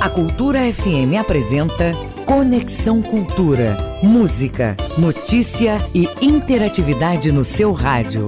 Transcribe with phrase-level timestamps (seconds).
[0.00, 1.92] A Cultura FM apresenta
[2.24, 3.76] Conexão Cultura.
[4.02, 8.26] Música, notícia e interatividade no seu rádio.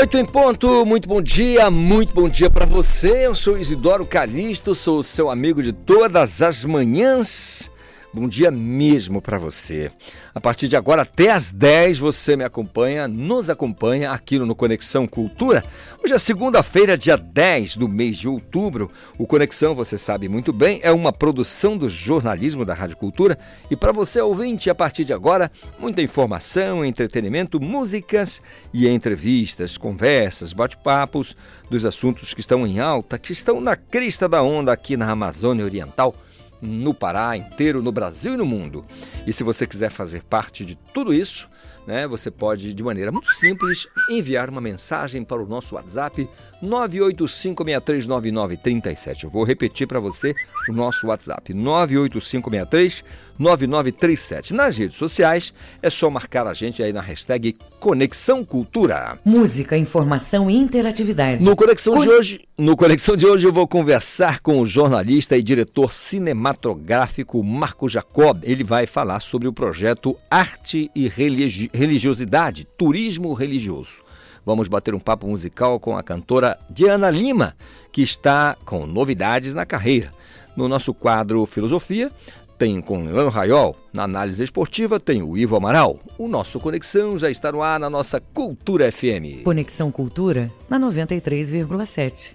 [0.00, 3.24] Oito em ponto, muito bom dia, muito bom dia para você.
[3.24, 7.72] Eu sou Isidoro Calixto, sou seu amigo de todas as manhãs
[8.14, 9.90] Bom dia mesmo para você.
[10.32, 15.04] A partir de agora até às 10 você me acompanha, nos acompanha aqui no Conexão
[15.04, 15.64] Cultura.
[16.00, 18.88] Hoje é segunda-feira, dia 10 do mês de outubro.
[19.18, 23.36] O Conexão, você sabe muito bem, é uma produção do jornalismo da Rádio Cultura.
[23.68, 28.40] E para você ouvinte, a partir de agora, muita informação, entretenimento, músicas
[28.72, 31.34] e entrevistas, conversas, bate-papos
[31.68, 35.64] dos assuntos que estão em alta, que estão na crista da onda aqui na Amazônia
[35.64, 36.14] Oriental
[36.64, 38.84] no Pará inteiro, no Brasil e no mundo.
[39.26, 41.48] E se você quiser fazer parte de tudo isso,
[41.86, 46.26] né, você pode, de maneira muito simples, enviar uma mensagem para o nosso WhatsApp
[46.62, 49.24] 985639937.
[49.24, 50.34] Eu vou repetir para você
[50.68, 53.04] o nosso WhatsApp 985639937.
[53.38, 59.18] Nas redes sociais é só marcar a gente aí na hashtag Conexão Cultura.
[59.24, 61.44] Música, informação e interatividade.
[61.44, 62.00] No Conexão Con...
[62.00, 67.42] de hoje, no Conexão de hoje eu vou conversar com o jornalista e diretor cinematográfico
[67.42, 68.38] Marco Jacob.
[68.44, 74.04] Ele vai falar sobre o projeto Arte e Religi Religiosidade, Turismo Religioso.
[74.46, 77.56] Vamos bater um papo musical com a cantora Diana Lima,
[77.90, 80.12] que está com novidades na carreira.
[80.54, 82.12] No nosso quadro Filosofia,
[82.58, 83.76] tem com Elano Raiol.
[83.92, 85.98] Na análise esportiva tem o Ivo Amaral.
[86.18, 89.42] O nosso Conexão já está no ar na nossa Cultura FM.
[89.44, 92.34] Conexão Cultura na 93,7.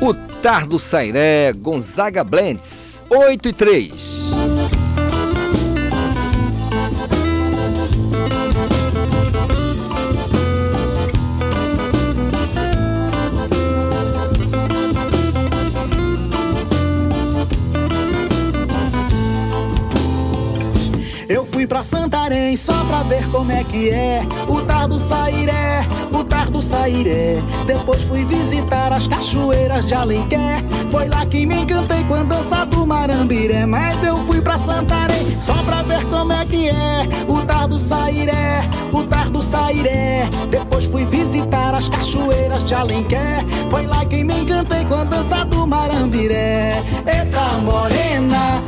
[0.00, 4.57] O Tardo Sairé, Gonzaga Blends, 8 e 3.
[21.68, 27.42] Pra Santarém só pra ver como é que é o tardo Sairé, o tardo Sairé.
[27.66, 30.64] Depois fui visitar as cachoeiras de Alenquer.
[30.90, 33.66] Foi lá que me encantei com a dança do Marambiré.
[33.66, 38.68] Mas eu fui pra Santarém só pra ver como é que é o tardo Sairé,
[38.90, 40.28] o tardo Sairé.
[40.50, 43.44] Depois fui visitar as cachoeiras de Alenquer.
[43.70, 46.82] Foi lá que me encantei com a dança do Marambiré.
[47.06, 48.62] Eita morena,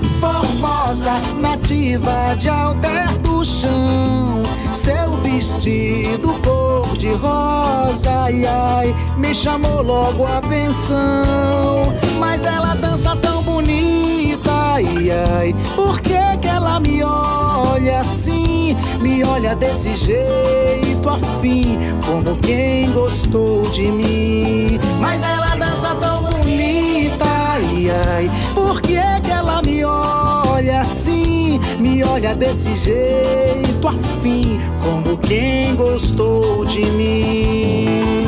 [0.61, 4.43] formosa, nativa de mulher do chão,
[4.75, 11.95] seu vestido cor de rosa, ai ai, me chamou logo a atenção.
[12.19, 18.77] Mas ela dança tão bonita, ai ai, por que que ela me olha assim?
[19.01, 24.79] Me olha desse jeito afim, como quem gostou de mim.
[25.01, 30.30] Mas ela dança tão bonita, ai ai, por que que ela me olha
[30.69, 31.59] assim?
[31.79, 38.27] me olha desse jeito afim, como quem gostou de mim.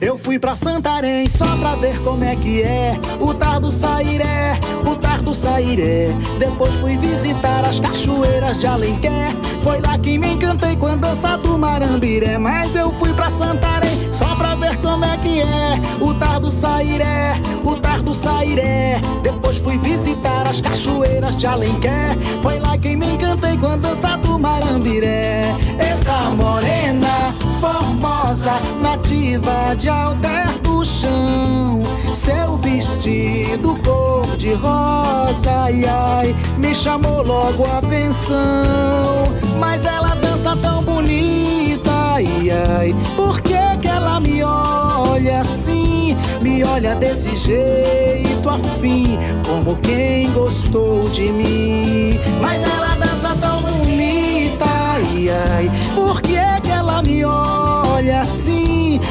[0.00, 4.96] Eu fui pra Santarém só pra ver como é que é o tardo Sairé, o
[5.30, 6.08] tardo Sairé.
[6.38, 11.36] Depois fui visitar as cachoeiras de Alenquer foi lá que me encantei com a dança
[11.36, 12.38] do Marambiré.
[12.38, 17.40] Mas eu fui pra Santarém só pra ver como é que é o tardo Sairé,
[17.64, 19.00] o tardo Sairé.
[19.22, 22.18] Depois fui visitar as cachoeiras de Alenquer.
[22.42, 25.54] Foi lá que me encantei com a dança do Marambiré.
[25.78, 31.82] Eita morena, formosa, nativa de Alter do Chão.
[32.14, 39.24] Seu vestido cor de rosa, ai ai, me chamou logo a atenção.
[39.58, 42.96] Mas ela dança tão bonita, ai ai.
[43.16, 46.16] Por que, que ela me olha assim?
[46.42, 49.16] Me olha desse jeito afim,
[49.46, 52.20] como quem gostou de mim.
[52.40, 55.70] Mas ela dança tão bonita, ai ai.
[55.94, 58.59] Por que, que ela me olha assim?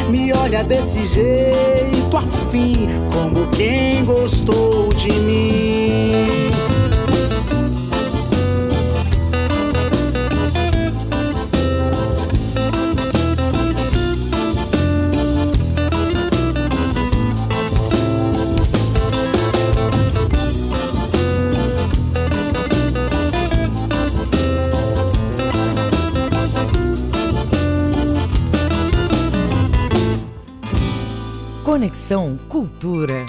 [0.10, 6.59] Me olha desse jeito afim, como quem gostou de mim.
[31.70, 33.24] Conexão Cultura.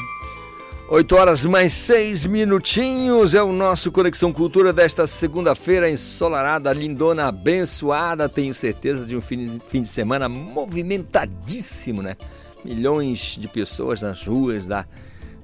[0.89, 8.31] 8 horas mais 6 minutinhos é o nosso Conexão Cultura desta segunda-feira ensolarada, lindona, abençoada.
[8.31, 12.17] Tenho certeza de um fim, fim de semana movimentadíssimo, né?
[12.65, 14.87] Milhões de pessoas nas ruas da,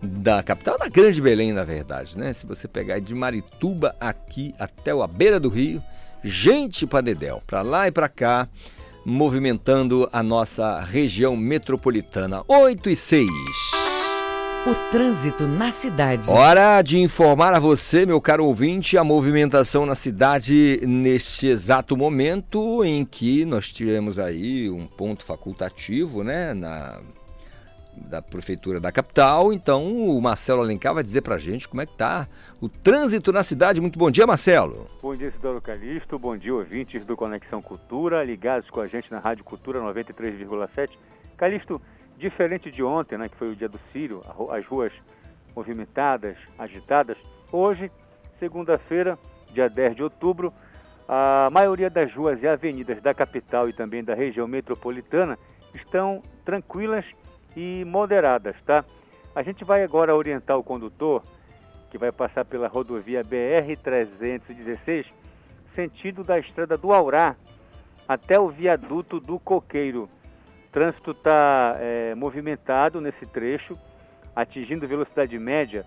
[0.02, 2.32] da capital, da Grande Belém, na verdade, né?
[2.32, 5.84] Se você pegar de Marituba aqui até a beira do rio,
[6.24, 8.48] gente para dedéu, para lá e para cá,
[9.06, 12.42] movimentando a nossa região metropolitana.
[12.48, 13.30] 8 e 6.
[14.66, 16.28] O trânsito na cidade.
[16.28, 22.84] Hora de informar a você, meu caro ouvinte, a movimentação na cidade neste exato momento
[22.84, 26.98] em que nós tivemos aí um ponto facultativo, né, na
[27.96, 29.52] da prefeitura da capital.
[29.52, 32.28] Então, o Marcelo Alencar vai dizer pra gente como é que tá
[32.60, 33.80] o trânsito na cidade.
[33.80, 34.86] Muito bom dia, Marcelo.
[35.02, 36.18] Bom dia, Cidoro Calixto.
[36.18, 40.90] Bom dia, ouvintes do Conexão Cultura, ligados com a gente na Rádio Cultura 93,7.
[41.36, 41.80] Calixto,
[42.18, 44.92] Diferente de ontem, né, que foi o dia do Sírio, as ruas
[45.54, 47.16] movimentadas, agitadas,
[47.52, 47.90] hoje,
[48.38, 49.18] segunda-feira,
[49.52, 50.52] dia 10 de outubro,
[51.06, 55.38] a maioria das ruas e avenidas da capital e também da região metropolitana
[55.74, 57.04] estão tranquilas
[57.56, 58.84] e moderadas, tá?
[59.34, 61.24] A gente vai agora orientar o condutor
[61.90, 65.06] que vai passar pela rodovia BR-316,
[65.74, 67.34] sentido da estrada do Aurá
[68.06, 70.08] até o viaduto do Coqueiro
[70.76, 73.74] trânsito está é, movimentado nesse trecho,
[74.34, 75.86] atingindo velocidade média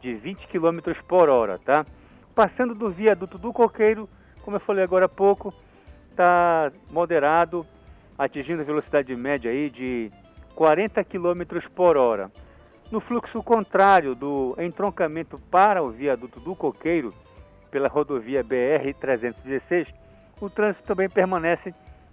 [0.00, 1.84] de 20 km por hora, tá?
[2.34, 4.08] Passando do viaduto do Coqueiro,
[4.40, 5.52] como eu falei agora há pouco,
[6.10, 7.66] está moderado,
[8.16, 10.10] atingindo velocidade média aí de
[10.60, 12.30] 40 km por hora.
[12.90, 17.14] No fluxo contrário do entroncamento para o viaduto do Coqueiro,
[17.70, 19.86] pela rodovia BR-316,
[20.38, 21.72] o trânsito também permanece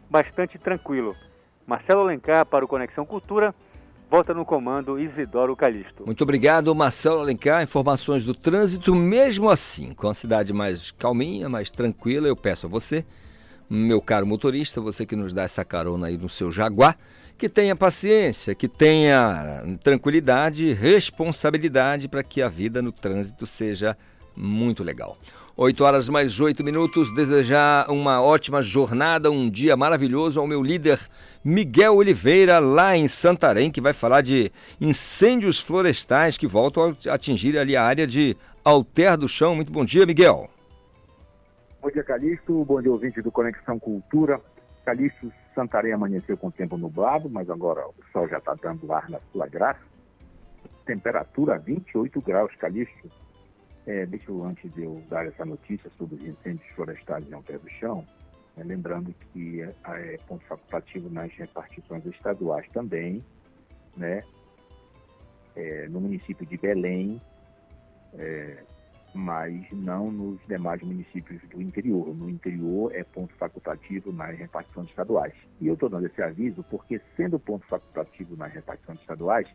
[0.10, 1.14] bastante tranquilo.
[1.66, 3.54] Marcelo Alencar para o Conexão Cultura.
[4.10, 6.06] Volta no comando Isidoro Calixto.
[6.06, 7.62] Muito obrigado, Marcelo Alencar.
[7.62, 12.70] Informações do trânsito, mesmo assim, com a cidade mais calminha, mais tranquila, eu peço a
[12.70, 13.06] você,
[13.70, 16.98] meu caro motorista, você que nos dá essa carona aí no seu Jaguar,
[17.38, 23.96] que tenha paciência, que tenha tranquilidade, responsabilidade para que a vida no trânsito seja
[24.36, 25.18] muito legal.
[25.56, 27.14] 8 horas mais 8 minutos.
[27.16, 31.00] Desejar uma ótima jornada, um dia maravilhoso ao meu líder
[31.44, 37.58] Miguel Oliveira, lá em Santarém, que vai falar de incêndios florestais que voltam a atingir
[37.58, 39.56] ali a área de Alter do Chão.
[39.56, 40.50] Muito bom dia, Miguel.
[41.82, 42.66] Bom dia, Calixto.
[42.66, 44.40] Bom dia, ouvinte do Conexão Cultura.
[44.86, 49.20] Calixto, Santarém amanheceu com tempo nublado, mas agora o sol já está dando ar na
[49.32, 49.82] sua graça.
[50.86, 53.10] Temperatura 28 graus, Calixto
[53.88, 57.58] é, deixa eu, antes de eu dar essa notícia sobre os incêndios florestais em Alter
[57.58, 58.06] do Chão,
[58.58, 63.24] é, lembrando que é, é, ponto facultativo nas repartições estaduais também,
[63.96, 64.24] né?
[65.56, 67.20] É, no município de Belém,
[68.14, 68.64] é,
[69.18, 72.16] mas não nos demais municípios do interior.
[72.16, 75.34] No interior é ponto facultativo nas repartições estaduais.
[75.60, 79.48] E eu estou dando esse aviso porque, sendo ponto facultativo nas repartições estaduais,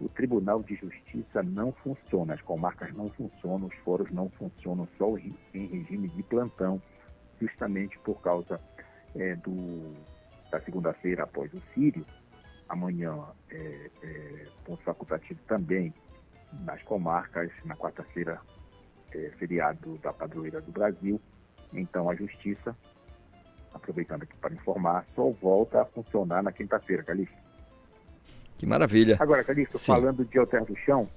[0.00, 5.16] o Tribunal de Justiça não funciona, as comarcas não funcionam, os fóruns não funcionam só
[5.16, 6.82] em regime de plantão,
[7.40, 8.60] justamente por causa
[9.14, 9.94] é, do,
[10.50, 12.04] da segunda-feira após o Sírio.
[12.68, 13.16] Amanhã
[13.50, 15.94] é, é, ponto facultativo também
[16.64, 18.40] nas comarcas, na quarta-feira
[19.16, 21.20] é, feriado da padroeira do Brasil.
[21.72, 22.76] Então a Justiça,
[23.72, 27.36] aproveitando aqui para informar, só volta a funcionar na quinta-feira, Calixto.
[28.58, 29.16] Que maravilha.
[29.18, 31.08] Agora, Calixto, falando de Alter do Chão,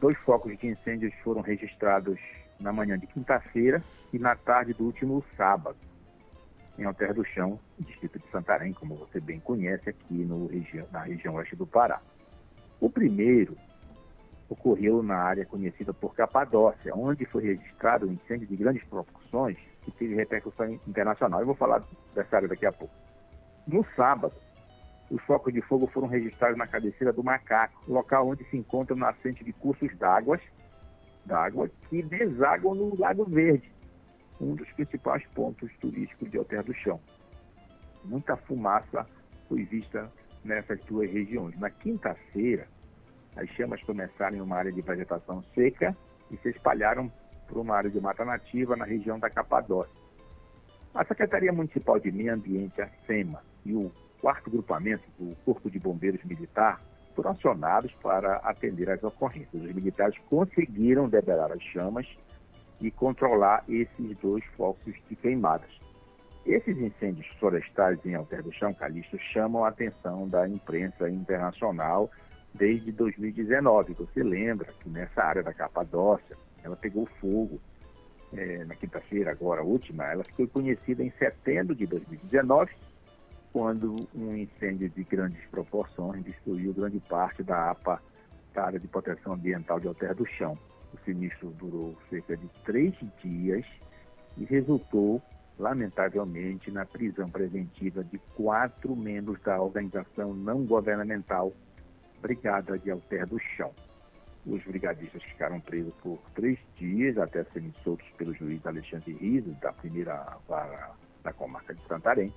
[0.00, 2.18] dois focos de incêndios foram registrados
[2.60, 3.82] na manhã de quinta-feira
[4.12, 5.76] e na tarde do último sábado,
[6.78, 10.50] em Alter do Chão, distrito de Santarém, como você bem conhece, aqui no
[10.92, 12.00] na região oeste do Pará.
[12.80, 13.56] O primeiro
[14.48, 19.90] ocorreu na área conhecida por Capadócia, onde foi registrado um incêndio de grandes proporções que
[19.92, 21.40] teve repercussão internacional.
[21.40, 21.82] Eu vou falar
[22.14, 22.94] dessa área daqui a pouco.
[23.66, 24.34] No sábado,
[25.10, 28.98] os focos de fogo foram registrados na cabeceira do Macaco, local onde se encontra o
[28.98, 30.38] nascente de cursos d'água
[31.24, 33.70] d'água que desaguam no Lago Verde,
[34.40, 37.00] um dos principais pontos turísticos de Alter do Chão.
[38.04, 39.06] Muita fumaça
[39.48, 40.10] foi vista
[40.44, 41.58] nessas duas regiões.
[41.58, 42.68] Na quinta-feira,
[43.36, 45.96] as chamas começaram em uma área de vegetação seca
[46.30, 47.10] e se espalharam
[47.48, 49.92] por uma área de mata nativa na região da Capadócia.
[50.94, 55.78] A Secretaria Municipal de Meio Ambiente, a SEMA, e o quarto grupamento do Corpo de
[55.78, 56.80] Bombeiros Militar
[57.14, 59.62] foram acionados para atender às ocorrências.
[59.62, 62.06] Os militares conseguiram debelar as chamas
[62.80, 65.70] e controlar esses dois focos de queimadas.
[66.46, 72.10] Esses incêndios florestais em Alter do Chão, Calixto, chamam a atenção da imprensa internacional
[72.54, 73.94] desde 2019.
[73.94, 77.60] Você lembra que nessa área da Capadócia, ela pegou fogo
[78.32, 82.72] é, na quinta-feira, agora última, ela ficou conhecida em setembro de 2019,
[83.52, 88.00] quando um incêndio de grandes proporções destruiu grande parte da APA,
[88.52, 90.58] da área de proteção ambiental de Alter do Chão.
[90.92, 93.64] O sinistro durou cerca de três dias
[94.36, 95.22] e resultou,
[95.58, 101.52] lamentavelmente, na prisão preventiva de quatro membros da organização não governamental
[102.24, 103.70] Brigada de Alter do Chão.
[104.46, 109.74] Os brigadistas ficaram presos por três dias até serem soltos pelo juiz Alexandre Riso, da
[109.74, 112.32] primeira vara da comarca de Santarém.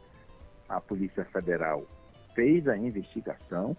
[0.68, 1.86] A Polícia Federal
[2.36, 3.78] fez a investigação,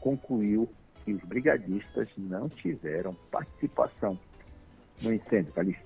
[0.00, 0.66] concluiu
[1.04, 4.18] que os brigadistas não tiveram participação
[5.02, 5.84] no incêndio, Calixto.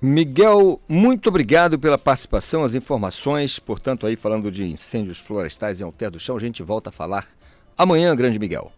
[0.00, 3.58] Miguel, muito obrigado pela participação, as informações.
[3.58, 7.26] Portanto, aí falando de incêndios florestais em Alter do Chão, a gente volta a falar
[7.82, 8.70] amanhã, grande Miguel.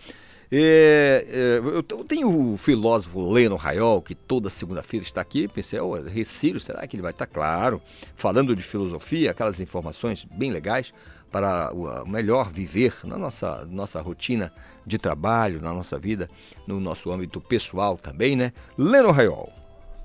[0.56, 5.48] É, é, eu tenho o filósofo Leno Raiol, que toda segunda-feira está aqui.
[5.48, 7.26] Pensei, oh, Recírio, será que ele vai estar?
[7.26, 7.82] Claro,
[8.16, 10.94] falando de filosofia, aquelas informações bem legais
[11.32, 14.54] para o melhor viver na nossa, nossa rotina
[14.86, 16.30] de trabalho, na nossa vida,
[16.68, 18.54] no nosso âmbito pessoal também, né?
[18.78, 19.52] Leno Raiol.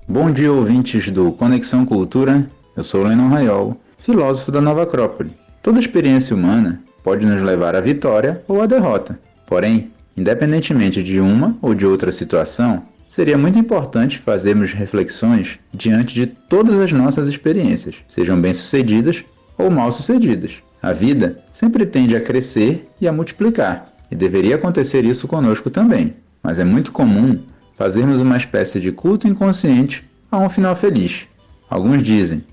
[0.07, 2.49] Bom dia, ouvintes do Conexão Cultura.
[2.75, 5.37] Eu sou Leno Raiol, filósofo da Nova Acrópole.
[5.61, 9.19] Toda experiência humana pode nos levar à vitória ou à derrota.
[9.45, 16.27] Porém, Independentemente de uma ou de outra situação, seria muito importante fazermos reflexões diante de
[16.27, 19.23] todas as nossas experiências, sejam bem-sucedidas
[19.57, 20.61] ou mal-sucedidas.
[20.81, 26.15] A vida sempre tende a crescer e a multiplicar, e deveria acontecer isso conosco também.
[26.43, 27.39] Mas é muito comum
[27.77, 31.29] fazermos uma espécie de culto inconsciente a um final feliz.
[31.69, 32.43] Alguns dizem: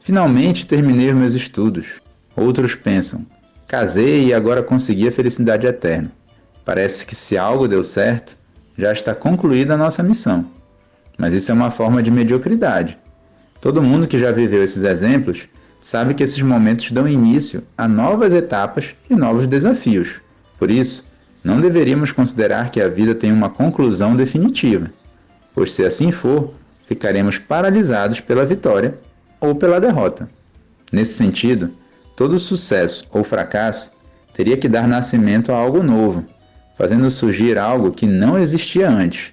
[0.00, 1.86] finalmente terminei os meus estudos.
[2.36, 3.26] Outros pensam:
[3.66, 6.12] casei e agora consegui a felicidade eterna.
[6.66, 8.36] Parece que se algo deu certo,
[8.76, 10.44] já está concluída a nossa missão.
[11.16, 12.98] Mas isso é uma forma de mediocridade.
[13.60, 15.48] Todo mundo que já viveu esses exemplos
[15.80, 20.20] sabe que esses momentos dão início a novas etapas e novos desafios.
[20.58, 21.06] Por isso,
[21.44, 24.90] não deveríamos considerar que a vida tem uma conclusão definitiva,
[25.54, 26.52] pois se assim for,
[26.88, 28.98] ficaremos paralisados pela vitória
[29.40, 30.28] ou pela derrota.
[30.90, 31.70] Nesse sentido,
[32.16, 33.92] todo sucesso ou fracasso
[34.34, 36.24] teria que dar nascimento a algo novo,
[36.76, 39.32] fazendo surgir algo que não existia antes,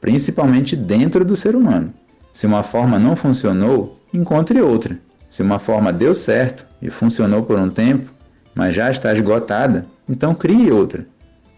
[0.00, 1.92] principalmente dentro do ser humano.
[2.32, 4.98] Se uma forma não funcionou, encontre outra.
[5.28, 8.12] Se uma forma deu certo e funcionou por um tempo,
[8.54, 11.06] mas já está esgotada, então crie outra.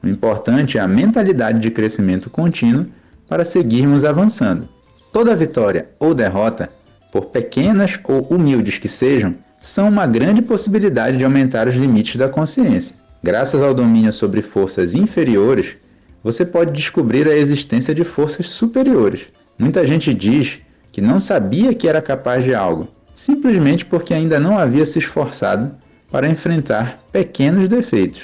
[0.03, 2.87] O importante é a mentalidade de crescimento contínuo
[3.29, 4.69] para seguirmos avançando.
[5.12, 6.69] Toda vitória ou derrota,
[7.11, 12.29] por pequenas ou humildes que sejam, são uma grande possibilidade de aumentar os limites da
[12.29, 12.95] consciência.
[13.26, 15.78] Graças ao domínio sobre forças inferiores,
[16.23, 19.28] você pode descobrir a existência de forças superiores.
[19.59, 20.59] Muita gente diz
[20.93, 25.75] que não sabia que era capaz de algo, simplesmente porque ainda não havia se esforçado
[26.12, 28.21] para enfrentar pequenos defeitos.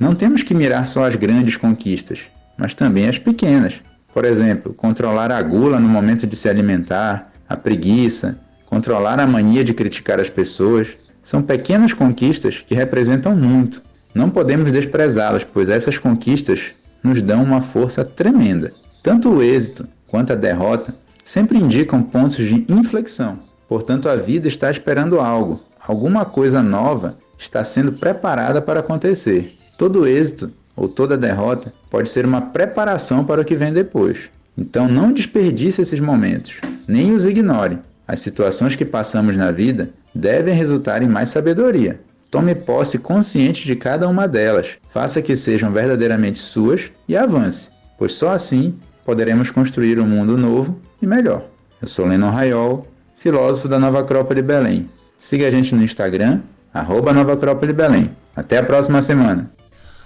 [0.00, 2.22] Não temos que mirar só as grandes conquistas,
[2.58, 3.80] mas também as pequenas.
[4.12, 9.62] Por exemplo, controlar a gula no momento de se alimentar, a preguiça, controlar a mania
[9.62, 10.88] de criticar as pessoas.
[11.22, 13.80] São pequenas conquistas que representam muito.
[14.14, 18.72] Não podemos desprezá-las, pois essas conquistas nos dão uma força tremenda.
[19.02, 23.38] Tanto o êxito quanto a derrota sempre indicam pontos de inflexão.
[23.68, 29.56] Portanto, a vida está esperando algo, alguma coisa nova está sendo preparada para acontecer.
[29.78, 34.28] Todo êxito ou toda derrota pode ser uma preparação para o que vem depois.
[34.58, 37.78] Então, não desperdice esses momentos, nem os ignore.
[38.06, 43.74] As situações que passamos na vida devem resultar em mais sabedoria, Tome posse consciente de
[43.74, 49.98] cada uma delas, faça que sejam verdadeiramente suas e avance, pois só assim poderemos construir
[49.98, 51.44] um mundo novo e melhor.
[51.82, 52.86] Eu sou Lennon Raiol,
[53.18, 54.88] filósofo da Nova Acrópole Belém.
[55.18, 56.40] Siga a gente no Instagram,
[56.72, 58.14] arroba Nova Acrópole Belém.
[58.36, 59.50] Até a próxima semana.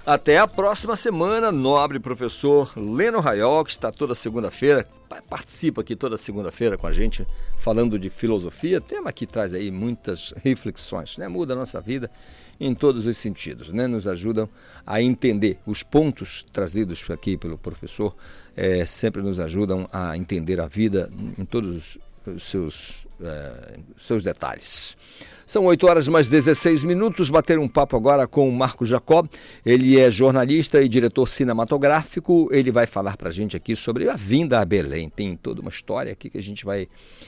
[0.05, 4.87] Até a próxima semana, nobre professor Leno Raiol, que está toda segunda-feira,
[5.27, 7.25] participa aqui toda segunda-feira com a gente,
[7.57, 11.27] falando de filosofia, tema que traz aí muitas reflexões, né?
[11.27, 12.11] Muda a nossa vida
[12.59, 13.87] em todos os sentidos, né?
[13.87, 14.47] Nos ajudam
[14.85, 18.15] a entender os pontos trazidos aqui pelo professor,
[18.55, 21.97] é, sempre nos ajudam a entender a vida em todos
[22.27, 24.97] os seus, é, seus detalhes.
[25.47, 27.29] São 8 horas mais 16 minutos.
[27.29, 29.27] Bater um papo agora com o Marco Jacob.
[29.63, 32.49] Ele é jornalista e diretor cinematográfico.
[32.51, 35.07] Ele vai falar para a gente aqui sobre a vinda a Belém.
[35.07, 36.87] Tem toda uma história aqui que a gente vai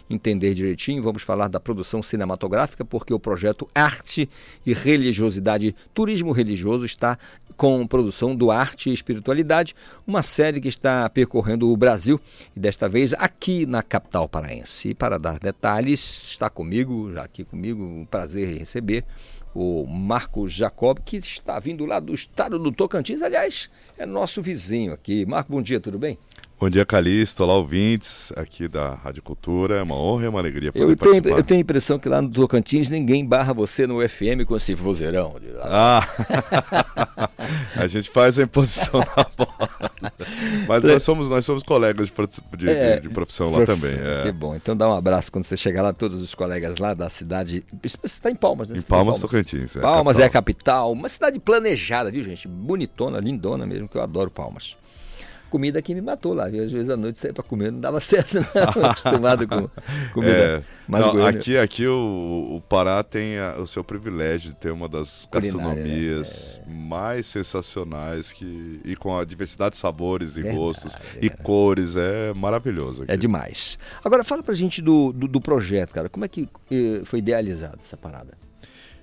[0.10, 1.04] entender direitinho.
[1.04, 4.28] Vamos falar da produção cinematográfica, porque o projeto Arte
[4.66, 7.20] e Religiosidade, Turismo Religioso, está
[7.58, 12.22] com produção do Arte e Espiritualidade, uma série que está percorrendo o Brasil
[12.56, 14.90] e desta vez aqui na capital paraense.
[14.90, 19.04] E para dar detalhes, está comigo, já aqui comigo, prazer em receber
[19.56, 23.24] o Marco Jacob, que está vindo lá do estado do Tocantins.
[23.24, 25.26] Aliás, é nosso vizinho aqui.
[25.26, 26.18] Marco, bom dia, tudo bem?
[26.60, 27.44] Bom dia, Calixto.
[27.44, 29.76] Olá, ouvintes aqui da Rádio Cultura.
[29.76, 31.38] É uma honra e uma alegria poder eu tenho, participar.
[31.38, 34.74] Eu tenho a impressão que lá no Tocantins ninguém barra você no FM com esse
[34.74, 35.36] vozeirão.
[35.62, 36.08] Ah,
[37.78, 39.70] a gente faz a imposição na bola.
[40.68, 44.08] Mas nós somos, nós somos colegas de, de, é, de profissão lá profissão, também.
[44.08, 44.24] É.
[44.24, 44.56] Que bom.
[44.56, 47.64] Então dá um abraço quando você chegar lá, todos os colegas lá da cidade.
[47.84, 48.80] Você está em Palmas, né?
[48.80, 49.76] Em Palmas, Palmas, Tocantins.
[49.76, 50.24] É Palmas capital.
[50.24, 50.92] é a capital.
[50.92, 52.48] Uma cidade planejada, viu, gente?
[52.48, 54.76] Bonitona, lindona mesmo, que eu adoro Palmas
[55.48, 56.48] comida que me matou lá.
[56.48, 56.64] Viu?
[56.64, 58.86] Às vezes à noite sair para comer não dava certo, não.
[58.86, 59.70] acostumado com
[60.14, 64.72] comida é, não, aqui, aqui o, o Pará tem a, o seu privilégio de ter
[64.72, 65.40] uma das né?
[65.40, 66.74] gastronomias né?
[66.74, 66.88] é...
[66.88, 71.96] mais sensacionais que, e com a diversidade de sabores e verdade, gostos e cores.
[71.96, 73.04] É maravilhoso.
[73.04, 73.12] Aqui.
[73.12, 73.78] É demais.
[74.04, 76.10] Agora fala pra gente do, do, do projeto, cara.
[76.10, 78.47] Como é que eh, foi idealizado essa parada?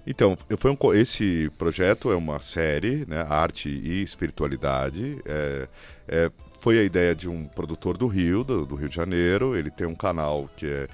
[0.06, 5.18] Então, foi um, esse projeto é uma série, né, arte e espiritualidade.
[5.25, 5.68] É,
[6.06, 9.56] é, foi a ideia de um produtor do Rio, do, do, Rio de Janeiro.
[9.56, 10.88] Ele tem um canal que é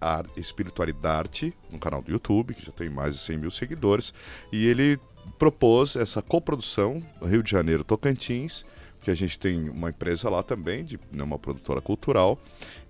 [0.00, 4.12] Ar, Espiritualidade, um canal do YouTube, que já tem mais de 100 mil seguidores.
[4.52, 4.98] E ele
[5.38, 8.64] propôs essa coprodução Rio de Janeiro Tocantins,
[9.02, 12.38] que a gente tem uma empresa lá também, de né, uma produtora cultural,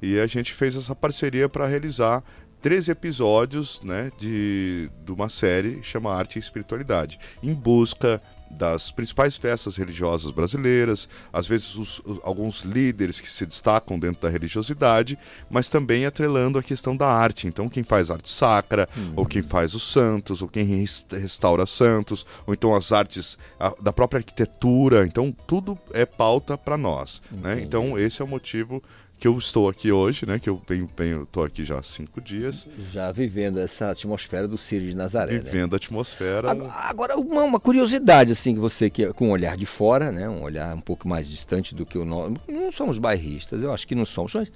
[0.01, 2.23] e a gente fez essa parceria para realizar
[2.63, 8.23] três episódios né, de, de uma série chama Arte e Espiritualidade, em busca
[8.53, 14.29] das principais festas religiosas brasileiras, às vezes os, alguns líderes que se destacam dentro da
[14.29, 15.19] religiosidade,
[15.51, 17.47] mas também atrelando a questão da arte.
[17.47, 19.13] Então, quem faz arte sacra, uhum.
[19.17, 23.93] ou quem faz os santos, ou quem restaura santos, ou então as artes a, da
[23.93, 25.07] própria arquitetura.
[25.07, 27.23] Então, tudo é pauta para nós.
[27.31, 27.63] Né?
[27.63, 28.83] Então, esse é o motivo
[29.23, 30.37] que eu estou aqui hoje, né?
[30.41, 32.67] Que eu venho, venho tô aqui já há cinco dias.
[32.91, 35.35] Já vivendo essa atmosfera do Círio de Nazaré.
[35.35, 35.39] Né?
[35.39, 35.75] Vivendo né?
[35.75, 36.51] a atmosfera.
[36.51, 40.29] Agora, uma, uma, curiosidade, assim, que você que com um olhar de fora, né?
[40.29, 42.35] Um olhar um pouco mais distante do que o nosso.
[42.49, 44.51] Não somos bairristas, eu acho que não somos, mas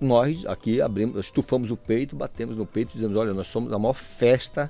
[0.00, 3.78] nós aqui abrimos, estufamos o peito, batemos no peito e dizemos, olha, nós somos a
[3.78, 4.68] maior festa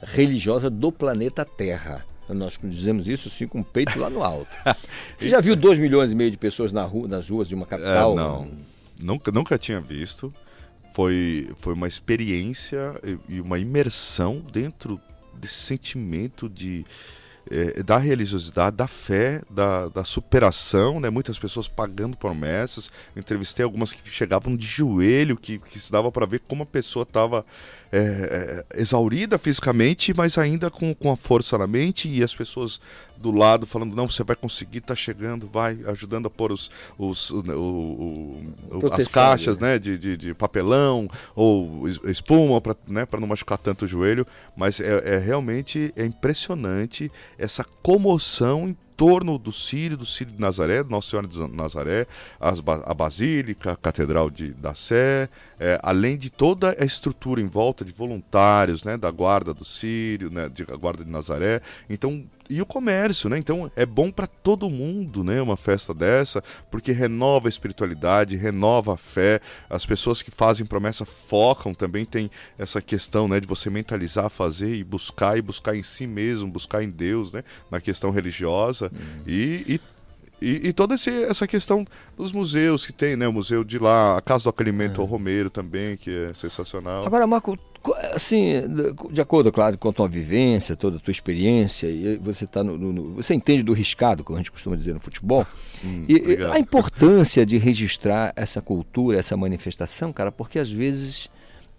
[0.00, 2.02] religiosa do planeta Terra.
[2.30, 4.56] Nós dizemos isso assim com o peito lá no alto.
[5.14, 7.66] Você já viu 2 milhões e meio de pessoas na rua, nas ruas de uma
[7.66, 8.12] capital?
[8.14, 10.32] É, não nunca, nunca tinha visto.
[10.94, 15.00] Foi, foi uma experiência e uma imersão dentro
[15.34, 16.84] desse sentimento de,
[17.50, 21.10] é, da religiosidade, da fé, da, da superação, né?
[21.10, 22.90] Muitas pessoas pagando promessas.
[23.14, 27.02] Entrevistei algumas que chegavam de joelho, que, que se dava para ver como a pessoa
[27.02, 27.44] estava
[27.92, 32.80] é, é, exaurida fisicamente, mas ainda com, com a força na mente e as pessoas
[33.16, 37.30] do lado falando não você vai conseguir tá chegando vai ajudando a pôr os, os
[37.30, 43.26] o, o, o, as caixas né, de, de, de, papelão ou espuma para né, não
[43.26, 44.26] machucar tanto o joelho.
[44.56, 50.82] Mas é, é realmente é impressionante essa comoção torno do Sírio, do Sírio de Nazaré,
[50.82, 52.06] Nossa Senhora de Nazaré,
[52.40, 55.28] as, a Basílica, a Catedral de, da Sé,
[55.60, 60.30] é, além de toda a estrutura em volta de voluntários, né, da Guarda do Sírio,
[60.30, 61.60] né, de, a Guarda de Nazaré.
[61.90, 63.38] Então, e o comércio, né?
[63.38, 65.40] Então é bom para todo mundo, né?
[65.40, 69.40] Uma festa dessa, porque renova a espiritualidade, renova a fé.
[69.68, 73.40] As pessoas que fazem promessa focam também tem essa questão, né?
[73.40, 77.42] De você mentalizar, fazer e buscar e buscar em si mesmo, buscar em Deus, né?
[77.70, 79.22] Na questão religiosa uhum.
[79.26, 79.80] e, e
[80.40, 83.26] e, e, toda esse, essa questão dos museus que tem, né?
[83.26, 85.02] O museu de lá, a Casa do Acolhimento é.
[85.02, 87.06] ao Romero também, que é sensacional.
[87.06, 87.58] Agora, Marco,
[88.12, 88.54] assim,
[89.10, 92.76] de acordo, claro, com a tua vivência, toda a tua experiência, e você está no,
[92.76, 95.46] no, você entende do riscado, como a gente costuma dizer no futebol,
[95.84, 101.28] hum, e, a importância de registrar essa cultura, essa manifestação, cara, porque às vezes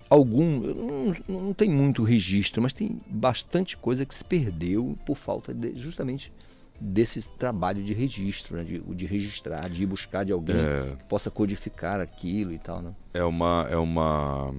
[0.09, 5.53] algum, não, não tem muito registro, mas tem bastante coisa que se perdeu por falta
[5.53, 6.31] de, justamente
[6.79, 8.63] desse trabalho de registro, né?
[8.63, 10.95] de, de registrar, de ir buscar de alguém É.
[10.97, 12.91] que possa codificar aquilo e tal, né?
[13.13, 14.53] É uma, é uma,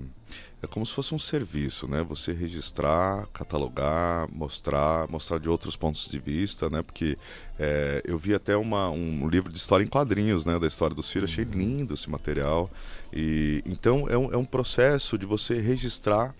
[0.62, 2.02] é como se fosse um serviço, né?
[2.02, 6.82] Você registrar, catalogar, mostrar, mostrar de outros pontos de vista, né?
[6.82, 7.16] Porque
[7.58, 10.58] é, eu vi até uma, um livro de história em quadrinhos, né?
[10.58, 12.68] Da história do Ciro, achei lindo esse material.
[13.12, 16.34] E então é um, é um processo de você registrar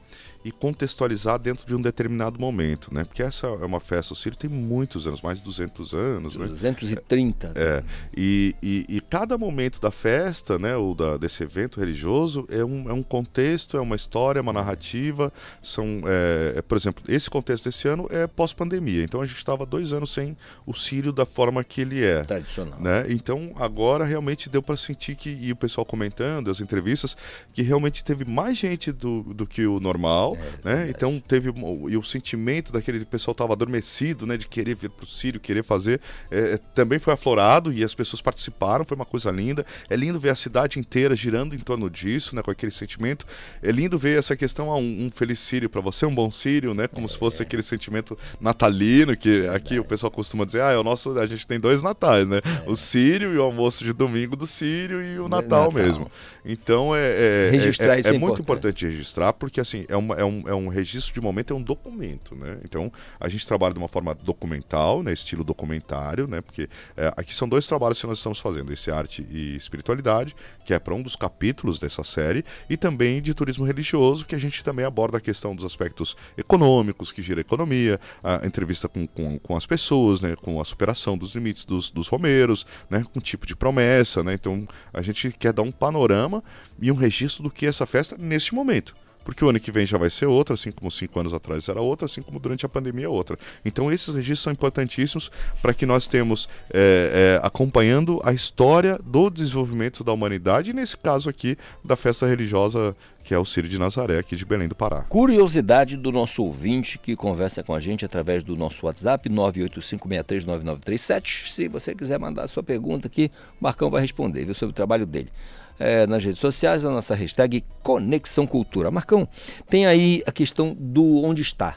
[0.44, 3.04] e contextualizar dentro de um determinado momento, né?
[3.04, 6.46] Porque essa é uma festa, o Ciro tem muitos anos, mais de 200 anos, né?
[6.46, 7.52] 230.
[7.54, 7.82] É,
[8.16, 12.88] e, e, e cada momento da festa, né, ou da, desse evento religioso, é um,
[12.88, 15.32] é um contexto, é uma história, é uma narrativa.
[15.62, 19.02] São, é, é, por exemplo, esse contexto desse ano é pós-pandemia.
[19.02, 22.22] Então a gente estava dois anos sem o Sírio da forma que ele é.
[22.24, 22.80] Tradicional.
[22.80, 23.06] Né?
[23.08, 27.16] Então agora realmente deu para sentir que, e o pessoal comentando, as entrevistas,
[27.52, 30.27] que realmente teve mais gente do, do que o normal.
[30.64, 30.86] Né?
[30.88, 31.50] Então teve.
[31.88, 34.36] E o sentimento daquele pessoal estava adormecido, né?
[34.36, 36.00] De querer vir para o Sírio, querer fazer.
[36.30, 39.64] é, também foi aflorado e as pessoas participaram, foi uma coisa linda.
[39.88, 42.42] É lindo ver a cidade inteira girando em torno disso, né?
[42.42, 43.26] Com aquele sentimento.
[43.62, 46.74] É lindo ver essa questão, ah, um, um feliz Sírio para você, um bom Sírio,
[46.74, 46.88] né?
[46.88, 50.82] Como se fosse aquele sentimento natalino, que aqui o pessoal costuma dizer, ah, é o
[50.82, 51.18] nosso.
[51.18, 52.40] A gente tem dois natais, né?
[52.66, 55.72] O Sírio e o almoço de domingo do Sírio e o Natal, Natal.
[55.72, 56.10] mesmo.
[56.44, 58.84] Então é, é, Registrar é, é é muito importante.
[58.84, 61.62] importante registrar, porque assim, é, uma, é, um, é um registro de momento, é um
[61.62, 62.58] documento, né?
[62.64, 65.12] Então, a gente trabalha de uma forma documental, né?
[65.12, 66.40] Estilo documentário, né?
[66.40, 70.74] Porque é, aqui são dois trabalhos que nós estamos fazendo, esse arte e espiritualidade, que
[70.74, 74.64] é para um dos capítulos dessa série, e também de turismo religioso, que a gente
[74.64, 79.38] também aborda a questão dos aspectos econômicos, que gira a economia, a entrevista com, com,
[79.38, 80.34] com as pessoas, né?
[80.36, 83.04] Com a superação dos limites dos, dos romeiros, né?
[83.12, 84.34] Com tipo de promessa, né?
[84.34, 86.42] Então, a gente quer dar um panorama
[86.80, 88.96] e um registro do que é essa festa neste momento.
[89.28, 91.82] Porque o ano que vem já vai ser outra, assim como cinco anos atrás era
[91.82, 93.38] outra, assim como durante a pandemia é outra.
[93.62, 99.28] Então esses registros são importantíssimos para que nós temos é, é, acompanhando a história do
[99.28, 103.78] desenvolvimento da humanidade, e nesse caso aqui, da festa religiosa que é o Círio de
[103.78, 105.02] Nazaré, aqui de Belém do Pará.
[105.02, 111.50] Curiosidade do nosso ouvinte que conversa com a gente através do nosso WhatsApp 985639937.
[111.50, 115.04] Se você quiser mandar sua pergunta aqui, o Marcão vai responder viu, sobre o trabalho
[115.04, 115.30] dele.
[115.78, 118.90] É, nas redes sociais, a nossa hashtag Conexão Cultura.
[118.90, 119.28] Marcão,
[119.68, 121.76] tem aí a questão do onde está.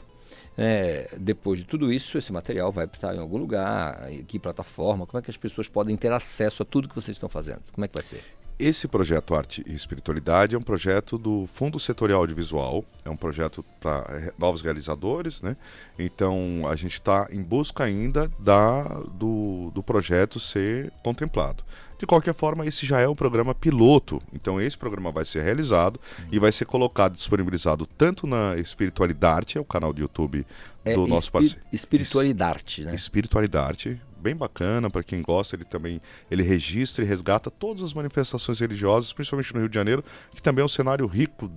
[0.56, 5.06] É, depois de tudo isso, esse material vai estar em algum lugar, em que plataforma,
[5.06, 7.62] como é que as pessoas podem ter acesso a tudo que vocês estão fazendo?
[7.72, 8.22] Como é que vai ser?
[8.58, 13.64] Esse projeto Arte e Espiritualidade é um projeto do Fundo Setorial Audiovisual, é um projeto
[13.80, 15.56] para novos realizadores, né?
[15.98, 18.84] Então a gente está em busca ainda da,
[19.18, 21.64] do, do projeto ser contemplado.
[22.02, 26.00] De qualquer forma, esse já é um programa piloto, então esse programa vai ser realizado
[26.32, 30.44] e vai ser colocado, disponibilizado tanto na Espiritualidade, é o canal do YouTube
[30.84, 31.60] É do nosso espi- parceiro.
[31.72, 32.92] Espiritualidade, né?
[32.92, 35.56] Espiritualidade, bem bacana para quem gosta.
[35.56, 40.04] Ele também ele registra e resgata todas as manifestações religiosas, principalmente no Rio de Janeiro,
[40.30, 41.50] que também é um cenário rico,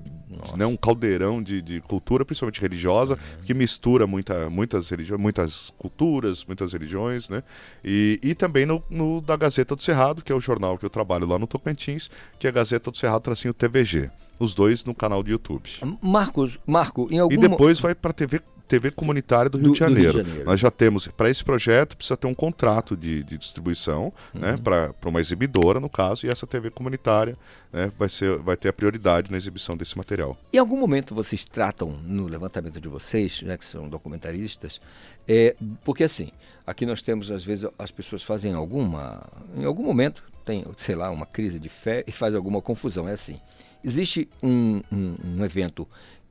[0.57, 6.43] né, um caldeirão de, de cultura, principalmente religiosa, que mistura muita, muitas religiões, muitas culturas,
[6.43, 7.43] muitas religiões, né?
[7.83, 10.89] E, e também no, no da Gazeta do Cerrado, que é o jornal que eu
[10.89, 14.09] trabalho lá no Tocantins, que é a Gazeta do Cerrado tracinho TVG.
[14.39, 15.69] Os dois no canal do YouTube.
[16.01, 19.79] Marcos, Marco, em algum E depois vai para TV, TV comunitária do Rio, Do- de
[19.79, 20.17] do Rio de Janeiro.
[20.25, 20.45] Janeiro.
[20.45, 24.41] Nós já temos, para esse projeto, precisa ter um contrato de, de distribuição Uhum.
[24.41, 27.37] né, para uma exibidora, no caso, e essa TV comunitária
[27.71, 30.37] né, vai, ser, vai ter a prioridade na exibição desse material.
[30.53, 34.79] Em algum momento vocês tratam no levantamento de vocês, né, que são documentaristas,
[35.27, 36.31] é, porque assim,
[36.65, 39.23] aqui nós temos às vezes as pessoas fazem alguma,
[39.55, 43.07] em algum momento tem, sei lá, uma crise de fé e faz alguma confusão.
[43.09, 43.39] É assim,
[43.83, 45.87] existe um, um, um evento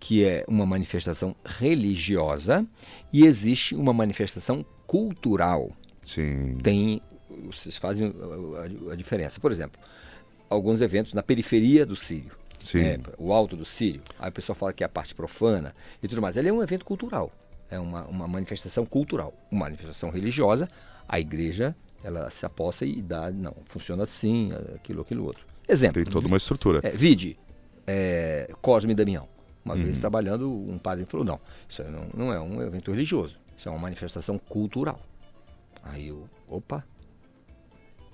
[0.07, 2.67] que é uma manifestação religiosa
[3.11, 5.71] e existe uma manifestação cultural
[6.05, 6.59] Sim.
[6.63, 7.01] tem
[7.51, 9.41] vocês fazem a, a- a diferença.
[9.41, 9.81] Por exemplo,
[10.51, 12.33] alguns eventos na periferia do Sírio.
[12.61, 12.81] Sim.
[12.81, 14.03] É, o alto do Sírio.
[14.19, 16.37] Aí o pessoal fala que é a parte profana e tudo mais.
[16.37, 17.33] Ele é um evento cultural.
[17.71, 19.33] É uma, uma manifestação cultural.
[19.51, 20.69] Uma manifestação religiosa,
[21.09, 25.45] a igreja ela se aposta e dá, não, funciona assim, aquilo, aquilo outro.
[25.67, 26.05] Exemplo.
[26.05, 26.81] Tem toda uma estrutura.
[26.83, 27.39] É, vide,
[27.87, 29.27] é, Cosme e Damião.
[29.65, 29.83] Uma Uhum.
[29.83, 33.73] vez trabalhando, um padre falou, não, isso não, não é um evento religioso, isso é
[33.73, 35.01] uma manifestação cultural.
[35.83, 36.85] Aí eu, opa,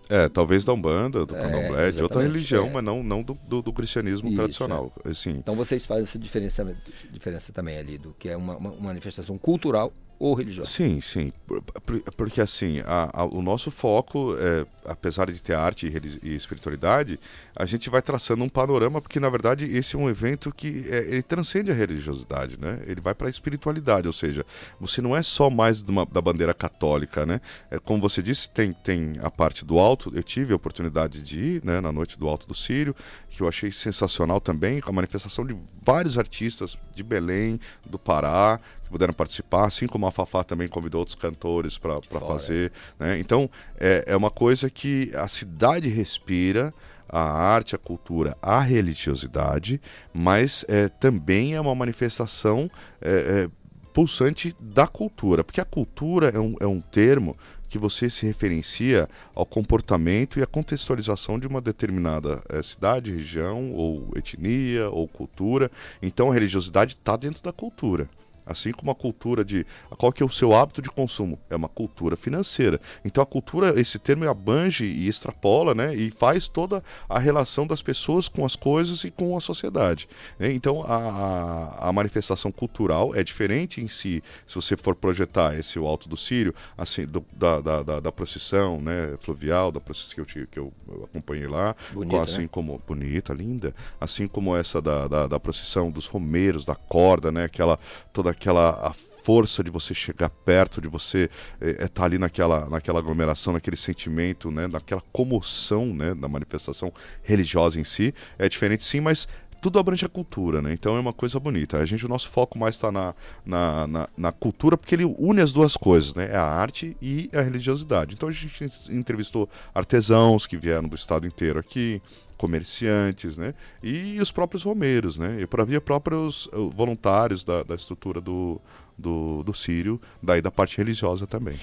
[0.09, 2.71] É, talvez da Umbanda, do É, Candomblé, de outra religião, é.
[2.71, 4.93] mas não, não do, do, do cristianismo Isso, tradicional.
[5.05, 6.77] Assim, então vocês fazem essa diferença,
[7.13, 10.69] diferença também ali, do que é uma, uma manifestação cultural ou religiosa.
[10.69, 11.33] Sim, sim.
[11.47, 16.29] Por- por- Porque assim, a- a- o nosso foco é apesar de ter arte e,
[16.29, 17.19] e, espiritualidade,
[17.55, 20.99] a gente vai traçando um panorama, porque na verdade esse é um evento que é,
[21.09, 22.81] ele transcende a religiosidade, né?
[22.87, 24.45] Ele vai para a espiritualidade, ou seja,
[24.81, 27.41] você não é só mais uma, da bandeira católica, né?
[27.71, 31.39] É, como você disse, tem, tem a parte do alto, eu tive a oportunidade de
[31.39, 32.95] ir, né, na noite do Alto do Sírio,
[33.29, 38.61] que eu achei sensacional também, com a manifestação de vários artistas de Belém, do Pará,
[38.85, 42.73] que puderam participar, assim como a Fafá também convidou outros cantores para fazer.
[42.99, 43.19] Né?
[43.19, 43.49] Então,
[43.79, 44.80] é, é uma coisa que
[45.15, 46.73] a cidade respira,
[47.09, 49.81] a arte, a cultura, a religiosidade,
[50.13, 53.51] mas é, também é uma manifestação é, é,
[53.93, 57.37] pulsante da cultura, porque a cultura é um, é um termo
[57.69, 63.73] que você se referencia ao comportamento e à contextualização de uma determinada é, cidade, região,
[63.73, 65.71] ou etnia, ou cultura.
[66.03, 68.09] Então a religiosidade está dentro da cultura.
[68.45, 69.67] Assim como a cultura de.
[69.97, 71.39] Qual que é o seu hábito de consumo?
[71.49, 72.81] É uma cultura financeira.
[73.05, 75.95] Então a cultura, esse termo abrange e extrapola, né?
[75.95, 80.09] E faz toda a relação das pessoas com as coisas e com a sociedade.
[80.39, 80.53] Né?
[80.53, 85.87] Então a, a, manifestação cultural é diferente em si, se você for projetar esse o
[85.87, 90.39] Alto do Sírio, assim, do, da, da, da, da, procissão né, fluvial, da procissão que
[90.41, 90.73] eu, que eu,
[91.05, 92.49] acompanhei lá, bonita, assim né?
[92.51, 92.81] como.
[92.87, 93.75] Bonita, linda.
[94.01, 97.45] Assim como essa da, da, da procissão dos romeiros, da corda, né?
[97.45, 97.79] Aquela
[98.13, 101.29] toda aquela a força de você chegar perto, de você
[101.61, 106.91] estar é, tá ali naquela, naquela aglomeração, naquele sentimento, né, naquela comoção né, da manifestação
[107.23, 109.29] religiosa em si, é diferente sim, mas
[109.61, 110.73] tudo abrange a cultura, né?
[110.73, 111.79] Então é uma coisa bonita.
[111.79, 115.41] A gente, o nosso foco mais está na, na, na, na, cultura, porque ele une
[115.41, 116.31] as duas coisas, né?
[116.31, 118.15] É a arte e a religiosidade.
[118.15, 122.01] Então a gente entrevistou artesãos que vieram do estado inteiro aqui,
[122.37, 123.55] comerciantes, né?
[123.83, 125.41] E os próprios romeiros, né?
[125.41, 128.61] E por havia próprios eh, voluntários da, da estrutura do,
[128.97, 131.59] do, do Sírio, daí da parte religiosa também.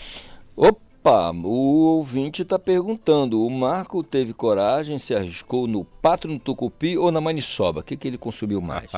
[0.55, 0.86] Opa!
[1.07, 6.97] Opa, o ouvinte está perguntando: o Marco teve coragem, se arriscou no pato no tucupi
[6.97, 7.79] ou na maniçoba?
[7.79, 8.89] O que, que ele consumiu mais?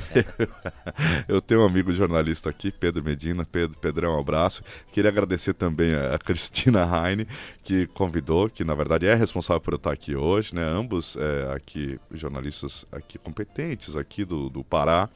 [1.26, 3.46] Eu tenho um amigo jornalista aqui, Pedro Medina.
[3.50, 4.62] Pedro, Pedrão, um abraço.
[4.92, 7.26] Queria agradecer também a Cristina Heine,
[7.66, 10.62] que convidou, que na verdade é responsável por eu estar aqui hoje, né?
[10.62, 15.10] Ambos é, aqui, jornalistas aqui competentes aqui do, do Pará.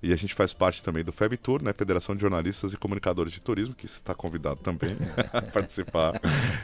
[0.00, 1.72] E a gente faz parte também do FEBTUR, né?
[1.72, 4.96] Federação de Jornalistas e Comunicadores de Turismo, que está convidado também
[5.32, 6.20] a participar.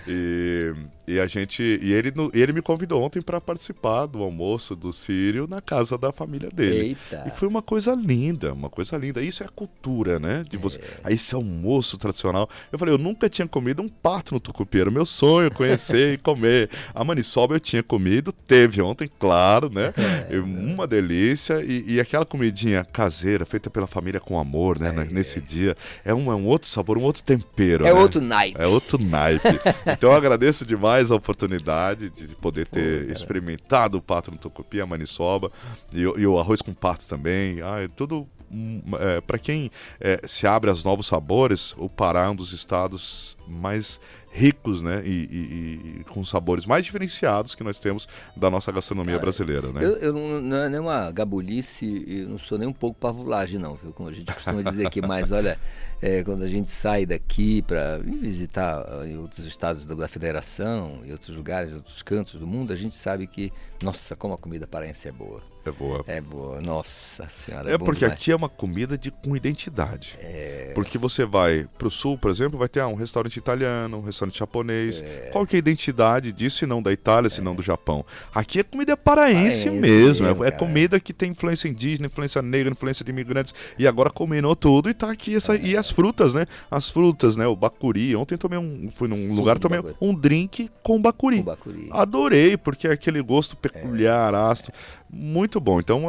[0.07, 0.73] E,
[1.07, 1.63] e a gente.
[1.63, 6.13] E ele, ele me convidou ontem para participar do almoço do Sírio na casa da
[6.13, 6.97] família dele.
[7.11, 7.25] Eita.
[7.27, 9.23] E foi uma coisa linda, uma coisa linda.
[9.23, 10.45] Isso é a cultura, né?
[10.49, 10.81] De você.
[11.05, 11.13] É.
[11.13, 12.49] Esse almoço tradicional.
[12.73, 14.81] Eu falei, eu nunca tinha comido um pato no tucupi.
[14.81, 16.71] Era meu sonho conhecer e comer.
[16.95, 19.93] A maniçoba eu tinha comido, teve ontem, claro, né?
[20.31, 21.63] É, uma delícia.
[21.63, 24.89] E, e aquela comidinha caseira feita pela família com amor, né?
[24.89, 25.43] É, nesse é.
[25.43, 25.77] dia.
[26.05, 27.87] É um, é um outro sabor, um outro tempero.
[27.87, 28.01] É né?
[28.01, 28.61] outro naipe.
[28.61, 29.49] É outro naipe.
[29.87, 34.81] então eu agradeço demais a oportunidade de poder ter Pô, experimentado o pato no tucupi,
[34.81, 35.51] a maniçoba
[35.93, 37.61] e, e, o arroz com pato também.
[37.63, 38.27] Ah, é tudo.
[38.51, 42.53] Hum, é, para quem é, se abre aos novos sabores, o Pará é um dos
[42.53, 44.01] estados mais
[44.35, 45.01] ricos, né?
[45.05, 49.69] E, e, e, com sabores mais diferenciados que nós temos da nossa gastronomia Cara, brasileira,
[49.69, 49.85] né?
[49.85, 53.77] Eu, eu não, não é nenhuma gabulice, eu não sou nem um pouco pavulagem, não,
[53.77, 53.93] viu?
[53.93, 55.57] Como a gente costuma dizer aqui, mas olha,
[56.03, 61.37] é, quando a gente sai daqui para visitar ah, outros estados da Federação, em outros
[61.37, 65.13] lugares, outros cantos do mundo, a gente sabe que, nossa, como a comida paraense é
[65.13, 65.54] boa.
[65.65, 66.05] É boa.
[66.07, 67.71] É boa, nossa senhora.
[67.71, 68.21] É, é porque demais.
[68.21, 70.19] aqui é uma comida de, com identidade.
[70.21, 70.73] É...
[70.75, 74.03] Porque você vai para o sul, por exemplo, vai ter ah, um restaurante italiano, um
[74.03, 75.01] restaurante japonês.
[75.01, 75.31] É...
[75.33, 77.57] Qual que é a identidade disso, se não da Itália, se não é.
[77.57, 78.05] do Japão?
[78.35, 80.27] Aqui é comida paraense, paraense mesmo.
[80.27, 83.55] mesmo é, é comida que tem influência indígena, influência negra, influência de imigrantes.
[83.79, 85.57] E agora combinou tudo e tá aqui essa.
[85.57, 86.47] E as frutas, né?
[86.71, 87.47] As frutas, né?
[87.47, 88.15] O bacuri.
[88.15, 88.91] Ontem tomei um.
[88.91, 91.39] Fui num Sim, lugar, tomei um drink com bacuri.
[91.39, 91.89] com bacuri.
[91.91, 94.73] Adorei, porque é aquele gosto peculiar, ácido.
[95.11, 95.79] Muito bom.
[95.79, 96.07] Então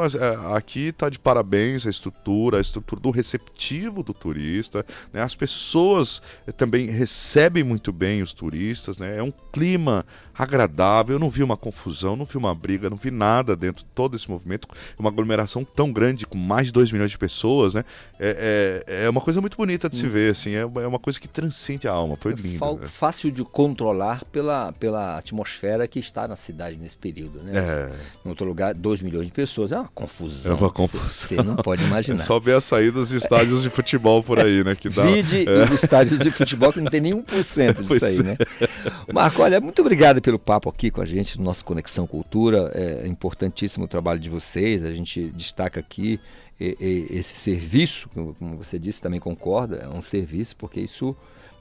[0.55, 4.85] aqui está de parabéns a estrutura, a estrutura do receptivo do turista.
[5.13, 5.21] Né?
[5.21, 8.97] As pessoas eh, também recebem muito bem os turistas.
[8.97, 9.17] Né?
[9.17, 11.15] É um clima agradável.
[11.15, 14.15] Eu não vi uma confusão, não vi uma briga, não vi nada dentro de todo
[14.15, 14.67] esse movimento.
[14.97, 17.75] Uma aglomeração tão grande, com mais de 2 milhões de pessoas.
[17.75, 17.83] Né?
[18.19, 20.09] É, é, é, uma coisa muito bonita de se hum.
[20.09, 20.31] ver.
[20.31, 20.51] Assim.
[20.55, 22.15] É, é uma coisa que transcende a alma.
[22.15, 22.77] Foi é lindo.
[22.77, 22.87] Né?
[22.87, 27.41] Fácil de controlar pela, pela atmosfera que está na cidade nesse período.
[27.41, 27.51] Né?
[27.55, 27.91] É.
[28.25, 29.71] Em outro lugar, 2 milhões de pessoas.
[29.71, 30.51] É uma confusão.
[30.51, 31.09] É uma confusão.
[31.09, 32.19] Você não pode imaginar.
[32.23, 34.75] Só ver a saída dos estádios de futebol por aí, né?
[34.75, 35.03] Que dá...
[35.03, 35.63] Vide é.
[35.63, 38.37] os estádios de futebol que não tem por cento disso aí, né?
[38.61, 39.11] É.
[39.11, 42.71] Marco, olha, muito obrigado pelo papo aqui com a gente, no nosso Conexão Cultura.
[42.75, 44.83] É importantíssimo o trabalho de vocês.
[44.85, 46.19] A gente destaca aqui
[46.59, 51.15] esse serviço, como você disse, também concorda, é um serviço, porque isso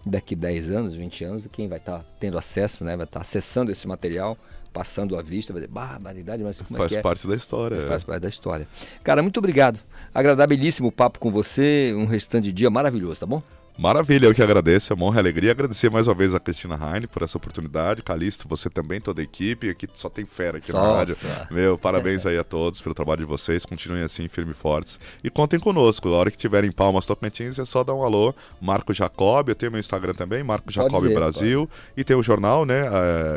[0.06, 3.22] daqui 10 anos, 20 anos, quem vai estar tá tendo acesso, né, vai estar tá
[3.22, 4.36] acessando esse material,
[4.74, 7.02] passando à vista, vai dizer, barbaridade, mas como faz é que é?
[7.02, 7.80] parte da história.
[7.82, 8.04] Faz é.
[8.04, 8.68] parte da história.
[9.04, 9.78] Cara, muito obrigado.
[10.12, 13.40] Agradabilíssimo papo com você, um restante de dia maravilhoso, tá bom?
[13.76, 15.50] Maravilha, eu que agradeço, é uma honra e alegria.
[15.50, 18.04] Agradecer mais uma vez a Cristina Heine por essa oportunidade.
[18.04, 19.68] Calixto, você também, toda a equipe.
[19.68, 20.86] Aqui só tem fera aqui Nossa.
[20.86, 21.16] na rádio.
[21.50, 23.66] Meu, parabéns aí a todos pelo trabalho de vocês.
[23.66, 25.00] Continuem assim, firmes e fortes.
[25.24, 26.08] E contem conosco.
[26.08, 28.32] A hora que tiverem Palmas Tocantins, é só dar um alô.
[28.60, 31.66] Marco Jacob, eu tenho meu Instagram também, Marco Jacob dizer, Brasil.
[31.66, 31.82] Pode.
[31.96, 32.84] E tem o jornal, né?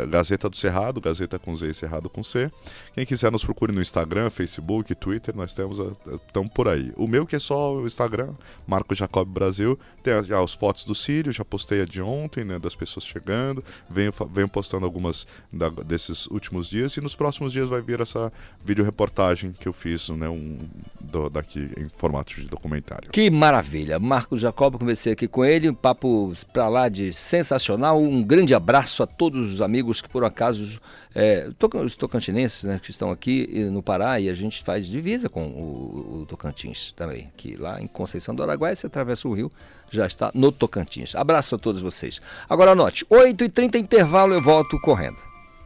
[0.08, 2.52] Gazeta do Cerrado, Gazeta com Z e Cerrado com C.
[2.94, 5.80] Quem quiser nos procure no Instagram, Facebook, Twitter, nós temos,
[6.28, 6.94] estamos por aí.
[6.96, 8.36] O meu que é só o Instagram,
[8.68, 9.80] Marco Jacob Brasil.
[10.04, 13.64] Tem já as fotos do Sírio, já postei a de ontem, né, das pessoas chegando,
[13.90, 18.32] venho, venho postando algumas da, desses últimos dias e nos próximos dias vai vir essa
[18.64, 20.60] vídeo reportagem que eu fiz, né, um,
[21.00, 23.10] do, daqui em formato de documentário.
[23.12, 24.00] Que maravilha!
[24.00, 29.02] Marcos Jacob, conversei aqui com ele, um papo para lá de sensacional, um grande abraço
[29.02, 30.80] a todos os amigos que por acaso
[31.20, 31.50] é,
[31.84, 36.20] os tocantinenses né, que estão aqui no Pará e a gente faz divisa com o,
[36.22, 39.52] o Tocantins também, que lá em Conceição do Araguaia você atravessa o rio,
[39.90, 41.16] já está no Tocantins.
[41.16, 42.22] Abraço a todos vocês.
[42.48, 45.18] Agora anote, 8h30 intervalo eu volto correndo.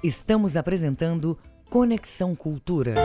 [0.02, 1.38] Estamos apresentando
[1.70, 2.96] Conexão Cultura.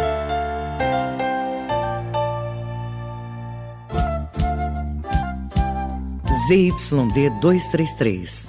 [6.47, 8.49] ZYD 233,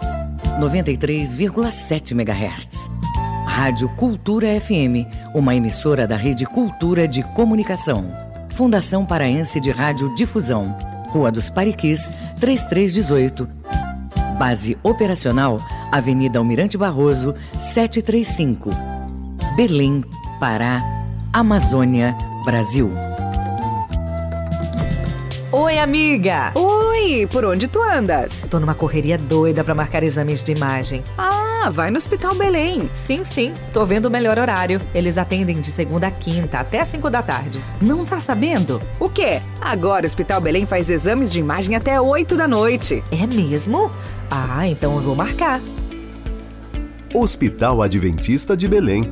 [0.60, 2.92] 93,7 MHz.
[3.48, 8.06] Rádio Cultura FM, uma emissora da Rede Cultura de Comunicação.
[8.50, 10.76] Fundação Paraense de Rádio Difusão.
[11.10, 13.50] Rua dos Pariquis, 3318.
[14.38, 15.58] Base operacional,
[15.92, 18.70] Avenida Almirante Barroso, 735.
[19.56, 20.04] Belém,
[20.40, 20.84] Pará,
[21.34, 22.92] Amazônia, Brasil.
[25.52, 26.52] Oi, amiga!
[26.54, 28.46] Oi, por onde tu andas?
[28.48, 31.02] Tô numa correria doida para marcar exames de imagem.
[31.60, 32.90] Ah, vai no Hospital Belém.
[32.94, 34.80] Sim, sim, tô vendo o melhor horário.
[34.94, 37.64] Eles atendem de segunda a quinta até 5 da tarde.
[37.82, 38.82] Não tá sabendo?
[39.00, 39.42] O quê?
[39.60, 43.04] Agora o Hospital Belém faz exames de imagem até 8 da noite.
[43.12, 43.92] É mesmo?
[44.30, 45.60] Ah, então eu vou marcar.
[47.14, 49.12] Hospital Adventista de Belém.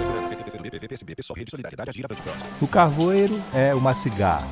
[2.59, 4.49] O carvoeiro é uma cigarra.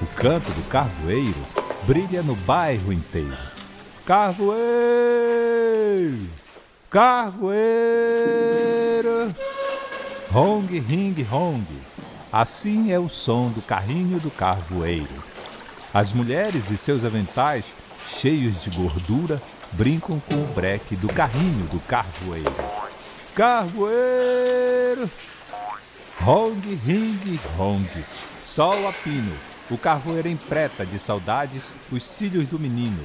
[0.00, 1.42] O canto do carvoeiro
[1.86, 3.36] brilha no bairro inteiro.
[4.06, 4.60] Carvoeiro!
[6.88, 7.54] Carvoeiro!
[10.32, 11.66] Hong, ring, hong.
[12.32, 15.24] Assim é o som do carrinho do carvoeiro.
[15.92, 17.74] As mulheres e seus aventais,
[18.08, 19.40] cheios de gordura,
[19.72, 22.52] brincam com o breque do carrinho do carvoeiro.
[23.34, 25.10] Carvoeiro!
[26.20, 27.84] Rong, ring, rong.
[28.44, 29.32] Sol a pino,
[29.68, 33.02] o carvoeiro empreta de saudades os cílios do menino.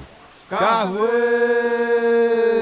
[0.48, 1.10] Carvoeiro!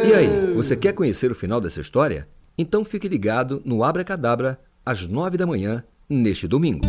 [0.05, 2.25] E aí, você quer conhecer o final dessa história?
[2.57, 6.87] Então fique ligado no Abra Cadabra às nove da manhã, neste domingo.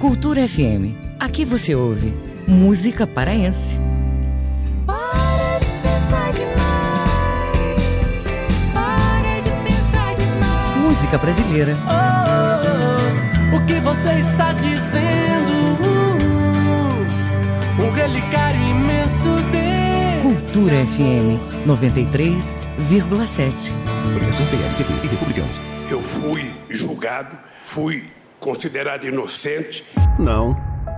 [0.00, 0.96] Cultura FM.
[1.20, 2.14] Aqui você ouve
[2.48, 3.78] música paraense.
[11.00, 11.78] Música brasileira.
[11.86, 15.80] Oh, oh, oh, o que você está dizendo?
[15.80, 20.20] Uh, um relicário imenso de.
[20.20, 23.72] Cultura FM 93,7.
[24.12, 25.58] Coligação PLPP e Republicanos.
[25.88, 28.04] Eu fui julgado, fui
[28.38, 29.86] considerado inocente.
[30.18, 30.54] Não,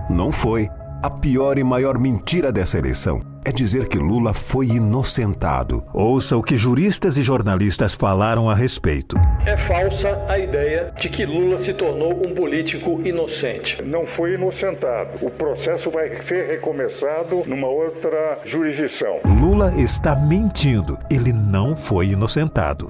[0.09, 0.67] não foi.
[1.01, 5.83] A pior e maior mentira dessa eleição é dizer que Lula foi inocentado.
[5.93, 9.15] Ouça o que juristas e jornalistas falaram a respeito.
[9.45, 13.83] É falsa a ideia de que Lula se tornou um político inocente.
[13.83, 15.25] Não foi inocentado.
[15.25, 19.19] O processo vai ser recomeçado numa outra jurisdição.
[19.25, 20.97] Lula está mentindo.
[21.09, 22.89] Ele não foi inocentado.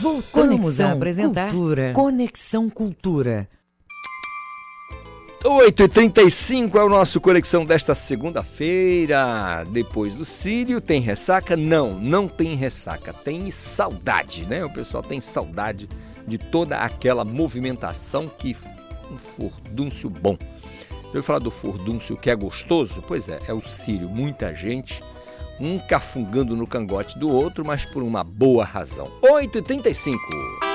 [0.00, 1.92] Voltamos a apresentar Cultura.
[1.94, 3.48] Conexão Cultura.
[5.42, 9.64] 8h35 é o nosso Conexão desta segunda-feira.
[9.70, 11.56] Depois do Sírio, tem ressaca?
[11.56, 13.12] Não, não tem ressaca.
[13.12, 14.64] Tem saudade, né?
[14.64, 15.88] O pessoal tem saudade
[16.26, 18.56] de toda aquela movimentação que
[19.10, 20.38] um furdúncio bom.
[21.12, 23.02] Eu falar do furdúncio que é gostoso?
[23.06, 24.08] Pois é, é o sírio.
[24.08, 25.02] Muita gente,
[25.58, 29.10] um cafungando no cangote do outro, mas por uma boa razão.
[29.24, 30.71] 8h35.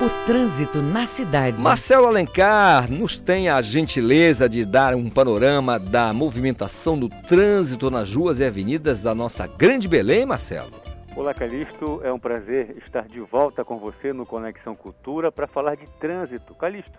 [0.00, 1.60] O trânsito na cidade.
[1.60, 8.14] Marcelo Alencar nos tem a gentileza de dar um panorama da movimentação do trânsito nas
[8.14, 10.70] ruas e avenidas da nossa Grande Belém, Marcelo.
[11.16, 12.00] Olá, Calixto.
[12.04, 16.54] É um prazer estar de volta com você no Conexão Cultura para falar de trânsito.
[16.54, 16.96] Calixto,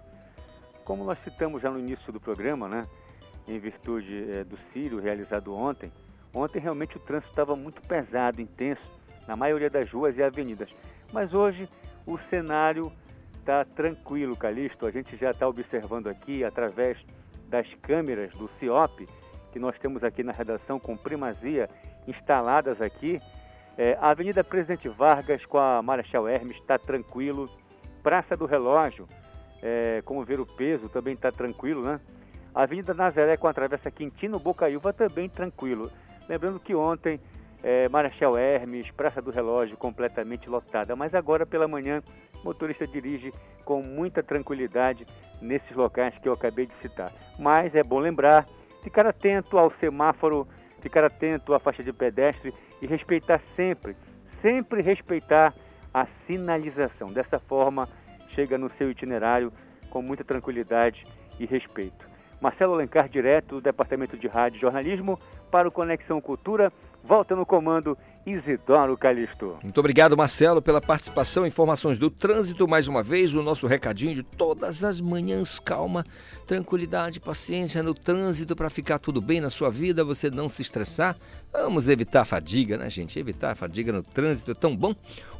[0.84, 2.86] como nós citamos já no início do programa, né,
[3.47, 5.89] em virtude é, do Sírio realizado ontem,
[6.34, 8.82] ontem realmente o trânsito estava muito pesado, intenso,
[9.26, 10.68] na maioria das ruas e avenidas.
[11.14, 11.70] Mas hoje
[12.06, 12.91] o cenário
[13.39, 14.86] está tranquilo, Calixto.
[14.86, 16.97] A gente já está observando aqui, através
[17.47, 19.08] das câmeras do CIOP,
[19.52, 21.68] que nós temos aqui na redação com primazia
[22.08, 23.20] instaladas aqui.
[23.78, 27.50] É, a Avenida Presidente Vargas com a Marechal Hermes está tranquilo.
[28.04, 29.06] Praça do Relógio,
[29.62, 32.00] é, como ver o peso, também está tranquilo, né?
[32.54, 35.91] Avenida Nazaré com a Travessa Quintino Bocaiúva também tranquilo.
[36.28, 37.20] Lembrando que ontem
[37.64, 40.95] é, Marechal Hermes, Praça do Relógio completamente lotada.
[40.95, 42.01] Mas agora pela manhã,
[42.41, 43.32] o motorista dirige
[43.66, 45.05] com muita tranquilidade
[45.41, 47.12] nesses locais que eu acabei de citar.
[47.38, 48.47] Mas é bom lembrar,
[48.84, 50.47] ficar atento ao semáforo,
[50.82, 53.95] ficar atento à faixa de pedestre e respeitar sempre,
[54.41, 55.53] sempre respeitar
[55.93, 57.07] a sinalização.
[57.07, 57.88] Dessa forma,
[58.30, 59.51] chega no seu itinerário
[59.89, 61.05] com muita tranquilidade
[61.39, 62.07] e respeito.
[62.39, 65.20] Marcelo Alencar, direto do Departamento de Rádio e Jornalismo,
[65.51, 66.72] para o Conexão Cultura.
[67.04, 69.58] Volta no comando Isidoro Calixto.
[69.64, 71.47] Muito obrigado, Marcelo, pela participação.
[71.47, 75.60] Informações do trânsito, mais uma vez, o nosso recadinho de todas as manhãs.
[75.60, 76.06] Calma,
[76.45, 81.16] tranquilidade, paciência no trânsito para ficar tudo bem na sua vida, você não se estressar.
[81.52, 83.18] Vamos evitar fadiga, né, gente?
[83.18, 84.93] Evitar fadiga no trânsito é tão bom.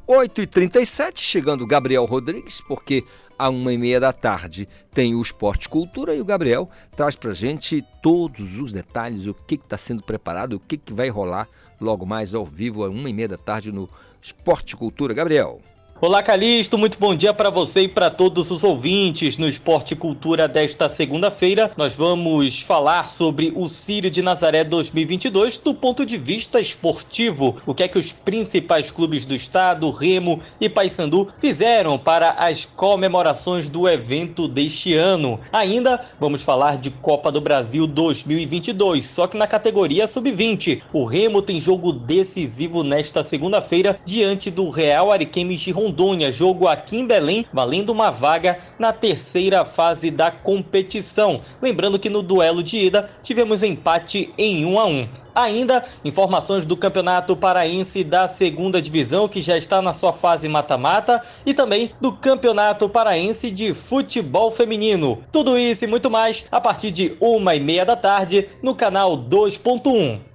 [0.08, 3.04] 8h37, chegando Gabriel Rodrigues, porque
[3.40, 7.34] à uma e meia da tarde tem o Esporte Cultura e o Gabriel traz pra
[7.34, 11.48] gente todos os detalhes, o que está sendo preparado, o que, que vai rolar
[11.80, 13.90] logo mais ao vivo, à uma e meia da tarde no
[14.22, 15.14] Esporte Cultura.
[15.14, 15.62] Gabriel.
[16.02, 19.36] Olá, Calixto, muito bom dia para você e para todos os ouvintes.
[19.36, 25.74] No Esporte Cultura desta segunda-feira, nós vamos falar sobre o Círio de Nazaré 2022 do
[25.74, 27.58] ponto de vista esportivo.
[27.66, 32.64] O que é que os principais clubes do estado, Remo e Paysandu, fizeram para as
[32.64, 35.38] comemorações do evento deste ano.
[35.52, 40.82] Ainda vamos falar de Copa do Brasil 2022, só que na categoria sub-20.
[40.94, 46.68] O Remo tem jogo decisivo nesta segunda-feira diante do Real Ariquemes de Rondônia Rondônia, jogo
[46.68, 51.42] aqui em Belém, valendo uma vaga na terceira fase da competição.
[51.62, 55.10] Lembrando que no duelo de ida tivemos empate em 1 a 1.
[55.34, 61.20] Ainda informações do Campeonato Paraense da Segunda Divisão, que já está na sua fase mata-mata,
[61.44, 65.18] e também do Campeonato Paraense de Futebol Feminino.
[65.32, 69.18] Tudo isso e muito mais a partir de uma e meia da tarde no canal
[69.18, 70.30] 2.1.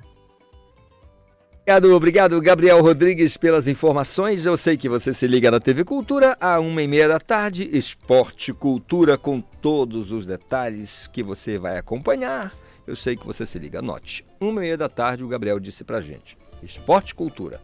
[1.65, 4.45] Obrigado, obrigado, Gabriel Rodrigues, pelas informações.
[4.45, 7.71] Eu sei que você se liga na TV Cultura a uma e meia da tarde,
[7.73, 12.53] Esporte Cultura, com todos os detalhes que você vai acompanhar.
[12.87, 13.79] Eu sei que você se liga.
[13.79, 16.37] Anote, uma e meia da tarde, o Gabriel disse pra gente.
[16.63, 17.63] Esporte Cultura.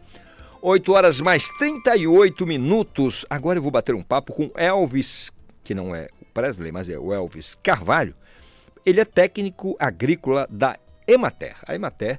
[0.62, 3.26] 8 horas mais 38 minutos.
[3.28, 5.30] Agora eu vou bater um papo com Elvis,
[5.62, 8.14] que não é o Presley, mas é o Elvis Carvalho.
[8.86, 11.54] Ele é técnico agrícola da Emater.
[11.68, 12.18] A Emater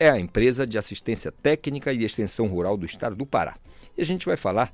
[0.00, 3.56] é a empresa de assistência técnica e extensão rural do estado do Pará.
[3.96, 4.72] E a gente vai falar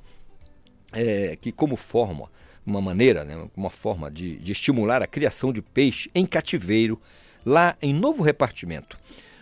[0.93, 2.31] é, que como forma,
[2.65, 7.01] uma maneira, né, uma forma de, de estimular a criação de peixe em cativeiro
[7.45, 8.97] lá em Novo Repartimento.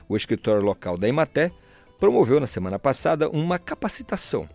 [0.08, 1.52] O escritório local da Imaté
[2.00, 4.48] promoveu na semana passada uma capacitação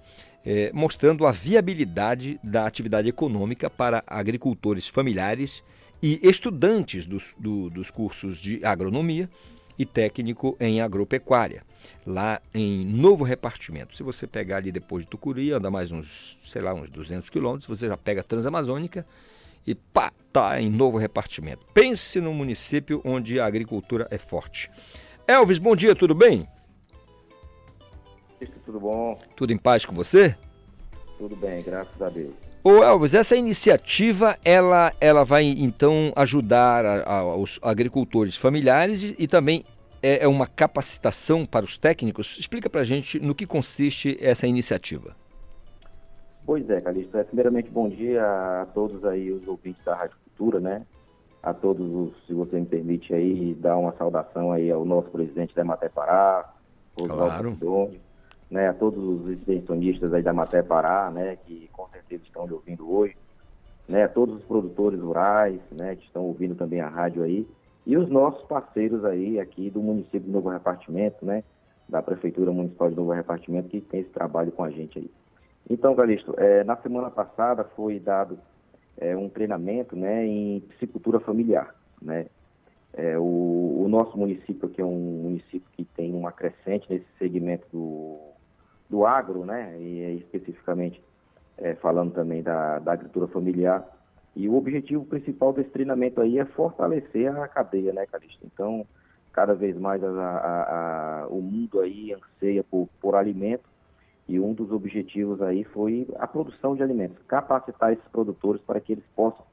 [0.45, 5.63] é, mostrando a viabilidade da atividade econômica para agricultores familiares
[6.01, 9.29] e estudantes dos, do, dos cursos de agronomia
[9.79, 11.63] e técnico em agropecuária,
[12.05, 13.95] lá em Novo Repartimento.
[13.95, 17.79] Se você pegar ali depois de Tucuri, anda mais uns, sei lá, uns 200 quilômetros,
[17.79, 19.05] você já pega a Transamazônica
[19.65, 21.65] e pá, tá em Novo Repartimento.
[21.73, 24.69] Pense no município onde a agricultura é forte.
[25.25, 26.45] Elvis, bom dia, tudo bem?
[28.65, 29.17] Tudo bom?
[29.35, 30.35] Tudo em paz com você?
[31.17, 32.48] Tudo bem, graças a Deus.
[32.61, 39.15] Ô Elvis, essa iniciativa ela, ela vai então ajudar a, a, os agricultores familiares e,
[39.17, 39.63] e também
[40.03, 42.37] é, é, uma capacitação para os técnicos.
[42.37, 45.15] Explica para a gente no que consiste essa iniciativa.
[46.45, 47.17] Pois é, Calixto.
[47.17, 50.85] É, primeiramente, bom dia a todos aí os ouvintes da Rádio Cultura, né?
[51.41, 55.55] A todos os, se você me permite aí, dar uma saudação aí ao nosso presidente
[55.55, 56.53] da Maté Pará,
[56.95, 57.51] claro.
[57.51, 58.01] Doni,
[58.49, 62.53] né, a todos os extensionistas aí da Maté Pará, né, que com certeza estão lhe
[62.53, 63.15] ouvindo hoje,
[63.87, 67.47] né, a todos os produtores rurais, né, que estão ouvindo também a rádio aí,
[67.89, 71.43] e os nossos parceiros aí aqui do município do Novo Repartimento, né?
[71.87, 75.09] Da Prefeitura Municipal de Novo Repartimento, que tem esse trabalho com a gente aí.
[75.67, 78.37] Então, Calixto, é, na semana passada foi dado
[78.95, 82.27] é, um treinamento né, em psicultura familiar, né?
[82.93, 87.65] É, o, o, nosso município, que é um município que tem uma crescente nesse segmento
[87.71, 88.19] do,
[88.89, 91.01] do agro, né, e especificamente
[91.57, 93.85] é, falando também da, da agricultura familiar,
[94.35, 98.45] e o objetivo principal desse treinamento aí é fortalecer a cadeia, né, Calixto?
[98.45, 98.85] Então,
[99.33, 103.67] cada vez mais a, a, a, o mundo aí anseia por, por alimento
[104.27, 108.93] e um dos objetivos aí foi a produção de alimentos, capacitar esses produtores para que
[108.93, 109.43] eles possam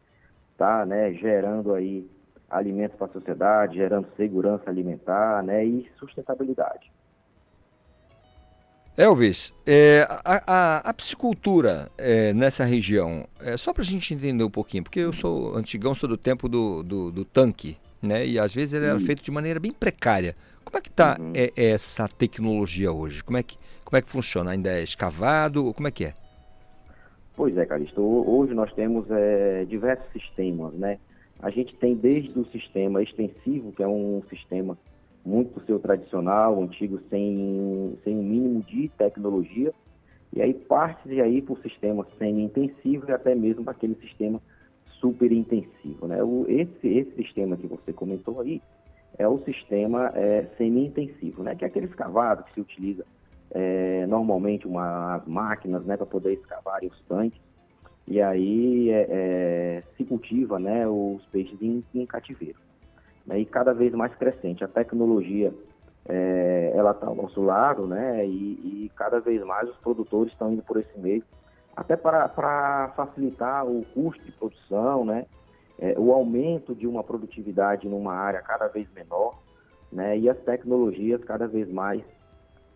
[0.52, 2.08] estar, tá, né, gerando aí
[2.48, 6.92] alimentos para a sociedade, gerando segurança alimentar, né, e sustentabilidade.
[8.96, 14.42] Elvis, é, a, a, a, psicultura é, nessa região, é, só para a gente entender
[14.42, 18.26] um pouquinho, porque eu sou antigão, sou do tempo do, do, do tanque, né?
[18.26, 20.34] E às vezes ele era feito de maneira bem precária.
[20.64, 21.32] Como é que está uhum.
[21.34, 23.22] é, essa tecnologia hoje?
[23.22, 24.52] Como é, que, como é que funciona?
[24.52, 25.74] Ainda é escavado?
[25.74, 26.14] Como é que é?
[27.36, 28.00] Pois é, Calixto.
[28.00, 30.98] Hoje nós temos é, diversos sistemas, né?
[31.38, 34.78] A gente tem desde o sistema extensivo, que é um sistema
[35.26, 39.74] muito seu tradicional, antigo, sem, sem um mínimo de tecnologia,
[40.32, 44.40] e aí parte aí para o sistema semi-intensivo e até mesmo para aquele sistema
[45.00, 46.06] super intensivo.
[46.06, 46.22] Né?
[46.22, 48.62] O, esse, esse sistema que você comentou aí
[49.18, 51.56] é o sistema é, semi-intensivo, né?
[51.56, 53.04] que é aquele escavado que se utiliza
[53.50, 57.40] é, normalmente uma, as máquinas né, para poder escavar os tanques,
[58.06, 62.65] e aí é, é, se cultiva né, os peixes em, em cativeiro
[63.26, 64.62] né, e cada vez mais crescente.
[64.62, 65.52] A tecnologia
[66.08, 70.52] é, ela está ao nosso lado, né, e, e, cada vez mais os produtores estão
[70.52, 71.24] indo por esse meio,
[71.74, 75.26] até para, facilitar o custo de produção, né,
[75.78, 79.42] é, o aumento de uma produtividade numa área cada vez menor,
[79.90, 82.02] né, e as tecnologias cada vez mais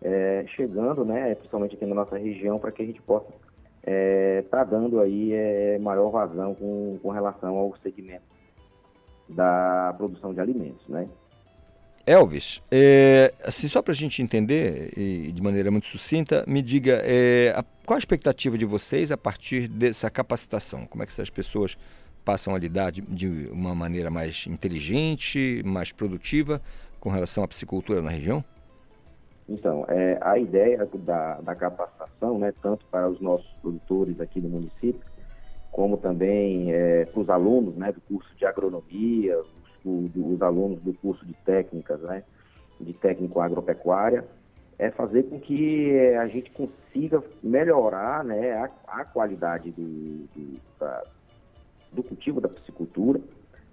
[0.01, 4.41] é, chegando, né, principalmente aqui na nossa região, para que a gente possa estar é,
[4.43, 8.30] tá dando aí é, maior vazão com, com relação ao segmento
[9.31, 11.07] da produção de alimentos, né?
[12.05, 16.99] Elvis, é, assim, só para a gente entender e de maneira muito sucinta, me diga
[17.03, 20.85] é, a, qual a expectativa de vocês a partir dessa capacitação?
[20.87, 21.77] Como é que essas pessoas
[22.25, 26.61] passam a lidar de, de uma maneira mais inteligente, mais produtiva
[26.99, 28.43] com relação à psicultura na região?
[29.47, 34.49] Então, é, a ideia da, da capacitação, né, tanto para os nossos produtores aqui no
[34.49, 35.01] município,
[35.71, 39.39] como também é, para os alunos né, do curso de agronomia,
[39.85, 42.23] os, os, alunos do curso de técnicas, né,
[42.79, 44.25] de técnico agropecuária,
[44.77, 50.59] é fazer com que é, a gente consiga melhorar né, a, a qualidade do, do,
[50.79, 51.03] da,
[51.93, 53.21] do, cultivo da piscicultura,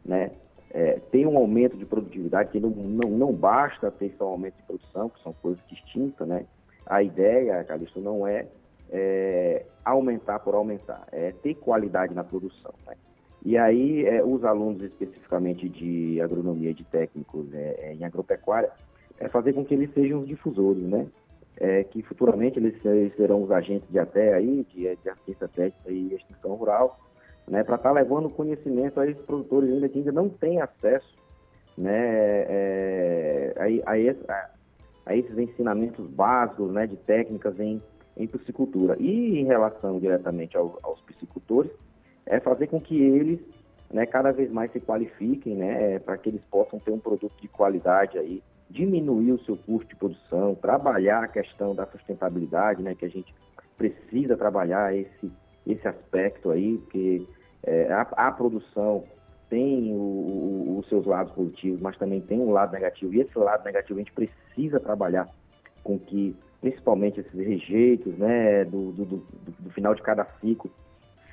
[0.04, 0.30] né,
[0.70, 4.56] é, ter um aumento de produtividade, que não, não, não basta ter só um aumento
[4.56, 6.44] de produção, que são coisas distintas, né?
[6.86, 8.46] A ideia, Calixto, não é
[8.90, 12.72] é, aumentar por aumentar, é ter qualidade na produção.
[12.86, 12.94] Né?
[13.44, 18.70] E aí, é, os alunos especificamente de agronomia, de técnicos é, é, em agropecuária,
[19.18, 21.06] é fazer com que eles sejam os difusores, né?
[21.60, 22.80] É, que futuramente eles,
[23.16, 27.00] serão os agentes de até aí, de, de assistência técnica e extensão rural,
[27.48, 27.64] né?
[27.64, 31.16] Para estar tá levando conhecimento a esses produtores ainda que ainda não têm acesso,
[31.76, 32.44] né?
[32.48, 33.54] É,
[33.86, 34.50] a, a,
[35.06, 36.86] a, esses ensinamentos básicos, né?
[36.86, 37.82] De técnicas em
[38.18, 38.96] em piscicultura.
[38.98, 41.70] E em relação diretamente ao, aos piscicultores,
[42.26, 43.40] é fazer com que eles
[43.90, 47.48] né, cada vez mais se qualifiquem, né, para que eles possam ter um produto de
[47.48, 53.06] qualidade aí, diminuir o seu custo de produção, trabalhar a questão da sustentabilidade, né, que
[53.06, 53.34] a gente
[53.78, 55.32] precisa trabalhar esse,
[55.66, 57.26] esse aspecto aí, porque
[57.62, 59.04] é, a, a, produção
[59.48, 63.64] tem o, os seus lados positivos, mas também tem um lado negativo, e esse lado
[63.64, 65.28] negativo a gente precisa trabalhar
[65.82, 69.26] com que principalmente esses rejeitos né, do, do, do,
[69.58, 70.70] do, final de cada ciclo,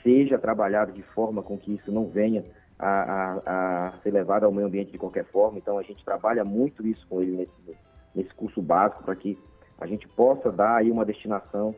[0.04, 2.46] seja trabalhado de forma com que isso não venha
[2.78, 5.58] a, a, a, ser levado ao meio ambiente de qualquer forma.
[5.58, 7.78] Então, a gente trabalha muito isso com ele nesse,
[8.14, 9.38] nesse curso básico para que
[9.80, 11.76] a gente possa dar aí uma destinação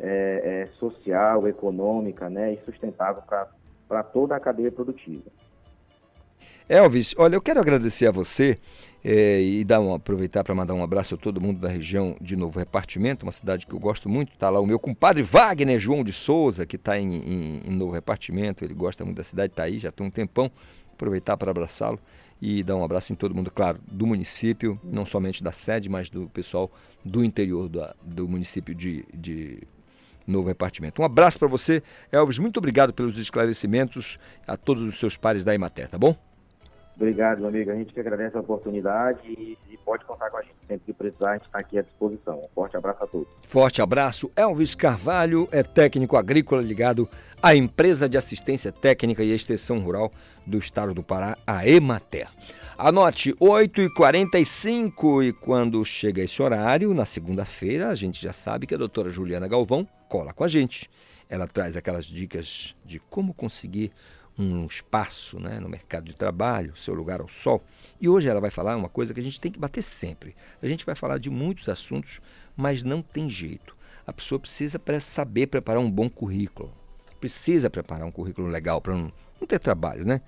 [0.00, 3.22] é, é, social, econômica né, e sustentável
[3.88, 5.30] para toda a cadeia produtiva.
[6.68, 8.58] Elvis, olha, eu quero agradecer a você
[9.08, 12.34] é, e dar um, aproveitar para mandar um abraço a todo mundo da região de
[12.34, 14.32] Novo Repartimento, uma cidade que eu gosto muito.
[14.32, 17.92] Está lá o meu compadre Wagner João de Souza, que está em, em, em, Novo
[17.92, 18.64] Repartimento.
[18.64, 20.50] Ele gosta muito da cidade, está aí já tem um tempão.
[20.92, 22.00] Aproveitar para abraçá-lo
[22.42, 26.10] e dar um abraço em todo mundo, claro, do município, não somente da sede, mas
[26.10, 26.68] do pessoal
[27.04, 29.60] do interior do, do município de, de
[30.26, 31.00] novo repartimento.
[31.00, 31.80] Um abraço para você,
[32.10, 32.40] Elvis.
[32.40, 36.16] Muito obrigado pelos esclarecimentos a todos os seus pares da Imater, tá bom?
[36.96, 37.70] Obrigado, amigo.
[37.70, 40.54] A gente que agradece a oportunidade e, e pode contar com a gente.
[40.66, 42.38] Sempre que precisar, a gente está aqui à disposição.
[42.38, 43.28] Um forte abraço a todos.
[43.42, 44.30] Forte abraço.
[44.34, 47.06] Elvis Carvalho é técnico agrícola ligado
[47.42, 50.10] à empresa de assistência técnica e extensão rural
[50.46, 52.28] do estado do Pará, a Emater.
[52.78, 58.78] Anote, 8h45 e quando chega esse horário, na segunda-feira, a gente já sabe que a
[58.78, 60.88] doutora Juliana Galvão cola com a gente.
[61.28, 63.90] Ela traz aquelas dicas de como conseguir
[64.38, 67.64] um espaço né, no mercado de trabalho, seu lugar ao sol.
[68.00, 70.36] E hoje ela vai falar uma coisa que a gente tem que bater sempre.
[70.62, 72.20] A gente vai falar de muitos assuntos,
[72.56, 73.76] mas não tem jeito.
[74.06, 76.72] A pessoa precisa saber preparar um bom currículo.
[77.18, 80.20] Precisa preparar um currículo legal para não, não ter trabalho, né?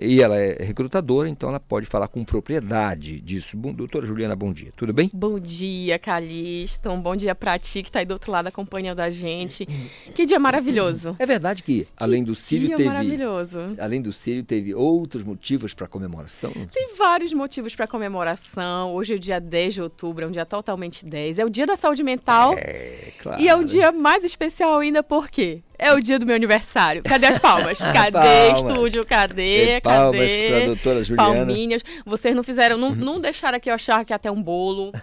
[0.00, 3.56] E ela é recrutadora, então ela pode falar com propriedade disso.
[3.56, 4.72] Bom, doutora Juliana, bom dia.
[4.76, 5.10] Tudo bem?
[5.12, 6.90] Bom dia, Calixto.
[6.90, 9.66] Um bom dia para ti que está aí do outro lado acompanhando a gente.
[10.14, 11.16] Que dia maravilhoso.
[11.18, 12.88] É verdade que, além do Sírio, dia teve.
[12.88, 13.58] maravilhoso.
[13.78, 16.52] Além do Sírio, teve outros motivos para comemoração?
[16.72, 18.94] Tem vários motivos para comemoração.
[18.94, 21.38] Hoje é o dia 10 de outubro, é um dia totalmente 10.
[21.38, 22.54] É o dia da saúde mental.
[22.54, 23.42] É, claro.
[23.42, 25.62] E é um dia mais especial ainda por quê?
[25.78, 27.02] É o dia do meu aniversário.
[27.04, 27.78] Cadê as palmas?
[27.92, 28.58] Cadê Palmas.
[28.58, 29.06] estúdio?
[29.06, 29.76] Cadê?
[29.76, 30.48] E palmas Cadê?
[30.48, 31.34] pra doutora Juliana.
[31.36, 31.82] Palminhas.
[32.04, 34.92] Vocês não fizeram, não, não deixaram aqui eu achar que ia ter um bolo.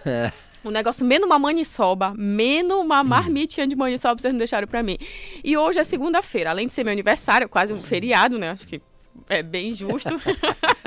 [0.64, 4.98] Um negócio menos uma maniçoba, menos uma marmitinha de maniçoba, vocês não deixaram pra mim.
[5.44, 8.50] E hoje é segunda-feira, além de ser meu aniversário, quase um feriado, né?
[8.50, 8.82] Acho que
[9.28, 10.20] é bem justo.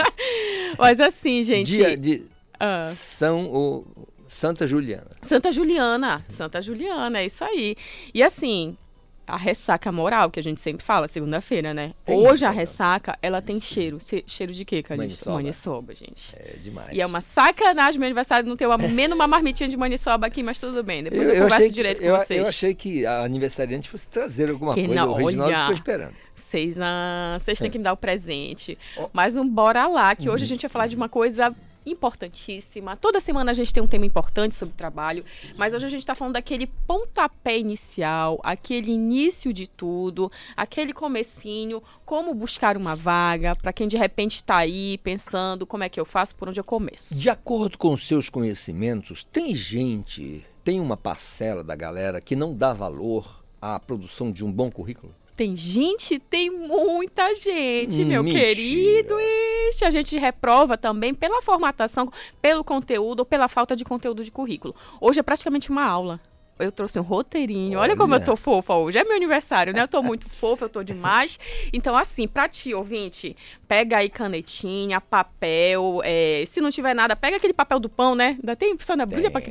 [0.77, 1.67] Mas assim, gente.
[1.67, 2.25] Dia de
[2.59, 2.83] Ah.
[2.83, 3.85] São o
[4.27, 5.07] Santa Juliana.
[5.23, 7.77] Santa Juliana, Santa Juliana, é isso aí.
[8.13, 8.75] E assim,
[9.29, 11.93] a ressaca moral, que a gente sempre fala, segunda-feira, né?
[12.05, 13.17] Tem Hoje a ressaca.
[13.21, 13.99] ela tem cheiro.
[14.27, 15.29] Cheiro de quê, Calixto?
[15.29, 15.35] Maniçoba.
[15.37, 16.35] Maniçoba, gente.
[16.35, 16.91] É demais.
[16.95, 20.41] E é uma sacanagem meu aniversário não ter uma, menos uma marmitinha de maniçoba aqui,
[20.43, 21.03] mas tudo bem.
[21.03, 22.41] Depois eu, converso achei que, direito eu, com vocês.
[22.41, 25.01] eu achei que a aniversariante fosse trazer alguma Que coisa.
[25.05, 25.59] não, o Reginaldo olha.
[25.61, 26.15] ficou esperando.
[26.35, 27.71] Vocês, não, vocês têm É.
[27.71, 28.77] que me dar o presente.
[29.13, 30.49] Mas um bora lá, que hoje a Uhum.
[30.49, 31.55] gente vai falar de uma coisa
[31.91, 32.95] importantíssima.
[32.95, 35.23] Toda semana a gente tem um tema importante sobre trabalho,
[35.57, 41.81] mas hoje a gente está falando daquele pontapé inicial, aquele início de tudo, aquele comecinho,
[42.05, 46.05] como buscar uma vaga, para quem de repente está aí pensando como é que eu
[46.05, 47.15] faço, por onde eu começo.
[47.15, 52.53] De acordo com os seus conhecimentos, tem gente, tem uma parcela da galera que não
[52.55, 55.13] dá valor à produção de um bom currículo?
[55.39, 58.47] Tem gente, tem muita gente, meu Mentira.
[58.47, 59.15] querido.
[59.69, 62.11] Ixi, a gente reprova também pela formatação,
[62.41, 64.75] pelo conteúdo ou pela falta de conteúdo de currículo.
[64.99, 66.19] Hoje é praticamente uma aula.
[66.59, 67.79] Eu trouxe um roteirinho.
[67.79, 68.25] Olha, como eu Olha.
[68.25, 68.97] tô fofa hoje.
[68.97, 69.81] É meu aniversário, né?
[69.81, 71.39] Eu tô muito fofa, eu tô demais.
[71.71, 73.35] Então, assim, pra ti, ouvinte,
[73.67, 76.01] pega aí canetinha, papel.
[76.03, 78.37] é, se não tiver nada, pega aquele papel do pão, né?
[78.39, 79.41] Ainda tem opção da brilha pra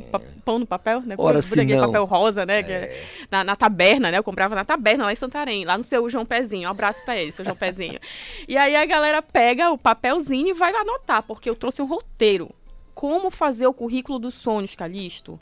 [0.45, 1.15] pão no papel, né?
[1.17, 1.87] Ora, Brilha se aquele não.
[1.87, 2.61] papel rosa, né?
[2.61, 4.17] que é na, na taberna, né?
[4.19, 6.67] Eu comprava na taberna lá em Santarém, lá no seu João Pezinho.
[6.67, 7.99] Um abraço pra ele, seu João Pezinho.
[8.47, 12.51] e aí a galera pega o papelzinho e vai anotar, porque eu trouxe um roteiro.
[12.99, 15.39] Como fazer o currículo dos sonhos, Calixto?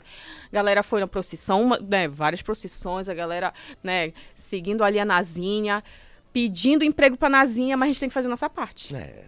[0.52, 3.52] Galera foi na procissão, uma- né, várias procissões, a galera,
[3.82, 5.82] né, seguindo ali a Nazinha,
[6.32, 8.94] pedindo emprego pra Nazinha, mas a gente tem que fazer nossa parte.
[8.94, 9.24] É.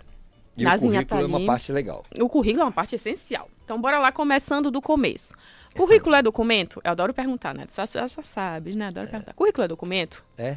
[0.57, 2.05] E Nazinha o currículo tá é uma parte legal.
[2.21, 3.51] O currículo é uma parte essencial.
[3.65, 5.35] Então, bora lá, começando do começo.
[5.77, 6.81] Currículo é documento?
[6.85, 7.67] Eu adoro perguntar, né?
[7.75, 8.87] Já, já, já sabes, né?
[8.87, 9.35] Adoro perguntar.
[9.35, 10.25] Currículo é documento?
[10.39, 10.57] É?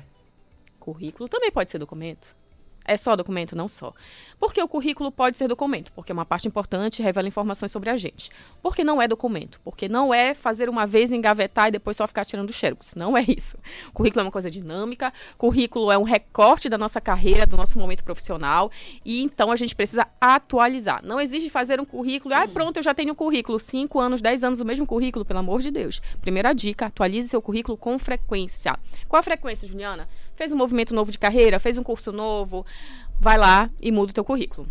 [0.79, 2.27] Currículo também pode ser documento.
[2.85, 3.55] É só documento?
[3.55, 3.93] Não só.
[4.39, 7.97] Porque o currículo pode ser documento, porque é uma parte importante revela informações sobre a
[7.97, 8.29] gente.
[8.61, 12.25] Porque não é documento, porque não é fazer uma vez engavetar e depois só ficar
[12.25, 12.93] tirando xerox.
[12.95, 13.57] Não é isso.
[13.93, 18.03] Currículo é uma coisa dinâmica, currículo é um recorte da nossa carreira, do nosso momento
[18.03, 18.69] profissional,
[19.05, 21.01] e então a gente precisa atualizar.
[21.03, 24.43] Não existe fazer um currículo, ah, pronto, eu já tenho um currículo, 5 anos, 10
[24.43, 26.01] anos o mesmo currículo, pelo amor de Deus.
[26.21, 28.77] Primeira dica, atualize seu currículo com frequência.
[29.07, 30.07] Qual a frequência, Juliana?
[30.35, 32.65] Fez um movimento novo de carreira, fez um curso novo,
[33.19, 34.67] vai lá e muda o teu currículo.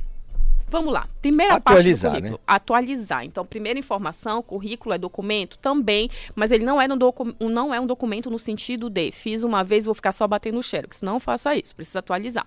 [0.68, 1.06] Vamos lá.
[1.20, 2.40] Primeira Atualizar, parte do currículo.
[2.40, 2.44] né?
[2.46, 3.24] Atualizar.
[3.26, 7.78] Então, primeira informação, currículo é documento também, mas ele não é, no docu- não é
[7.80, 11.02] um documento no sentido de fiz uma vez, vou ficar só batendo o xerox.
[11.02, 12.46] Não faça isso, precisa atualizar.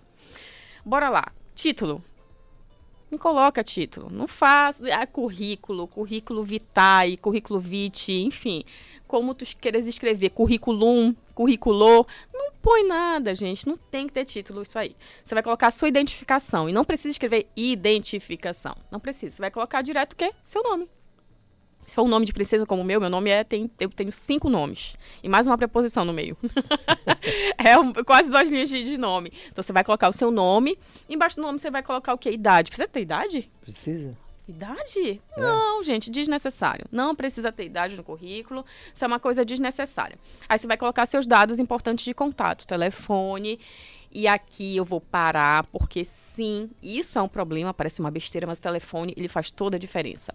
[0.83, 1.25] Bora lá.
[1.53, 2.03] Título.
[3.11, 4.09] Não coloca título.
[4.11, 8.63] Não faz ah, currículo, currículo vitae, currículo vitae, enfim.
[9.07, 12.05] Como tu queres escrever, currículum, currículo.
[12.33, 13.67] Não põe nada, gente.
[13.67, 14.95] Não tem que ter título isso aí.
[15.23, 16.67] Você vai colocar a sua identificação.
[16.67, 18.75] E não precisa escrever identificação.
[18.91, 19.35] Não precisa.
[19.35, 20.31] Você vai colocar direto o quê?
[20.43, 20.87] Seu nome.
[21.85, 23.43] Se for um nome de princesa como o meu, meu nome é.
[23.43, 24.95] Tem, eu tenho cinco nomes.
[25.21, 26.35] E mais uma preposição no meio.
[27.63, 29.31] é um- quase duas linhas de, de nome.
[29.51, 30.79] Então você vai colocar o seu nome.
[31.07, 32.31] Embaixo do nome você vai colocar o quê?
[32.31, 32.71] Idade.
[32.71, 33.51] Precisa ter idade?
[33.61, 34.17] Precisa.
[34.47, 35.21] Idade?
[35.35, 36.85] Não, gente, desnecessário.
[36.91, 38.63] Não precisa ter idade no currículo.
[38.93, 40.17] Isso é uma coisa desnecessária.
[40.47, 43.59] Aí você vai colocar seus dados importantes de contato, telefone
[44.17, 48.59] E aqui eu vou parar, porque sim, isso é um problema, parece uma besteira, mas
[48.59, 50.33] o telefone, ele faz toda a diferença.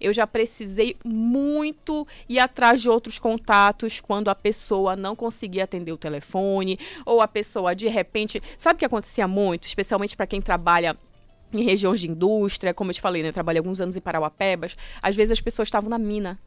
[0.00, 5.90] Eu já precisei muito ir atrás de outros contatos quando a pessoa não conseguia atender
[5.90, 10.40] o telefone, ou a pessoa de repente, sabe o que acontecia muito, especialmente para quem
[10.40, 10.96] trabalha
[11.52, 13.32] em regiões de indústria, como eu te falei, né?
[13.32, 14.76] Trabalhei alguns anos em Parauapebas.
[15.02, 16.38] Às vezes as pessoas estavam na mina.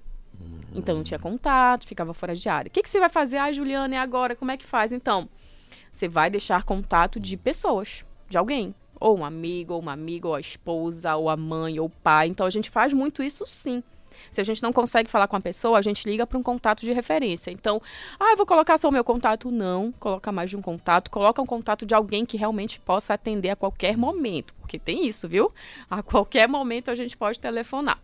[0.73, 2.69] Então não tinha contato, ficava fora de área.
[2.69, 3.37] O que, que você vai fazer?
[3.37, 4.35] Ah, Juliana, e agora?
[4.35, 4.91] Como é que faz?
[4.91, 5.27] Então,
[5.91, 8.75] você vai deixar contato de pessoas, de alguém.
[8.99, 12.27] Ou um amigo, ou uma amiga, ou a esposa, ou a mãe, ou o pai.
[12.27, 13.83] Então a gente faz muito isso sim.
[14.31, 16.81] Se a gente não consegue falar com a pessoa, a gente liga para um contato
[16.81, 17.51] de referência.
[17.51, 17.81] Então,
[18.19, 19.51] ah, eu vou colocar só o meu contato.
[19.51, 21.09] Não, coloca mais de um contato.
[21.09, 24.53] Coloca um contato de alguém que realmente possa atender a qualquer momento.
[24.59, 25.51] Porque tem isso, viu?
[25.89, 27.99] A qualquer momento a gente pode telefonar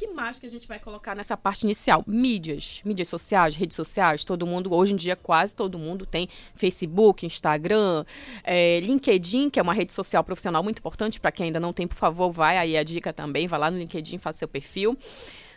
[0.00, 2.02] que mais que a gente vai colocar nessa parte inicial?
[2.06, 7.26] Mídias, mídias sociais, redes sociais, todo mundo, hoje em dia quase todo mundo tem Facebook,
[7.26, 8.06] Instagram,
[8.42, 11.86] é, LinkedIn, que é uma rede social profissional muito importante, para quem ainda não tem,
[11.86, 14.96] por favor, vai aí a dica também, vai lá no LinkedIn, faça seu perfil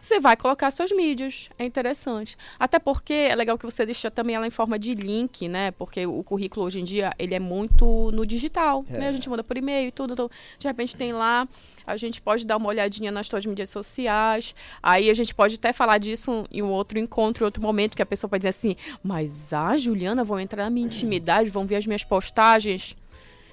[0.03, 1.49] você vai colocar suas mídias.
[1.57, 2.37] É interessante.
[2.59, 5.71] Até porque é legal que você deixa também ela em forma de link, né?
[5.71, 8.97] Porque o currículo hoje em dia, ele é muito no digital, é.
[8.97, 9.07] né?
[9.07, 10.13] A gente manda por e-mail e tudo.
[10.13, 10.29] Então,
[10.59, 11.47] de repente tem lá,
[11.87, 14.53] a gente pode dar uma olhadinha nas suas mídias sociais.
[14.81, 18.01] Aí a gente pode até falar disso em um outro encontro, em outro momento, que
[18.01, 21.77] a pessoa pode dizer assim, mas a Juliana, vão entrar na minha intimidade, vão ver
[21.77, 22.93] as minhas postagens.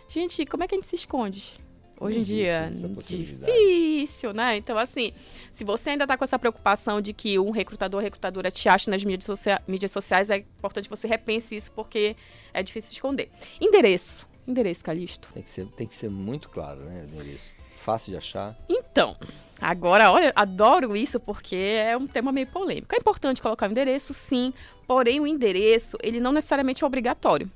[0.08, 1.60] Gente, como é que a gente se esconde?
[2.00, 2.70] Hoje em dia,
[3.06, 4.56] difícil, né?
[4.56, 5.12] Então, assim,
[5.52, 8.88] se você ainda está com essa preocupação de que um recrutador ou recrutadora te ache
[8.88, 12.16] nas mídias, socia mídias sociais, é importante que você repense isso, porque
[12.54, 13.28] é difícil esconder.
[13.60, 14.26] Endereço.
[14.48, 15.28] Endereço, Calixto.
[15.34, 17.06] Tem que ser, tem que ser muito claro, né?
[17.12, 17.54] Endereço.
[17.76, 18.56] Fácil de achar.
[18.66, 19.14] Então,
[19.60, 22.94] agora, olha, adoro isso porque é um tema meio polêmico.
[22.94, 24.54] É importante colocar o endereço, sim,
[24.86, 27.50] porém o endereço, ele não necessariamente é obrigatório.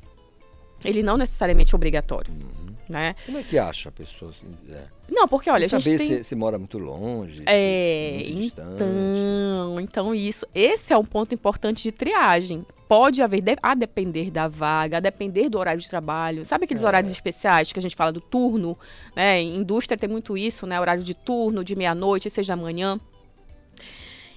[0.84, 2.30] Ele não necessariamente é obrigatório.
[2.30, 3.14] Uhum né?
[3.24, 4.30] Como é que acha a pessoa?
[4.30, 4.84] Assim, é?
[5.08, 6.06] Não, porque olha, a gente saber tem...
[6.18, 11.82] se, se mora muito longe, é, muito então, então isso, esse é um ponto importante
[11.82, 12.64] de triagem.
[12.86, 16.44] Pode haver, a depender da vaga, a depender do horário de trabalho.
[16.44, 16.86] Sabe aqueles é.
[16.86, 18.78] horários especiais que a gente fala do turno,
[19.16, 19.40] né?
[19.40, 20.78] Em indústria tem muito isso, né?
[20.80, 23.00] Horário de turno, de meia-noite, seis da manhã.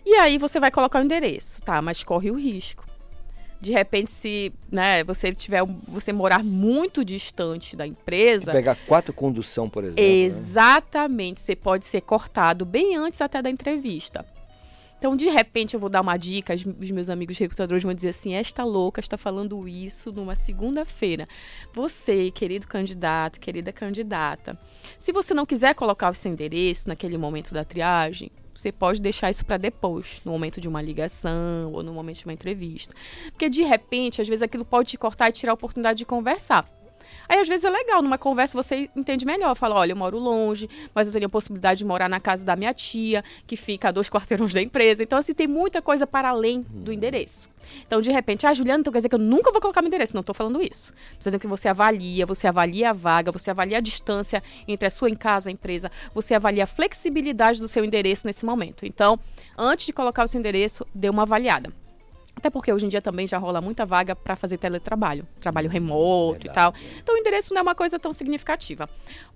[0.05, 1.81] E aí você vai colocar o endereço, tá?
[1.81, 2.86] Mas corre o risco
[3.59, 9.69] de repente se né, você tiver você morar muito distante da empresa pegar quatro condução
[9.69, 10.09] por exemplo né?
[10.09, 11.45] exatamente né?
[11.45, 14.25] você pode ser cortado bem antes até da entrevista
[14.99, 18.33] então de repente eu vou dar uma dica os meus amigos recrutadores vão dizer assim
[18.33, 21.27] esta louca está falando isso numa segunda-feira
[21.73, 24.57] você querido candidato querida candidata
[24.99, 29.29] se você não quiser colocar o seu endereço naquele momento da triagem você pode deixar
[29.29, 32.93] isso para depois, no momento de uma ligação ou no momento de uma entrevista.
[33.31, 36.67] Porque de repente, às vezes aquilo pode te cortar e tirar a oportunidade de conversar.
[37.29, 39.55] Aí, às vezes, é legal, numa conversa você entende melhor.
[39.55, 42.55] Fala, olha, eu moro longe, mas eu tenho a possibilidade de morar na casa da
[42.55, 45.03] minha tia, que fica a dois quarteirões da empresa.
[45.03, 47.49] Então, assim, tem muita coisa para além do endereço.
[47.85, 50.13] Então, de repente, ah, Juliana, então quer dizer que eu nunca vou colocar meu endereço.
[50.13, 50.93] Não estou falando isso.
[51.11, 54.89] Estou dizendo que você avalia, você avalia a vaga, você avalia a distância entre a
[54.89, 58.85] sua em casa, a empresa, você avalia a flexibilidade do seu endereço nesse momento.
[58.85, 59.19] Então,
[59.57, 61.71] antes de colocar o seu endereço, dê uma avaliada.
[62.37, 66.43] Até porque hoje em dia também já rola muita vaga para fazer teletrabalho, trabalho remoto
[66.43, 66.51] Verdade.
[66.51, 66.73] e tal.
[67.01, 68.87] Então o endereço não é uma coisa tão significativa.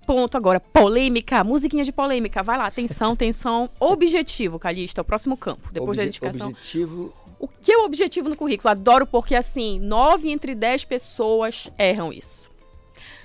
[0.06, 2.44] Ponto agora, polêmica, musiquinha de polêmica.
[2.44, 3.68] Vai lá, atenção, atenção.
[3.80, 5.68] Objetivo, Calista, o próximo campo.
[5.72, 6.48] Depois Obje da identificação.
[6.50, 7.12] Objetivo.
[7.40, 8.70] O que é o objetivo no currículo?
[8.70, 12.52] Adoro porque assim, nove entre dez pessoas erram isso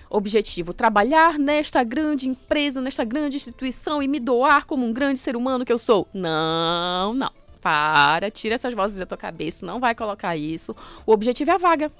[0.09, 5.36] objetivo trabalhar nesta grande empresa, nesta grande instituição e me doar como um grande ser
[5.36, 6.07] humano que eu sou.
[6.13, 7.30] Não, não.
[7.57, 10.75] Para, tira essas vozes da tua cabeça, não vai colocar isso.
[11.05, 11.91] O objetivo é a vaga.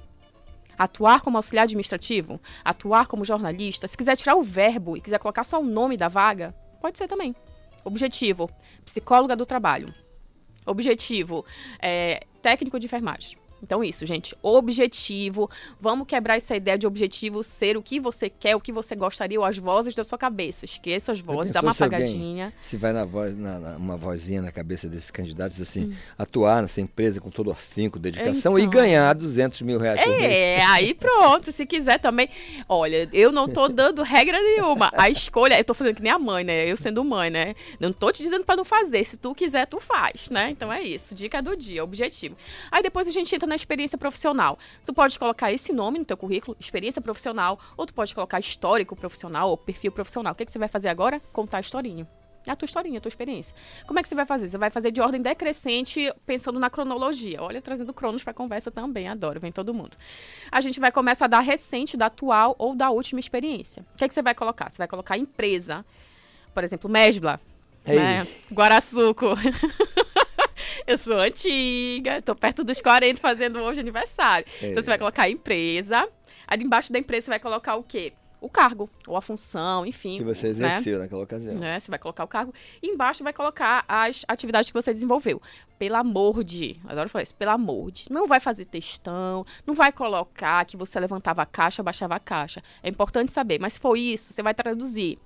[0.77, 3.87] Atuar como auxiliar administrativo, atuar como jornalista.
[3.87, 7.07] Se quiser tirar o verbo e quiser colocar só o nome da vaga, pode ser
[7.07, 7.35] também.
[7.83, 8.49] Objetivo:
[8.85, 9.93] psicóloga do trabalho.
[10.65, 11.45] Objetivo:
[11.81, 13.37] é, técnico de enfermagem.
[13.61, 14.35] Então, isso, gente.
[14.41, 15.49] Objetivo.
[15.79, 19.39] Vamos quebrar essa ideia de objetivo ser o que você quer, o que você gostaria,
[19.39, 20.65] ou as vozes da sua cabeça.
[20.65, 22.45] Esqueça as vozes, dá uma se apagadinha.
[22.45, 25.93] Alguém, se vai na voz, na, na, uma vozinha na cabeça desses candidatos, assim, hum.
[26.17, 30.33] atuar nessa empresa com todo afinco, dedicação então, e ganhar 200 mil reais por mês.
[30.33, 31.51] É, aí pronto.
[31.51, 32.29] se quiser também.
[32.69, 34.91] Olha, eu não tô dando regra nenhuma.
[34.93, 36.69] A escolha, eu tô fazendo que nem a mãe, né?
[36.69, 37.55] Eu sendo mãe, né?
[37.79, 39.03] Não tô te dizendo para não fazer.
[39.03, 40.51] Se tu quiser, tu faz, né?
[40.51, 41.15] Então é isso.
[41.15, 42.35] Dica do dia, objetivo.
[42.71, 44.57] Aí depois a gente entra na experiência profissional.
[44.85, 48.95] Tu pode colocar esse nome no teu currículo, experiência profissional, ou tu pode colocar histórico
[48.95, 50.33] profissional ou perfil profissional.
[50.33, 51.19] O que, que você vai fazer agora?
[51.31, 52.07] Contar a historinha.
[52.45, 53.53] É a tua historinha, a tua experiência.
[53.85, 54.47] Como é que você vai fazer?
[54.49, 57.41] Você vai fazer de ordem decrescente, pensando na cronologia.
[57.41, 59.97] Olha, trazendo cronos para conversa também, adoro, vem todo mundo.
[60.49, 63.85] A gente vai começar da recente, da atual ou da última experiência.
[63.93, 64.69] O que, é que você vai colocar?
[64.69, 65.85] Você vai colocar empresa,
[66.53, 67.37] por exemplo, Mesbla,
[67.85, 68.25] né?
[68.51, 69.27] Guaraçuco.
[70.86, 74.45] Eu sou antiga, tô perto dos 40 fazendo hoje aniversário.
[74.61, 74.72] É.
[74.72, 76.07] Então você vai colocar empresa.
[76.47, 78.13] Aí embaixo da empresa você vai colocar o quê?
[78.39, 80.18] O cargo, ou a função, enfim.
[80.18, 80.51] Que você né?
[80.51, 81.55] exerceu naquela ocasião.
[81.55, 81.80] Né?
[81.80, 82.53] Você vai colocar o cargo.
[82.84, 85.41] E embaixo vai colocar as atividades que você desenvolveu.
[85.80, 86.80] Pelo amor de.
[86.88, 87.34] Adoro falar isso.
[87.34, 88.11] Pelo amor de.
[88.11, 89.43] Não vai fazer textão.
[89.65, 92.61] Não vai colocar que você levantava a caixa, baixava a caixa.
[92.84, 93.59] É importante saber.
[93.59, 95.18] Mas se for isso, você vai traduzir.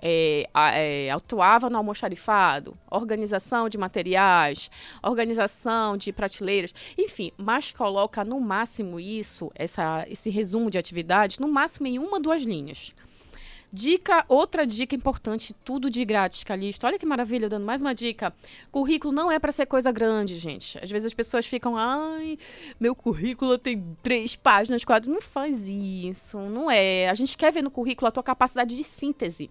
[0.00, 4.70] É, é, atuava no almoxarifado, organização de materiais,
[5.02, 11.48] organização de prateleiras, enfim, mas coloca no máximo isso, essa, esse resumo de atividades, no
[11.48, 12.92] máximo em uma, duas linhas.
[13.70, 16.86] Dica, outra dica importante, tudo de grátis, Calixto.
[16.86, 18.32] Olha que maravilha, dando mais uma dica.
[18.72, 20.78] Currículo não é para ser coisa grande, gente.
[20.82, 22.38] Às vezes as pessoas ficam, ai,
[22.80, 25.12] meu currículo tem três páginas, quatro.
[25.12, 27.10] Não faz isso, não é.
[27.10, 29.50] A gente quer ver no currículo a tua capacidade de síntese.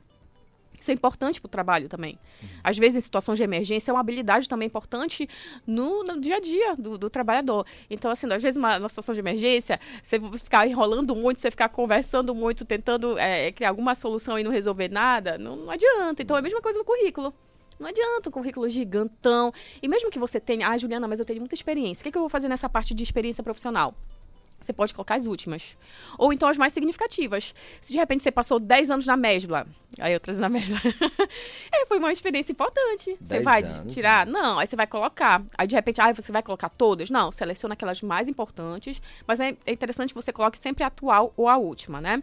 [0.79, 2.19] Isso é importante para o trabalho também.
[2.63, 5.27] Às vezes, em situações de emergência, é uma habilidade também importante
[5.65, 7.65] no, no dia a dia do, do trabalhador.
[7.89, 11.69] Então, assim, às vezes, uma, uma situação de emergência, você ficar enrolando muito, você ficar
[11.69, 16.21] conversando muito, tentando é, criar alguma solução e não resolver nada, não, não adianta.
[16.21, 17.33] Então, é a mesma coisa no currículo.
[17.79, 19.53] Não adianta um currículo gigantão.
[19.81, 22.01] E mesmo que você tenha, ah, Juliana, mas eu tenho muita experiência.
[22.01, 23.95] O que, que eu vou fazer nessa parte de experiência profissional?
[24.59, 25.63] Você pode colocar as últimas.
[26.17, 27.53] Ou então as mais significativas.
[27.79, 29.67] Se de repente você passou 10 anos na Mesbla,
[29.99, 30.77] aí eu trazendo a Mesbla.
[31.71, 33.15] é, foi uma experiência importante.
[33.21, 34.25] Você 10 vai anos, tirar?
[34.25, 35.43] Não, aí você vai colocar.
[35.57, 37.09] Aí de repente, ah, você vai colocar todas?
[37.09, 39.01] Não, seleciona aquelas mais importantes.
[39.25, 42.21] Mas é, é interessante que você coloque sempre a atual ou a última, né?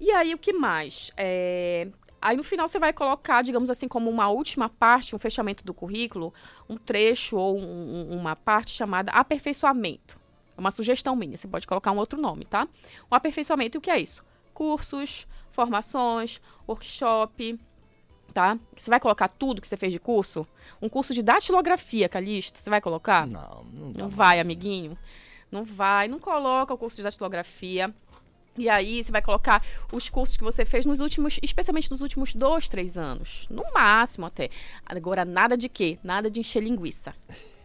[0.00, 1.10] E aí o que mais?
[1.16, 1.88] É,
[2.20, 5.72] Aí no final você vai colocar, digamos assim, como uma última parte, um fechamento do
[5.72, 6.34] currículo,
[6.68, 10.17] um trecho ou um- uma parte chamada aperfeiçoamento.
[10.58, 12.66] É uma sugestão minha, você pode colocar um outro nome, tá?
[13.08, 14.24] O aperfeiçoamento, o que é isso?
[14.52, 17.56] Cursos, formações, workshop,
[18.34, 18.58] tá?
[18.76, 20.44] Você vai colocar tudo que você fez de curso?
[20.82, 23.24] Um curso de datilografia, Calixto, você vai colocar?
[23.24, 24.98] Não, não Não vai, amiguinho.
[25.48, 27.94] Não vai, não coloca o curso de datilografia.
[28.56, 32.34] E aí você vai colocar os cursos que você fez nos últimos, especialmente nos últimos
[32.34, 33.46] dois, três anos.
[33.48, 34.50] No máximo até.
[34.84, 36.00] Agora, nada de quê?
[36.02, 37.14] Nada de encher linguiça.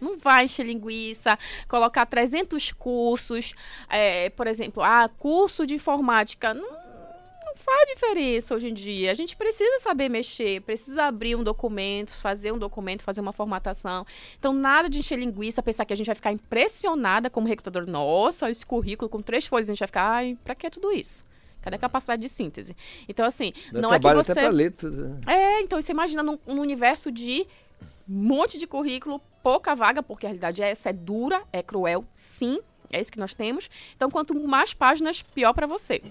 [0.04, 1.38] Não vai encher linguiça,
[1.68, 3.54] colocar 300 cursos,
[3.90, 6.54] é, por exemplo, ah, curso de informática.
[6.54, 9.12] Não, não faz diferença hoje em dia.
[9.12, 14.06] A gente precisa saber mexer, precisa abrir um documento, fazer um documento, fazer uma formatação.
[14.38, 17.88] Então, nada de encher linguiça, pensar que a gente vai ficar impressionada como recrutador.
[17.88, 21.24] Nossa, esse currículo com três folhas, a gente vai ficar, ai, pra que tudo isso?
[21.62, 22.76] Cadê a capacidade de síntese?
[23.08, 24.32] Então, assim, Dá não é que você...
[24.34, 25.10] até pra ler tudo.
[25.10, 25.20] né?
[25.28, 27.48] É, então você imagina num, num universo de
[28.08, 32.60] monte de currículo, pouca vaga, porque a realidade é essa, é dura, é cruel, sim,
[32.92, 33.70] é isso que nós temos.
[33.96, 36.02] Então, quanto mais páginas, pior para você.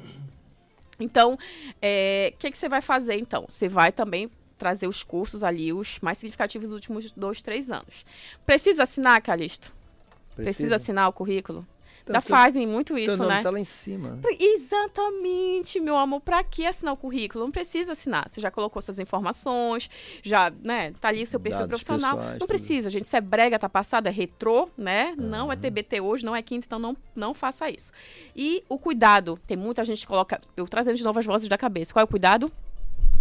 [0.99, 1.39] Então,
[1.81, 3.47] é, o que, que você vai fazer, então?
[3.49, 8.05] Você vai também trazer os cursos ali, os mais significativos dos últimos dois, três anos.
[8.47, 9.73] Precisa assinar, Calixto?
[10.35, 10.77] Precisa, Precisa.
[10.77, 11.67] assinar o currículo?
[12.07, 13.43] Ainda teu- fazem muito teu isso, nome né?
[13.43, 14.19] tá lá em cima.
[14.39, 16.21] Exatamente, meu amor.
[16.21, 17.45] Pra que assinar o currículo?
[17.45, 18.29] Não precisa assinar.
[18.29, 19.89] Você já colocou suas informações,
[20.23, 20.93] já, né?
[21.01, 22.17] Tá ali o seu perfil Dados profissional.
[22.17, 23.05] pessoais, não precisa, gente.
[23.05, 25.15] Isso é brega, tá passado, é retrô, né?
[25.17, 27.93] Não é TBT hoje, não é quinta, então não, não faça isso.
[28.35, 29.39] E o cuidado.
[29.47, 30.41] Tem muita gente que coloca.
[30.57, 31.93] Eu trazendo de novo as vozes da cabeça.
[31.93, 32.51] Qual é o cuidado?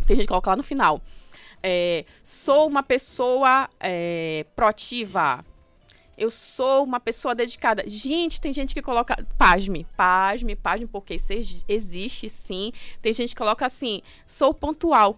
[0.06, 1.00] Tem gente que coloca lá no final.
[1.64, 5.46] É, sou uma pessoa é, proativa.
[6.22, 7.84] Eu sou uma pessoa dedicada.
[7.88, 9.16] Gente, tem gente que coloca.
[9.40, 12.72] Pasme, pasme, pasme, porque isso ex- existe sim.
[13.02, 15.18] Tem gente que coloca assim: sou pontual.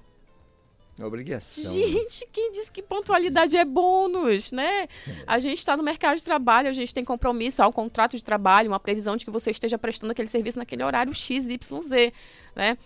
[1.01, 1.73] Obrigação.
[1.73, 4.87] Gente, quem disse que pontualidade é bônus, né?
[5.25, 8.23] A gente está no mercado de trabalho, a gente tem compromisso, há um contrato de
[8.23, 12.13] trabalho, uma previsão de que você esteja prestando aquele serviço naquele horário X, Y, Z,
[12.55, 12.77] né?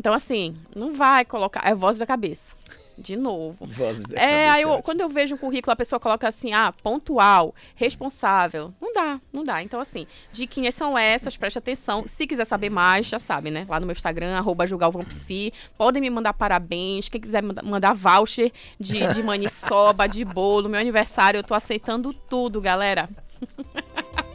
[0.00, 1.60] Então, assim, não vai colocar.
[1.68, 2.54] É voz da cabeça.
[2.96, 3.54] De novo.
[3.66, 6.54] Vozes da É, cabeça, aí eu- quando eu vejo um currículo, a pessoa coloca assim,
[6.54, 8.72] ah, pontual, responsável.
[8.80, 9.62] Não dá, não dá.
[9.62, 12.04] Então, assim, diquinhas são essas, preste atenção.
[12.06, 13.66] Se quiser saber mais, já sabe, né?
[13.68, 15.52] Lá no meu Instagram, arroba julgalvampsi.
[15.76, 17.10] Podem me mandar parabéns.
[17.10, 22.10] Quem quiser manda- mandar voucher de, de maniçoba, de bolo, meu aniversário, eu tô aceitando
[22.14, 23.06] tudo, galera.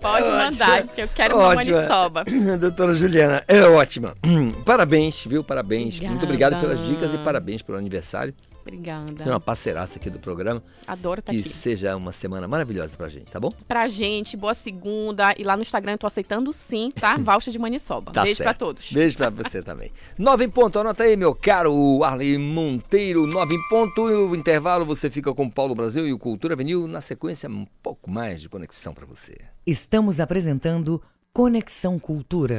[0.00, 0.94] Pode mandar, Ótima.
[0.94, 1.76] que eu quero uma Ótima.
[1.76, 2.24] maniçoba.
[2.60, 4.14] Doutora Juliana, é ótima.
[4.64, 5.42] Parabéns, viu?
[5.42, 5.98] Parabéns.
[6.00, 6.76] Muito obrigado Obrigada.
[6.76, 8.32] pelas dicas e parabéns pelo aniversário.
[8.68, 9.24] Obrigada.
[9.24, 10.62] Você é uma parceiraça aqui do programa.
[10.86, 11.48] Adoro estar que aqui.
[11.48, 13.50] seja uma semana maravilhosa pra gente, tá bom?
[13.66, 15.34] Pra gente, boa segunda.
[15.38, 17.16] E lá no Instagram eu tô aceitando sim, tá?
[17.18, 18.12] Voucher de Maniçoba.
[18.12, 18.46] Tá Beijo certo.
[18.46, 18.92] pra todos.
[18.92, 19.90] Beijo pra você também.
[20.18, 23.26] Nove em ponto, anota aí, meu caro Arley Monteiro.
[23.26, 26.86] Nove em ponto, o intervalo você fica com o Paulo Brasil e o Cultura Vinil.
[26.86, 29.34] Na sequência, um pouco mais de conexão pra você.
[29.66, 31.02] Estamos apresentando
[31.32, 32.58] Conexão Cultura.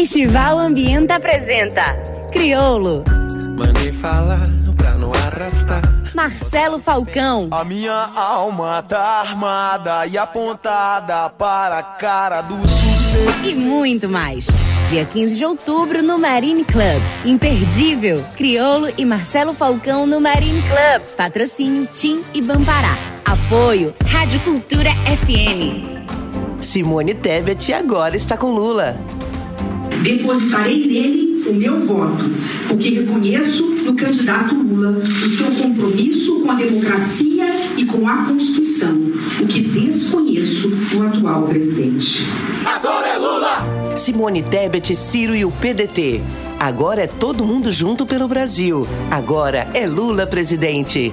[0.00, 1.94] Festival Ambienta apresenta
[2.32, 3.04] Criolo.
[3.54, 4.44] Mandei falar
[4.74, 5.82] pra não arrastar.
[6.14, 7.48] Marcelo Falcão.
[7.50, 13.46] A minha alma tá armada e apontada para a cara do sucesso.
[13.46, 14.46] E muito mais.
[14.88, 17.02] Dia 15 de outubro no Marine Club.
[17.26, 18.24] Imperdível.
[18.38, 21.14] Criolo e Marcelo Falcão no Marine Club.
[21.14, 22.96] Patrocínio Tim e Bampará.
[23.26, 26.62] Apoio Rádio Cultura FM.
[26.62, 28.96] Simone Tebet agora está com Lula.
[30.02, 32.24] Depositarei nele o meu voto,
[32.68, 37.46] porque reconheço no candidato Lula o seu compromisso com a democracia
[37.76, 38.96] e com a Constituição,
[39.40, 42.26] o que desconheço no atual presidente.
[42.64, 43.96] Agora é Lula!
[43.96, 46.20] Simone Tebet, Ciro e o PDT.
[46.58, 48.86] Agora é todo mundo junto pelo Brasil.
[49.10, 51.12] Agora é Lula presidente.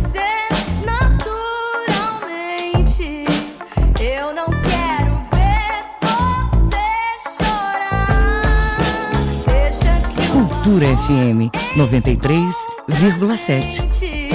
[10.71, 14.31] Cultura FM 93,7.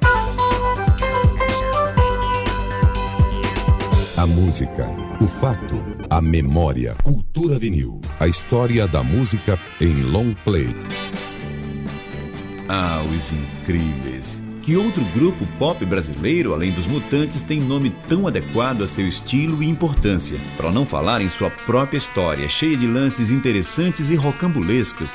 [4.20, 4.86] A música,
[5.22, 6.94] o fato, a memória.
[7.04, 8.02] Cultura vinil.
[8.20, 10.76] A história da música em long play.
[12.68, 14.44] Ah, os incríveis.
[14.62, 19.64] Que outro grupo pop brasileiro, além dos Mutantes, tem nome tão adequado a seu estilo
[19.64, 20.38] e importância?
[20.58, 25.14] Para não falar em sua própria história, cheia de lances interessantes e rocambolescos.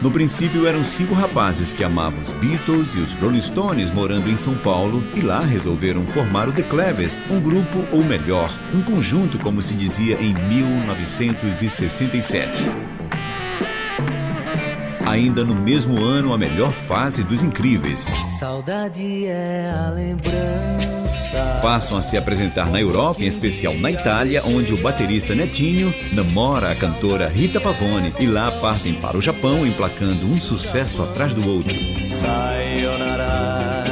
[0.00, 4.36] No princípio eram cinco rapazes que amavam os Beatles e os Rolling Stones morando em
[4.36, 9.40] São Paulo e lá resolveram formar o The Clevers, um grupo ou melhor, um conjunto
[9.40, 12.97] como se dizia em 1967.
[15.08, 18.06] Ainda no mesmo ano, a melhor fase dos Incríveis.
[18.38, 21.60] Saudade é a lembrança.
[21.62, 26.70] Passam a se apresentar na Europa, em especial na Itália, onde o baterista Netinho namora
[26.70, 31.50] a cantora Rita Pavone e lá partem para o Japão, emplacando um sucesso atrás do
[31.50, 31.74] outro.
[32.04, 33.84] Sayonara,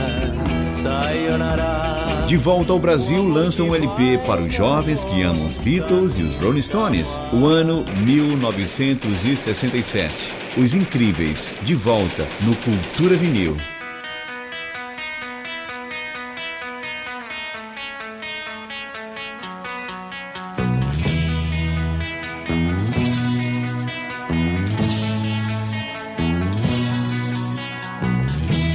[0.83, 2.27] sayonara.
[2.27, 6.23] De volta ao Brasil, lançam um LP para os jovens que amam os Beatles e
[6.23, 7.09] os Rolling Stones.
[7.33, 10.46] O ano 1967.
[10.59, 13.59] Os Incríveis, de volta no Cultura Vinil.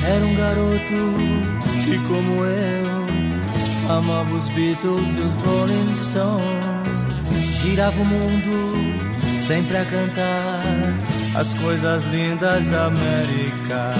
[0.05, 0.81] Era um garoto
[1.83, 7.05] que, como eu, amava os Beatles e os Rolling Stones.
[7.63, 9.01] Girava o mundo
[9.47, 13.95] sempre a cantar as coisas lindas da América.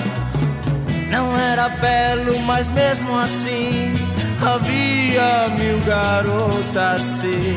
[1.09, 3.93] Não era belo, mas mesmo assim
[4.41, 7.53] havia mil garotas sim.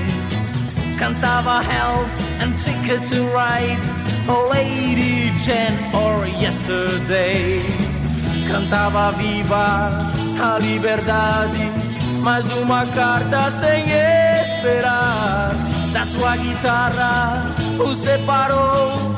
[0.98, 2.08] Cantava Help
[2.40, 3.80] and Ticket to Ride,
[4.28, 7.60] Oh Lady Jane or Yesterday.
[8.50, 9.90] Cantava Viva
[10.40, 11.70] a liberdade,
[12.22, 13.84] mais uma carta sem
[14.42, 15.52] esperar.
[15.92, 17.44] Da sua guitarra
[17.78, 19.13] o separou,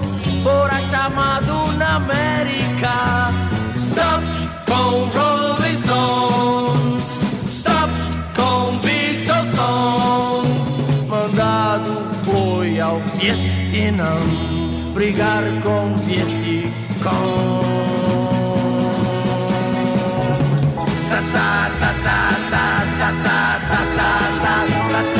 [0.46, 3.30] fora chamado na América.
[3.74, 4.24] Stop
[4.68, 7.92] com Rolling Stones, stop
[8.36, 11.08] com Beatles songs.
[11.08, 11.90] Mandado
[12.24, 14.12] foi ao Vietnã
[14.94, 17.66] brigar com Vietcong.
[21.10, 22.20] Ta ta ta ta
[22.50, 22.66] ta
[22.98, 23.80] ta ta ta
[24.42, 25.15] ta ta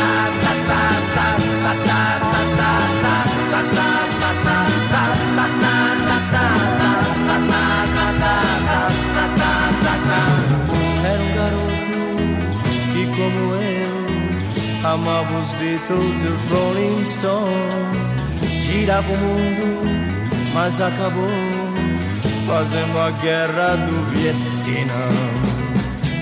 [15.06, 18.06] amava os Beatles e os Rolling Stones.
[18.42, 21.28] Girava o mundo, mas acabou
[22.46, 25.08] fazendo a guerra do Vietnã.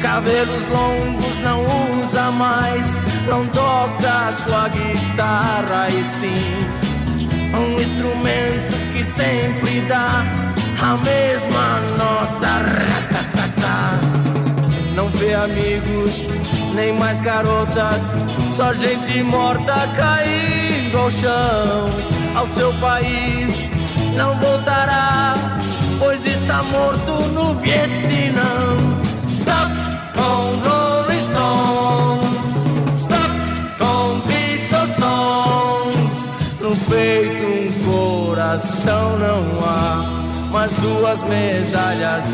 [0.02, 1.64] Cabelos longos não
[2.02, 6.44] usa mais, não toca sua guitarra e sim
[7.56, 10.22] um instrumento que sempre dá
[10.82, 13.33] a mesma nota.
[15.18, 16.28] Vê amigos,
[16.74, 18.12] nem mais garotas,
[18.52, 21.90] só gente morta caindo ao chão.
[22.34, 23.68] Ao seu país
[24.16, 25.36] não voltará,
[25.98, 28.42] pois está morto no Vietnã.
[29.28, 29.72] Stop
[30.14, 33.34] com Rolling Stones, stop
[33.78, 36.28] com Beatles songs.
[36.60, 40.04] No peito um coração não há,
[40.52, 42.32] mas duas medalhas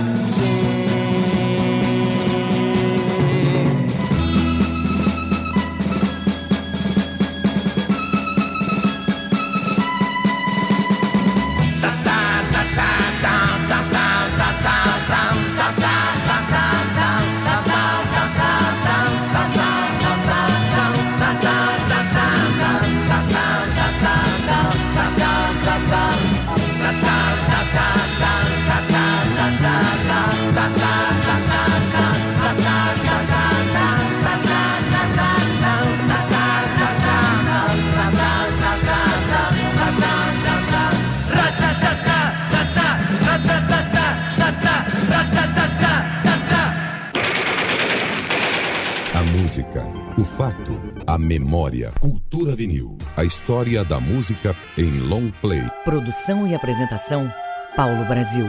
[51.31, 51.93] memória.
[52.01, 52.99] Cultura Vinil.
[53.17, 55.63] A história da música em long play.
[55.85, 57.33] Produção e apresentação,
[57.77, 58.47] Paulo Brasil.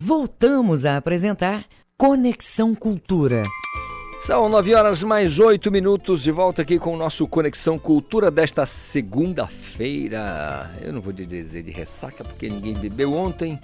[0.00, 1.64] Voltamos a apresentar
[1.96, 3.44] Conexão Cultura.
[4.22, 8.66] São nove horas mais oito minutos de volta aqui com o nosso Conexão Cultura desta
[8.66, 10.74] segunda-feira.
[10.82, 13.60] Eu não vou dizer de ressaca porque ninguém bebeu ontem.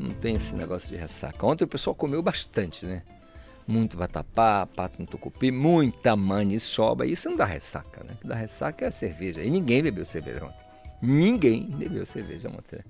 [0.00, 1.46] Não tem esse negócio de ressaca.
[1.46, 3.04] Ontem o pessoal comeu bastante, né?
[3.66, 7.06] Muito vatapá, pato no tucupi, muita maniçoba.
[7.06, 8.12] Isso não dá ressaca, né?
[8.14, 9.42] O que dá ressaca é a cerveja.
[9.42, 10.64] E ninguém bebeu cerveja ontem.
[11.00, 12.80] Ninguém bebeu cerveja ontem.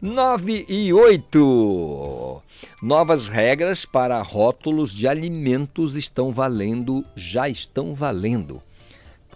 [0.00, 2.42] 9 e 8.
[2.82, 8.60] Novas regras para rótulos de alimentos estão valendo, já estão valendo.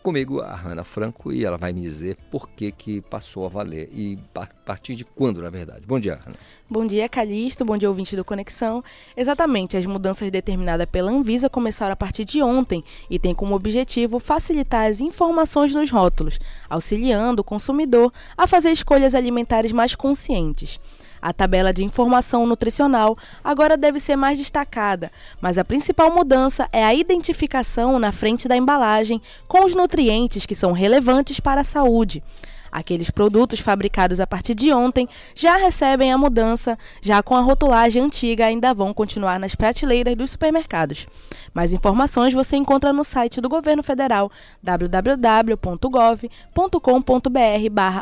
[0.02, 3.88] Comigo a Hanna Franco e ela vai me dizer por que, que passou a valer
[3.92, 5.82] e a partir de quando, na verdade.
[5.86, 6.36] Bom dia, Hanna.
[6.70, 7.64] Bom dia, Calixto.
[7.64, 8.84] Bom dia, ouvinte do Conexão.
[9.16, 14.18] Exatamente, as mudanças determinadas pela Anvisa começaram a partir de ontem e têm como objetivo
[14.18, 16.38] facilitar as informações nos rótulos,
[16.68, 20.78] auxiliando o consumidor a fazer escolhas alimentares mais conscientes.
[21.20, 25.10] A tabela de informação nutricional agora deve ser mais destacada,
[25.40, 30.54] mas a principal mudança é a identificação na frente da embalagem com os nutrientes que
[30.54, 32.22] são relevantes para a saúde.
[32.70, 38.02] Aqueles produtos fabricados a partir de ontem já recebem a mudança, já com a rotulagem
[38.02, 41.06] antiga ainda vão continuar nas prateleiras dos supermercados.
[41.54, 44.30] Mais informações você encontra no site do Governo Federal
[44.62, 46.28] www.gov.com.br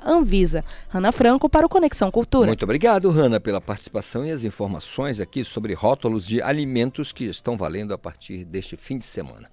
[0.05, 0.65] Anvisa.
[0.93, 2.49] Ana Franco para o Conexão Cultura.
[2.49, 7.57] Muito obrigado, Hanna, pela participação e as informações aqui sobre rótulos de alimentos que estão
[7.57, 9.49] valendo a partir deste fim de semana.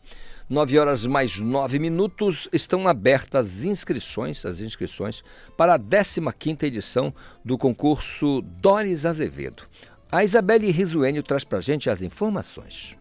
[0.54, 5.24] 9 horas mais 9 minutos, estão abertas as inscrições, as inscrições
[5.58, 7.12] para a 15ª edição
[7.44, 9.64] do concurso Doris Azevedo.
[10.12, 12.96] A Isabelle Risuênio traz para a gente as informações.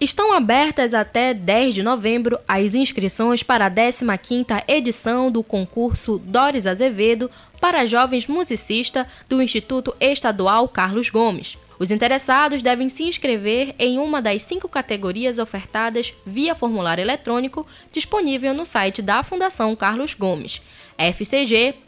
[0.00, 6.66] Estão abertas até 10 de novembro as inscrições para a 15ª edição do concurso Doris
[6.66, 7.30] Azevedo
[7.60, 11.56] para jovens musicistas do Instituto Estadual Carlos Gomes.
[11.78, 18.52] Os interessados devem se inscrever em uma das cinco categorias ofertadas via formulário eletrônico disponível
[18.52, 20.60] no site da Fundação Carlos Gomes,
[20.98, 21.78] fcg.pa.gov.br.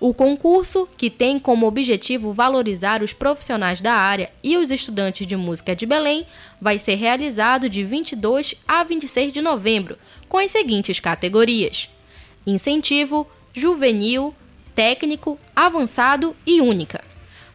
[0.00, 5.36] O concurso, que tem como objetivo valorizar os profissionais da área e os estudantes de
[5.36, 6.26] música de Belém,
[6.60, 9.96] vai ser realizado de 22 a 26 de novembro,
[10.28, 11.88] com as seguintes categorias:
[12.46, 14.34] incentivo, juvenil,
[14.74, 17.02] técnico, avançado e única.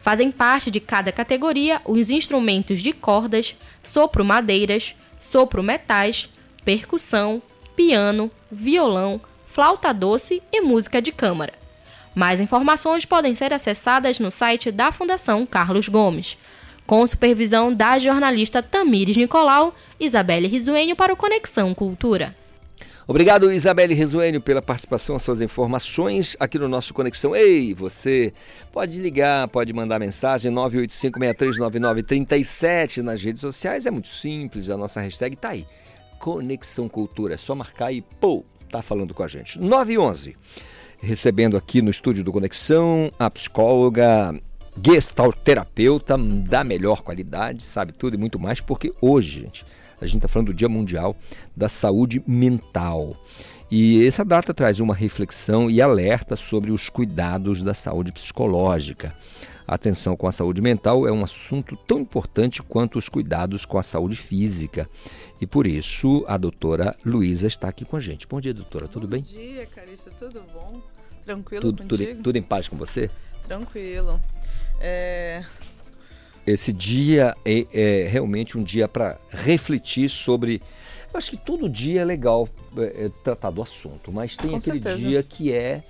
[0.02, 6.28] Fazem parte de cada categoria os instrumentos de cordas, sopro madeiras, sopro metais,
[6.64, 7.42] percussão,
[7.76, 11.52] piano, violão, flauta doce e música de câmara.
[12.14, 16.36] Mais informações podem ser acessadas no site da Fundação Carlos Gomes.
[16.86, 22.34] Com supervisão da jornalista Tamires Nicolau, Isabelle Risuênio para o Conexão Cultura.
[23.10, 27.34] Obrigado, Isabelle Resuênio, pela participação, as suas informações aqui no nosso Conexão.
[27.34, 28.32] Ei, você
[28.70, 33.84] pode ligar, pode mandar mensagem 985639937 nas redes sociais.
[33.84, 35.66] É muito simples, a nossa hashtag está aí.
[36.20, 37.34] Conexão Cultura.
[37.34, 39.58] É só marcar e, pô, tá falando com a gente.
[39.58, 40.36] 911
[41.00, 44.40] recebendo aqui no estúdio do Conexão a psicóloga
[44.80, 49.66] gestalt terapeuta da melhor qualidade, sabe tudo e muito mais, porque hoje, gente,
[50.00, 51.16] a gente está falando do Dia Mundial
[51.56, 53.16] da Saúde Mental.
[53.70, 59.14] E essa data traz uma reflexão e alerta sobre os cuidados da saúde psicológica.
[59.66, 63.78] A atenção com a saúde mental é um assunto tão importante quanto os cuidados com
[63.78, 64.90] a saúde física.
[65.40, 68.26] E por isso a doutora Luísa está aqui com a gente.
[68.26, 69.22] Bom dia, doutora, tudo bem?
[69.22, 70.82] Bom dia, Carista, tudo bom?
[71.24, 73.08] Tranquilo Tudo, tudo, tudo em paz com você?
[73.46, 74.20] Tranquilo.
[74.80, 75.44] É,
[76.52, 80.62] Esse dia é, é realmente um dia para refletir sobre.
[81.12, 84.56] Eu acho que todo dia é legal é, é, tratar do assunto, mas tem Com
[84.56, 84.98] aquele certeza.
[84.98, 85.82] dia que é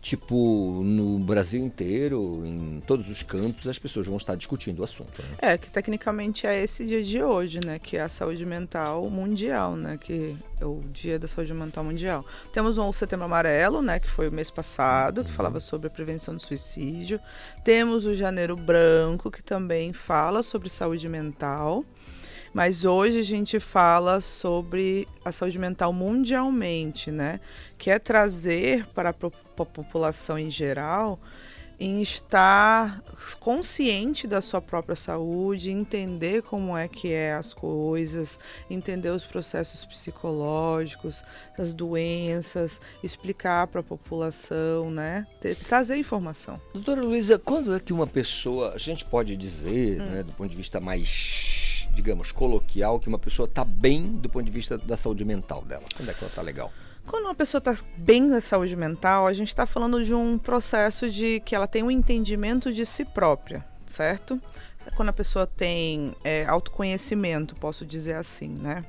[0.00, 5.22] tipo no Brasil inteiro, em todos os cantos, as pessoas vão estar discutindo o assunto.
[5.22, 5.36] Né?
[5.40, 7.78] é, que tecnicamente é esse dia de hoje, né?
[7.78, 9.98] Que é a saúde mental mundial, né?
[10.00, 12.24] Que é o dia da saúde mental mundial.
[12.52, 14.00] Temos o Setembro Amarelo, né?
[14.00, 17.20] Que foi o mês passado, que falava sobre a prevenção do suicídio.
[17.62, 21.84] Temos o Janeiro Branco, que também fala sobre saúde mental.
[22.52, 27.38] Mas hoje a gente fala sobre a saúde mental mundialmente, né?
[27.78, 29.12] Que é trazer para a
[29.64, 31.18] pro- a população em geral
[31.82, 33.02] em estar
[33.40, 38.38] consciente da sua própria saúde, entender como é que é as coisas,
[38.68, 41.24] entender os processos psicológicos,
[41.58, 45.26] as doenças, explicar para a população, né?
[45.66, 46.60] Trazer informação.
[46.74, 50.04] Doutora Luísa, quando é que uma pessoa, a gente pode dizer, Hum.
[50.06, 54.44] né, do ponto de vista mais, digamos, coloquial, que uma pessoa está bem do ponto
[54.44, 55.84] de vista da saúde mental dela?
[55.96, 56.70] Quando é que ela está legal?
[57.10, 61.10] Quando uma pessoa está bem na saúde mental, a gente está falando de um processo
[61.10, 64.40] de que ela tem um entendimento de si própria, certo?
[64.94, 68.84] Quando a pessoa tem é, autoconhecimento, posso dizer assim, né?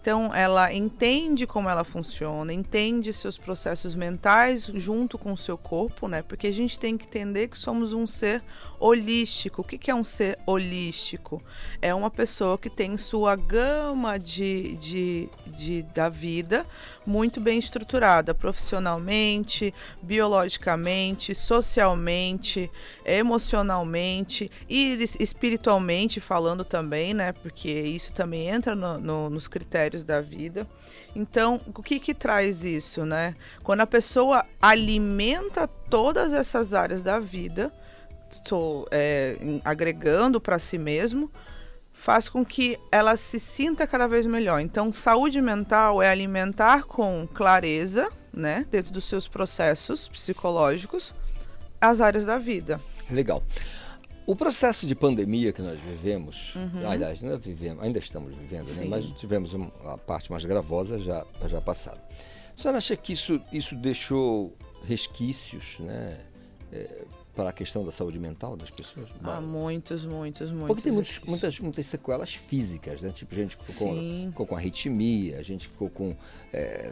[0.00, 6.08] Então, ela entende como ela funciona, entende seus processos mentais junto com o seu corpo,
[6.08, 6.22] né?
[6.22, 8.42] Porque a gente tem que entender que somos um ser
[8.80, 9.60] holístico.
[9.60, 11.42] O que que é um ser holístico?
[11.82, 16.64] É uma pessoa que tem sua gama de, de, de, da vida
[17.08, 19.72] muito bem estruturada, profissionalmente,
[20.02, 22.70] biologicamente, socialmente,
[23.04, 27.32] emocionalmente e espiritualmente falando também, né?
[27.32, 30.66] Porque isso também entra no- no- nos critérios da vida.
[31.16, 33.34] Então, o que que traz isso, né?
[33.62, 37.72] Quando a pessoa alimenta todas essas áreas da vida,
[38.30, 41.30] estou é, agregando para si mesmo,
[41.98, 44.60] faz com que ela se sinta cada vez melhor.
[44.60, 51.12] Então, saúde mental é alimentar com clareza, né, dentro dos seus processos psicológicos,
[51.80, 52.80] as áreas da vida.
[53.10, 53.42] Legal.
[54.24, 56.88] O processo de pandemia que nós vivemos, Uhum.
[56.88, 58.84] aliás, ainda, vivemos, ainda estamos vivendo, né?
[58.84, 59.52] Mas tivemos
[59.84, 62.00] a parte mais gravosa já, já passada.
[62.56, 64.54] A senhora acha que isso, isso deixou
[64.86, 66.18] resquícios né,
[66.72, 67.04] é,
[67.38, 69.06] para a questão da saúde mental das pessoas?
[69.22, 70.66] Há muitos, muitos, muitos.
[70.66, 73.10] Porque tem muitos- muitas, muitas sequelas físicas, né?
[73.10, 76.16] Tipo, gente que ficou com, ficou com arritmia, a gente ficou com
[76.52, 76.90] é,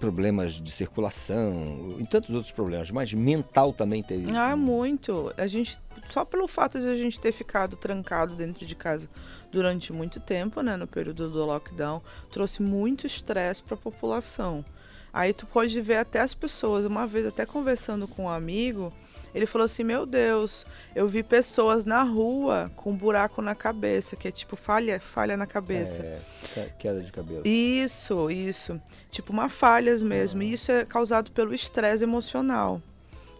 [0.00, 4.36] problemas de circulação e tantos outros problemas, mas mental também teve.
[4.36, 5.32] Ah, muito.
[5.36, 5.78] A gente
[6.10, 9.08] só pelo fato de a gente ter ficado trancado dentro de casa
[9.52, 12.02] durante muito tempo, né, no período do lockdown,
[12.32, 14.64] trouxe muito estresse para a população.
[15.12, 18.92] Aí tu pode ver até as pessoas, uma vez até conversando com um amigo,
[19.34, 24.14] ele falou assim: "Meu Deus, eu vi pessoas na rua com um buraco na cabeça,
[24.16, 26.02] que é tipo falha, falha na cabeça".
[26.02, 26.18] É,
[26.54, 27.42] que- queda de cabelo.
[27.46, 28.80] Isso, isso.
[29.10, 30.42] Tipo uma falhas mesmo.
[30.42, 32.80] E isso é causado pelo estresse emocional.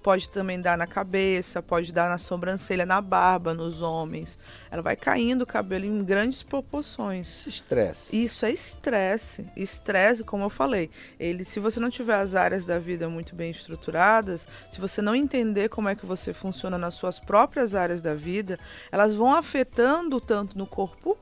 [0.05, 4.39] Pode também dar na cabeça, pode dar na sobrancelha, na barba, nos homens.
[4.71, 7.47] Ela vai caindo o cabelo em grandes proporções.
[7.47, 8.23] Estresse.
[8.23, 9.47] Isso é estresse.
[9.57, 13.51] Estresse, como eu falei, ele, se você não tiver as áreas da vida muito bem
[13.51, 18.15] estruturadas, se você não entender como é que você funciona nas suas próprias áreas da
[18.15, 18.59] vida,
[18.93, 21.17] elas vão afetando tanto no corpo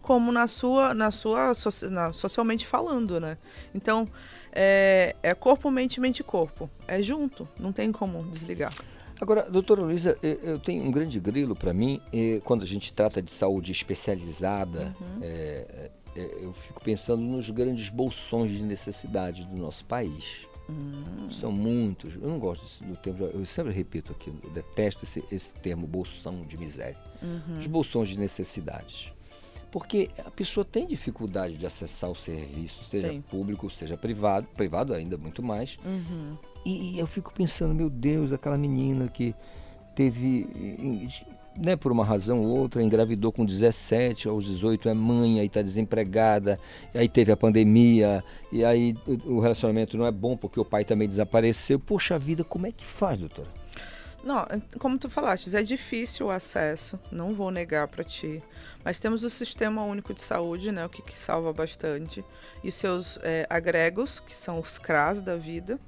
[0.00, 1.52] como na sua, na sua
[1.90, 3.36] na, socialmente falando, né?
[3.74, 4.08] Então,
[4.52, 6.68] é, é corpo, mente, mente, corpo.
[6.86, 8.72] É junto, não tem como desligar.
[9.20, 12.00] Agora, doutora Luísa, eu- tenho um grande grilo para mim,
[12.44, 15.18] quando a gente trata de saúde especializada, Uhum.
[15.22, 20.46] eh, eh, eu fico pensando nos grandes bolsões de necessidade do nosso país.
[20.70, 21.30] Hum.
[21.32, 22.14] São muitos.
[22.14, 25.86] Eu não gosto desse- do termo, eu sempre repito aqui, eu detesto esse, esse termo
[25.86, 26.98] bolsão de miséria.
[27.22, 27.58] Uhum.
[27.58, 29.10] Os bolsões de necessidades.
[29.70, 33.20] Porque a pessoa tem dificuldade de acessar o serviço, seja Tem.
[33.20, 35.76] público, seja privado, privado ainda muito mais.
[35.84, 36.36] Uhum.
[36.64, 39.34] E, eu fico pensando, meu Deus, aquela menina que
[39.94, 40.46] teve,
[41.56, 45.60] né, por uma razão ou outra, engravidou com 17, aos 18 é mãe, aí está
[45.60, 46.58] desempregada,
[46.94, 48.22] aí teve a pandemia,
[48.52, 51.78] e aí o relacionamento não é bom porque o pai também desapareceu.
[51.78, 53.48] Poxa vida, como é que faz, doutora?
[54.22, 54.44] Não,
[54.78, 58.42] como tu falaste, é difícil o acesso, não vou negar para ti.
[58.84, 62.24] Mas temos o Sistema Único de Saúde, né, o que, que salva bastante,
[62.62, 65.78] e seus é, agregos, que são os CRAS da vida,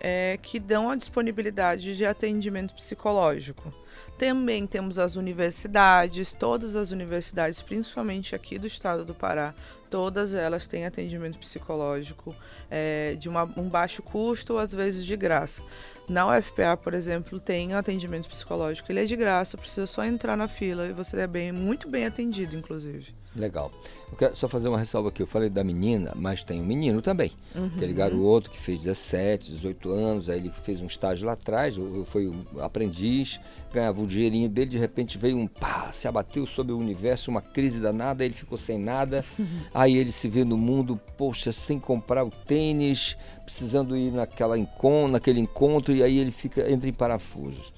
[0.00, 3.72] é, que dão a disponibilidade de atendimento psicológico.
[4.18, 9.52] Também temos as universidades, todas as universidades, principalmente aqui do estado do Pará,
[9.90, 12.34] todas elas têm atendimento psicológico
[12.70, 15.62] é, de uma- um baixo custo, às vezes de graça.
[16.08, 20.46] Na UFPA, por exemplo, tem atendimento psicológico, ele é de graça, precisa só entrar na
[20.46, 23.14] fila e você é bem, muito bem atendido, inclusive.
[23.36, 23.72] Legal.
[24.10, 25.22] Eu quero só fazer uma ressalva aqui.
[25.22, 27.32] Eu falei da menina, mas tem um menino também.
[27.54, 27.66] Uhum.
[27.66, 31.74] Aquele garoto que fez 17, 18 anos, aí ele fez um estágio lá atrás,
[32.06, 33.40] foi um aprendiz,
[33.72, 37.42] ganhava o dinheirinho dele, de repente veio um pá, se abateu sobre o universo, uma
[37.42, 39.24] crise danada, ele ficou sem nada.
[39.74, 45.08] aí ele se vê no mundo, poxa, sem comprar o tênis, precisando ir naquela encon,
[45.08, 47.72] naquele encontro, e aí ele fica entra em parafusos.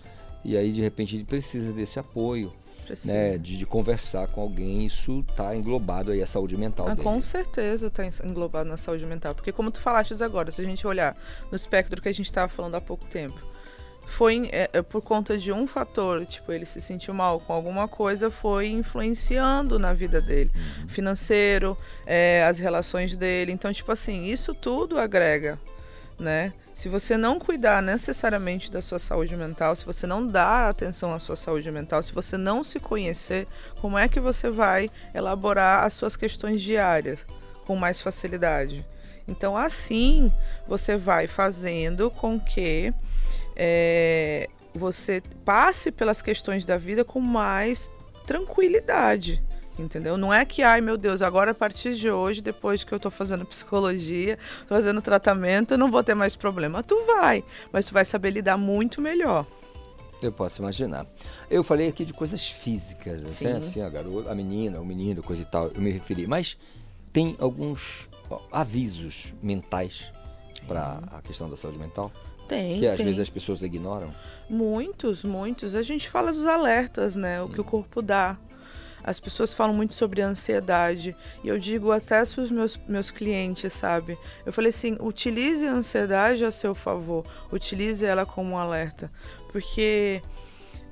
[0.44, 2.52] E aí, de repente, ele precisa desse apoio.
[3.04, 7.02] Né, de, de conversar com alguém, isso está englobado aí a saúde mental Ah, dele.
[7.02, 9.34] com certeza está englobado na saúde mental.
[9.34, 11.16] Porque como tu falaste agora, se a gente olhar
[11.50, 13.40] no espectro que a gente estava falando há pouco tempo,
[14.08, 17.88] foi é, é por conta de um fator, tipo, ele se sentiu mal com alguma
[17.88, 20.50] coisa, foi influenciando na vida dele.
[20.86, 21.76] Financeiro,
[22.06, 23.50] é, as relações dele.
[23.52, 25.58] Então, tipo assim, isso tudo agrega,
[26.18, 26.52] né?
[26.76, 31.18] Se você não cuidar necessariamente da sua saúde mental, se você não dar atenção à
[31.18, 33.48] sua saúde mental, se você não se conhecer,
[33.80, 37.24] como é que você vai elaborar as suas questões diárias
[37.64, 38.84] com mais facilidade?
[39.26, 40.30] Então, assim,
[40.68, 42.92] você vai fazendo com que
[43.56, 47.90] é, você passe pelas questões da vida com mais
[48.26, 49.42] tranquilidade.
[49.78, 50.16] Entendeu?
[50.16, 53.10] Não é que, ai meu Deus, agora a partir de hoje, depois que eu tô
[53.10, 56.82] fazendo psicologia, tô fazendo tratamento, eu não vou ter mais problema.
[56.82, 59.46] Tu vai, mas tu vai saber lidar muito melhor.
[60.22, 61.06] Eu posso imaginar.
[61.50, 63.28] Eu falei aqui de coisas físicas, né?
[63.30, 63.46] Sim.
[63.48, 66.26] assim, a garota, a menina, o menino, coisa e tal, eu me referi.
[66.26, 66.56] Mas
[67.12, 68.08] tem alguns
[68.50, 70.04] avisos mentais
[70.66, 72.10] para a questão da saúde mental?
[72.48, 73.04] Tem, Que às tem.
[73.04, 74.14] vezes as pessoas ignoram.
[74.48, 75.74] Muitos, muitos.
[75.74, 77.42] A gente fala dos alertas, né?
[77.42, 78.38] O que o corpo dá.
[79.06, 81.16] As pessoas falam muito sobre ansiedade.
[81.44, 84.18] E eu digo até para os meus, meus clientes, sabe?
[84.44, 87.24] Eu falei assim: utilize a ansiedade a seu favor.
[87.52, 89.08] Utilize ela como um alerta.
[89.52, 90.20] Porque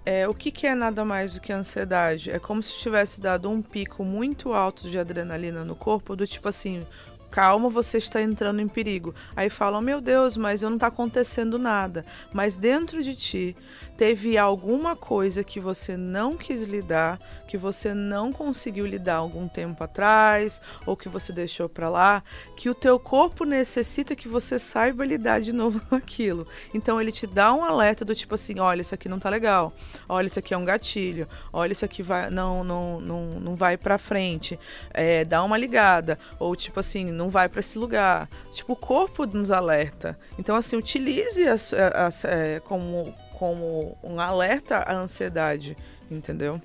[0.06, 2.30] é, o que, que é nada mais do que ansiedade?
[2.30, 6.48] É como se tivesse dado um pico muito alto de adrenalina no corpo, do tipo
[6.48, 6.86] assim.
[7.30, 9.12] Calma, você está entrando em perigo.
[9.34, 12.04] Aí falam, meu Deus, mas não está acontecendo nada.
[12.32, 13.56] Mas dentro de ti
[13.96, 19.82] teve alguma coisa que você não quis lidar, que você não conseguiu lidar algum tempo
[19.84, 22.22] atrás, ou que você deixou para lá,
[22.56, 26.46] que o teu corpo necessita que você saiba lidar de novo com aquilo.
[26.72, 29.72] Então ele te dá um alerta do tipo assim, olha, isso aqui não tá legal.
[30.08, 31.28] Olha, isso aqui é um gatilho.
[31.52, 34.58] Olha, isso aqui vai não não não, não vai para frente.
[34.90, 38.28] É, dá uma ligada ou tipo assim, não vai para esse lugar.
[38.52, 40.18] Tipo, o corpo nos alerta.
[40.38, 45.76] Então assim, utilize é, como como um alerta à ansiedade,
[46.10, 46.60] entendeu?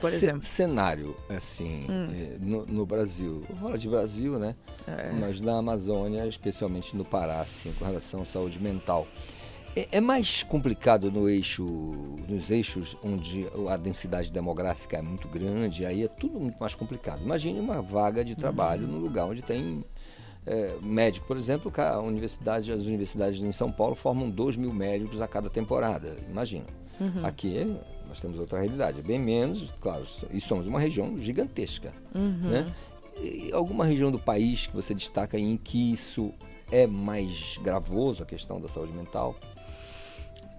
[0.00, 0.42] Por Ce- exemplo.
[0.42, 2.08] Cenário, assim, Hum.
[2.12, 3.42] eh, no, no Brasil.
[3.48, 4.54] Vou falar de Brasil, né?
[4.86, 5.10] É.
[5.12, 9.06] Mas na Amazônia, especialmente no Pará, assim, com relação à saúde mental.
[9.76, 11.64] É, é mais complicado no eixo,
[12.28, 17.22] nos eixos onde a densidade demográfica é muito grande, aí é tudo muito mais complicado.
[17.22, 19.84] Imagine uma vaga de trabalho num lugar onde tem
[20.46, 25.20] é, médico, por exemplo, a universidade, as universidades em São Paulo formam 2 mil médicos
[25.20, 26.16] a cada temporada.
[26.28, 26.66] Imagina.
[27.00, 27.24] Uhum.
[27.24, 27.76] Aqui
[28.06, 31.92] nós temos outra realidade, bem menos, claro, e somos uma região gigantesca.
[32.14, 32.50] Uhum.
[32.50, 32.72] Né?
[33.20, 36.32] E alguma região do país que você destaca em que isso
[36.70, 39.36] é mais gravoso, a questão da saúde mental?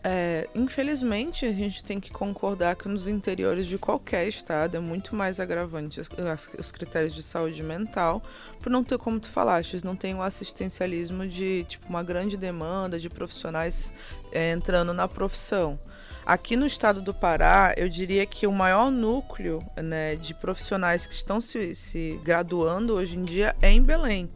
[0.08, 5.16] É, infelizmente, a gente tem que concordar que nos interiores de qualquer estado é muito
[5.16, 8.22] mais agravante os, critérios de saúde mental,
[8.62, 13.00] por não ter, como tu falaste, não tem o assistencialismo de tipo uma grande demanda
[13.00, 13.92] de profissionais
[14.32, 15.80] é, entrando na profissão.
[16.24, 21.16] Aqui no estado do Pará, eu diria que o maior núcleo né, de profissionais que
[21.16, 24.30] estão se, se graduando hoje em dia é em Belém.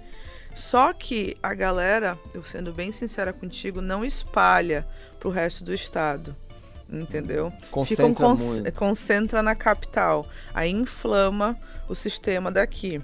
[0.54, 4.88] Só que a galera, eu sendo bem sincera contigo, não espalha
[5.20, 6.36] pro resto do estado.
[6.91, 7.54] Entendeu?
[7.70, 8.72] Concentra Ficam con- muito.
[8.72, 10.26] concentra na capital.
[10.54, 11.56] Aí inflama
[11.88, 13.00] o sistema daqui.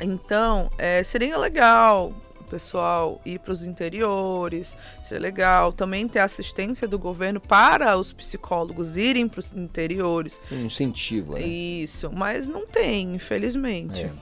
[0.00, 6.88] Então, é, seria legal o pessoal ir para os interiores, seria legal também ter assistência
[6.88, 10.40] do governo para os psicólogos irem para os interiores.
[10.50, 11.42] Um incentivo, né?
[11.42, 14.04] Isso, mas não tem, infelizmente.
[14.04, 14.12] É.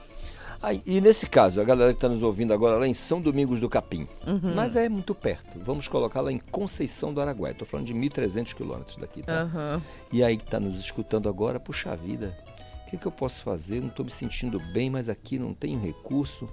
[0.63, 3.59] Ah, e nesse caso, a galera que está nos ouvindo agora lá em São Domingos
[3.59, 4.53] do Capim, Uhum.
[4.55, 5.59] mas é muito perto.
[5.59, 7.53] Vamos colocar lá em Conceição do Araguaia.
[7.53, 9.41] Estou falando de 1.300 quilômetros daqui, tá?
[9.41, 9.81] Aham.
[10.13, 12.37] E aí que está nos escutando agora, puxa vida,
[12.85, 13.81] o que, que eu posso fazer?
[13.81, 16.47] Não estou me sentindo bem, mas aqui não tenho recurso.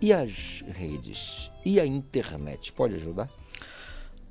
[0.00, 1.50] E as redes?
[1.64, 2.72] E a internet?
[2.72, 3.28] Pode ajudar?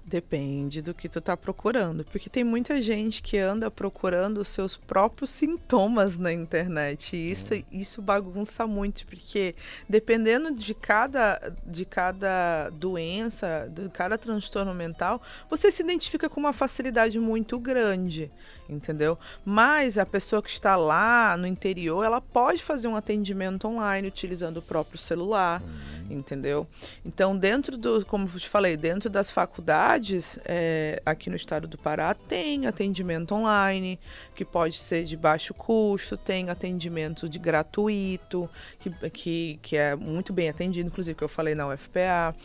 [0.07, 4.77] Depende do que tu tá procurando, porque tem muita gente que anda procurando os seus
[4.77, 7.15] próprios sintomas na internet.
[7.15, 9.56] E isso, isso bagunça muito, porque
[9.90, 15.19] dependendo de cada, de cada doença, de cada transtorno mental,
[15.49, 18.32] você se identifica com uma facilidade muito grande,
[18.69, 19.17] entendeu?
[19.43, 24.57] Mas a pessoa que está lá no interior, ela pode fazer um atendimento online utilizando
[24.57, 25.61] o próprio celular,
[26.09, 26.67] entendeu?
[27.05, 31.77] Então, dentro do, como eu te falei, dentro das faculdades, é, aqui no estado do
[31.77, 33.99] Pará, tem atendimento online,
[34.33, 40.33] que pode ser de baixo custo, tem atendimento de gratuito, que, que, que é muito
[40.33, 42.35] bem atendido, inclusive, que eu falei na UFPA.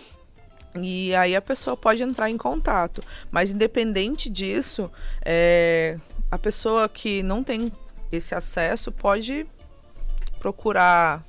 [0.74, 3.02] E aí a pessoa pode entrar em contato.
[3.30, 4.90] Mas independente disso,
[5.24, 5.98] é,
[6.30, 7.72] a pessoa que não tem
[8.12, 9.46] esse acesso pode
[10.38, 11.24] procurar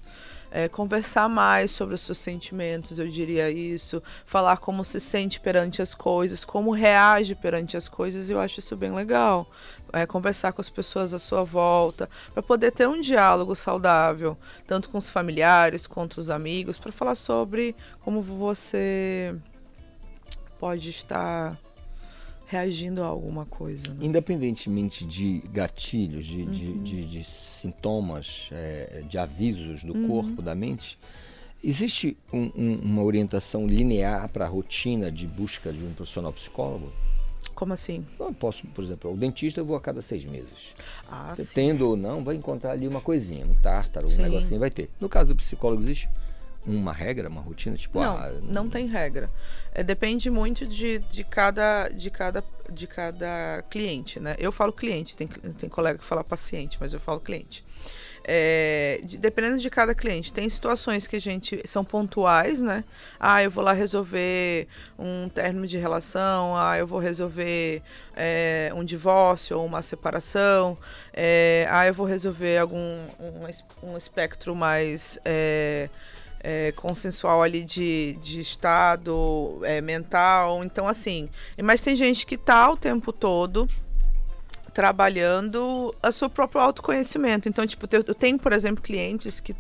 [0.52, 5.82] é, conversar mais sobre os seus sentimentos, eu diria isso, falar como se sente perante
[5.82, 9.50] as coisas, como reage perante as coisas, eu acho isso bem legal.
[9.94, 14.90] É, conversar com as pessoas à sua volta, para poder ter um diálogo saudável, tanto
[14.90, 19.36] com os familiares quanto os amigos, para falar sobre como você
[20.60, 21.60] pode estar
[22.48, 23.90] reagindo a alguma coisa.
[23.94, 23.98] né?
[24.06, 30.08] Independentemente de gatilhos, de, de- de- de sintomas, é, de avisos do Uhum.
[30.08, 30.98] corpo, da mente,
[31.64, 36.92] existe um- um- uma orientação linear para a rotina de busca de um profissional psicólogo?
[37.62, 38.04] Como assim?
[38.20, 40.74] Eu posso, por exemplo, o dentista eu vou a cada seis meses.
[41.08, 41.46] Ah, sim.
[41.54, 44.18] Tendo ou não, vai encontrar ali uma coisinha, um tártaro, Sim.
[44.18, 44.90] um negocinho, vai ter.
[45.00, 46.10] No caso do psicólogo, existe
[46.66, 49.30] uma regra, uma rotina, tipo, não, ah, não tem regra.
[49.76, 54.36] É, depende muito de, de, cada, de, cada, de cada cliente, né?
[54.40, 57.64] Eu falo cliente, tem, tem colega que fala paciente, mas eu falo cliente.
[58.24, 62.84] É, de- dependendo de cada cliente, tem situações que a gente são pontuais, né?
[63.20, 64.68] Ah, eu vou lá resolver
[64.98, 67.82] um término de relação, ah, eu vou resolver
[68.16, 70.78] é, um divórcio ou uma separação,
[71.12, 72.78] é, ah, eu vou resolver algum
[73.20, 75.90] um, um espectro mais é,
[76.44, 80.64] é, consensual ali de, de estado é, mental.
[80.64, 81.30] Então, assim,
[81.64, 83.68] mas tem gente que tá o tempo todo
[84.74, 87.50] trabalhando a seu próprio autoconhecimento.
[87.50, 89.56] Então, tipo, eu tenho, por exemplo, clientes que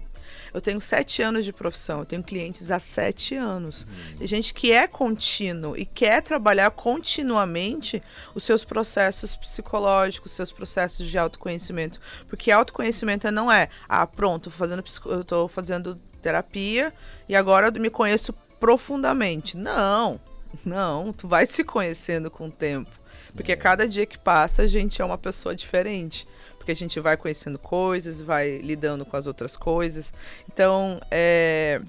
[0.54, 3.88] eu tenho sete anos de profissão, eu tenho clientes há sete anos.
[4.18, 8.04] Tem gente que é contínuo e quer trabalhar continuamente
[8.36, 12.00] os seus processos psicológicos, os seus processos de autoconhecimento.
[12.28, 16.94] Porque autoconhecimento não é, ah, pronto, fazendo, eu tô fazendo terapia
[17.30, 19.56] e agora eu me conheço profundamente.
[19.56, 20.20] Não,
[20.66, 23.01] não, tu vai se conhecendo com o tempo.
[23.36, 26.28] Porque cada dia que passa, a gente é uma pessoa diferente.
[26.58, 30.14] Porque a gente vai conhecendo coisas, vai lidando com as outras coisas.
[30.52, 31.82] Então, é.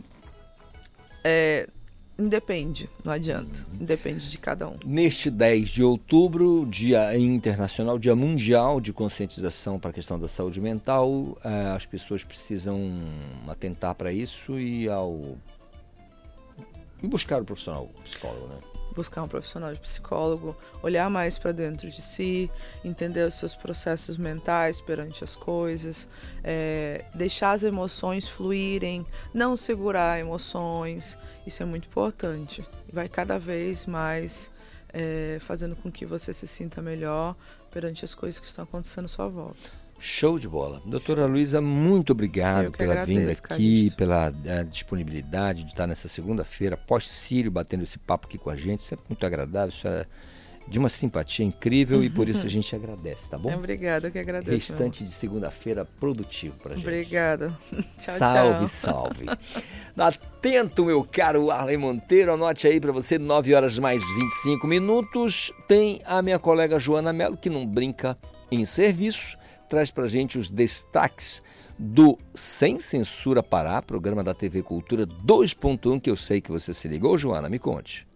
[1.23, 1.69] é
[2.19, 3.67] independe, não adianta.
[3.79, 4.77] Independe de cada um.
[4.85, 10.61] Neste 10 de outubro, Dia Internacional, Dia Mundial de Conscientização para a questão da saúde
[10.61, 13.03] mental, eh, as pessoas precisam
[13.49, 15.37] atentar para isso e ao
[17.03, 18.72] e buscar o profissional o psicólogo, né?
[18.93, 22.51] Buscar um profissional de psicólogo, olhar mais para dentro de si,
[22.85, 26.09] entender os seus processos mentais perante as coisas,
[26.45, 31.19] é, deixar as emoções fluírem, não segurar emoções.
[31.47, 32.65] Isso é muito importante.
[32.93, 34.51] Vai cada vez mais
[34.93, 37.35] é, fazendo com que você se sinta melhor
[37.71, 39.82] perante as coisas que estão acontecendo à sua volta.
[40.05, 40.83] Show de bola.
[40.85, 43.97] Doutora Luísa, muito obrigado pela agradeço, vinda aqui, Calixto.
[43.97, 48.83] pela eh, disponibilidade de estar nessa segunda-feira, pós-Sírio, batendo esse papo aqui com a gente.
[48.83, 50.05] Sempre muito agradável, isso é
[50.67, 53.55] de uma simpatia incrível e por isso a gente agradece, tá bom?
[53.55, 54.73] Obrigada, eu que agradeço.
[54.73, 56.83] Restante de segunda-feira produtivo pra gente.
[56.83, 57.57] Obrigada.
[57.97, 58.67] tchau, salve, tchau.
[58.67, 59.27] salve.
[59.97, 65.53] Atento, meu caro Arley Monteiro, anote aí pra você, 9 horas mais 25 minutos.
[65.69, 68.19] Tem a minha colega Joana Mello, que não brinca
[68.51, 69.39] em serviço,
[69.73, 71.43] traz pra gente os destaques
[71.79, 76.87] do Sem Censura Pará, programa da TV Cultura 2.1, que eu sei que você se
[76.87, 78.07] ligou, Joana, me conte.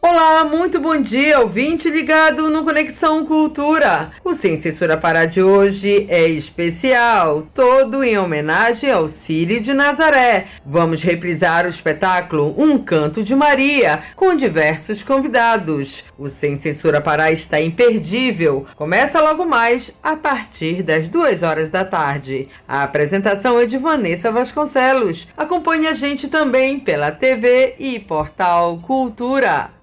[0.00, 4.12] Olá, muito bom dia, ouvinte ligado no Conexão Cultura.
[4.22, 10.46] O Sem Censura Pará de hoje é especial, todo em homenagem ao Círio de Nazaré.
[10.64, 16.04] Vamos reprisar o espetáculo Um Canto de Maria, com diversos convidados.
[16.16, 18.66] O Sem Censura Pará está imperdível.
[18.76, 22.46] Começa logo mais, a partir das duas horas da tarde.
[22.68, 25.26] A apresentação é de Vanessa Vasconcelos.
[25.36, 29.77] Acompanhe a gente também pela TV e Portal Cultura.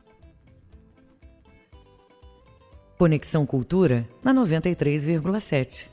[2.98, 5.90] Conexão Cultura na 93,7.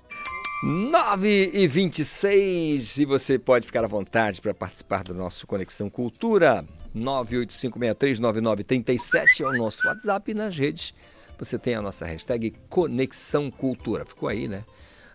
[0.92, 6.64] 9 e 26 e você pode ficar à vontade para participar do nosso Conexão Cultura.
[6.94, 10.94] 985639937 é o nosso WhatsApp e nas redes
[11.36, 14.06] você tem a nossa hashtag Conexão Cultura.
[14.06, 14.64] Ficou aí, né?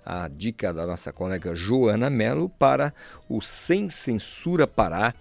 [0.05, 2.93] A dica da nossa colega Joana Mello para
[3.29, 5.13] o Sem Censura Pará,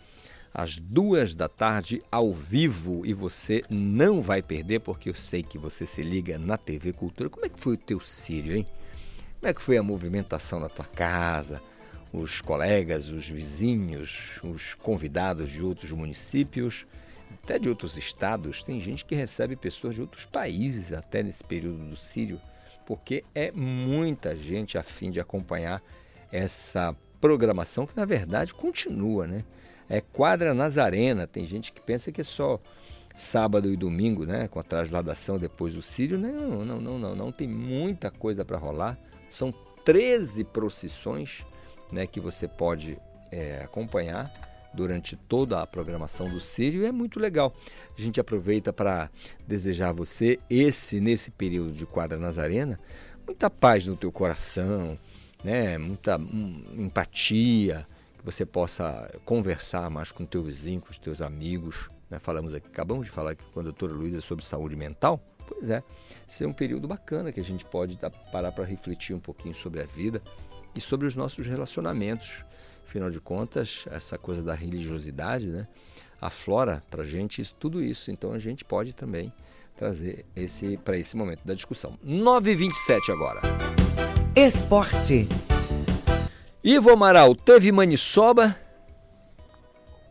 [0.57, 3.05] às duas da tarde, ao vivo.
[3.05, 7.29] E você não vai perder, porque eu sei que você se liga na TV Cultura.
[7.29, 8.67] Como é que foi o teu Sírio, hein?
[9.39, 11.61] Como é que foi a movimentação na tua casa?
[12.11, 16.87] Os colegas, os vizinhos, os convidados de outros municípios,
[17.45, 18.63] até de outros estados.
[18.63, 22.41] Tem gente que recebe pessoas de outros países até nesse período do Sírio,
[22.87, 25.83] porque é muita gente a fim de acompanhar
[26.33, 29.45] essa programação que na verdade continua, né?
[29.89, 31.27] É quadra Nazarena.
[31.27, 32.61] Tem gente que pensa que é só
[33.15, 34.49] sábado e domingo, né?
[34.49, 36.19] Com a trasladação depois do Sírio.
[36.19, 37.33] Não, não, não, não, não.
[37.33, 38.99] Tem muita coisa para rolar.
[39.29, 39.53] São
[39.85, 41.45] 13 procissões
[41.93, 42.99] né, que você pode
[43.31, 44.33] é, acompanhar
[44.75, 47.55] durante toda a programação do Sírio é muito legal.
[47.97, 49.11] A gente aproveita para
[49.47, 52.79] desejar a você, esse nesse período de quadra Nazarena,
[53.27, 54.99] muita paz no teu coração,
[55.43, 55.79] né?
[55.79, 57.87] muita hum, empatia,
[58.27, 61.89] você possa conversar mais com teu vizinho, com os teus amigos.
[62.11, 62.19] Né?
[62.19, 65.21] Falamos aqui, acabamos de falar aqui com a doutora Luísa sobre saúde mental.
[65.47, 65.81] Pois é,
[66.29, 67.97] esse é um período bacana que a gente pode
[68.33, 70.21] parar para refletir um pouquinho sobre a vida
[70.75, 72.45] e sobre os nossos relacionamentos.
[72.85, 75.69] Afinal de contas, essa coisa da religiosidade, né,
[76.21, 78.11] aflora para a gente isso- tudo isso.
[78.11, 79.33] Então a gente pode também
[79.77, 81.97] trazer esse para esse momento da discussão.
[82.05, 83.41] 9h27 agora.
[84.35, 85.29] Esporte.
[86.69, 88.57] Ivo Amaral, teve Maniçoba?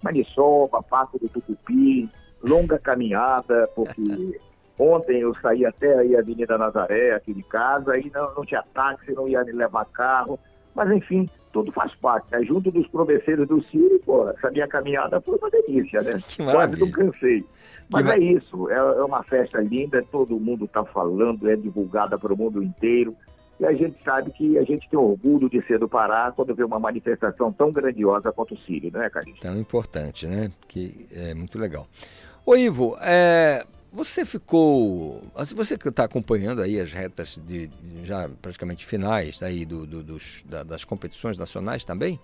[0.02, 2.10] Maniçoba, Passo do Tucupi,
[2.42, 4.40] longa caminhada, porque
[4.80, 8.64] ontem eu saí até aí a Avenida Nazaré, aqui de casa, e não, não tinha
[8.74, 10.40] táxi, não ia me levar carro,
[10.74, 12.42] mas enfim, tudo faz parte, né?
[12.46, 16.20] Junto dos trovesseiros do Ciro, pô, essa minha caminhada foi uma delícia, né?
[16.38, 17.44] Quase não cansei.
[17.90, 22.18] Mas ma- é isso, é, é uma festa linda, todo mundo está falando, é divulgada
[22.18, 23.14] para o mundo inteiro.
[23.60, 26.64] E a gente sabe que a gente tem orgulho de ser do Pará quando vê
[26.64, 29.40] uma manifestação tão grandiosa quanto o Sírio, não é, Carlinhos?
[29.40, 30.52] Tão importante, né?
[30.68, 31.88] Que é muito legal.
[32.46, 33.64] Ô Ivo, é,
[33.94, 35.22] você ficou.
[35.36, 39.86] assim, Você que está acompanhando aí as retas de de já praticamente finais aí do,
[39.88, 42.20] do- dos, da- das competições nacionais também?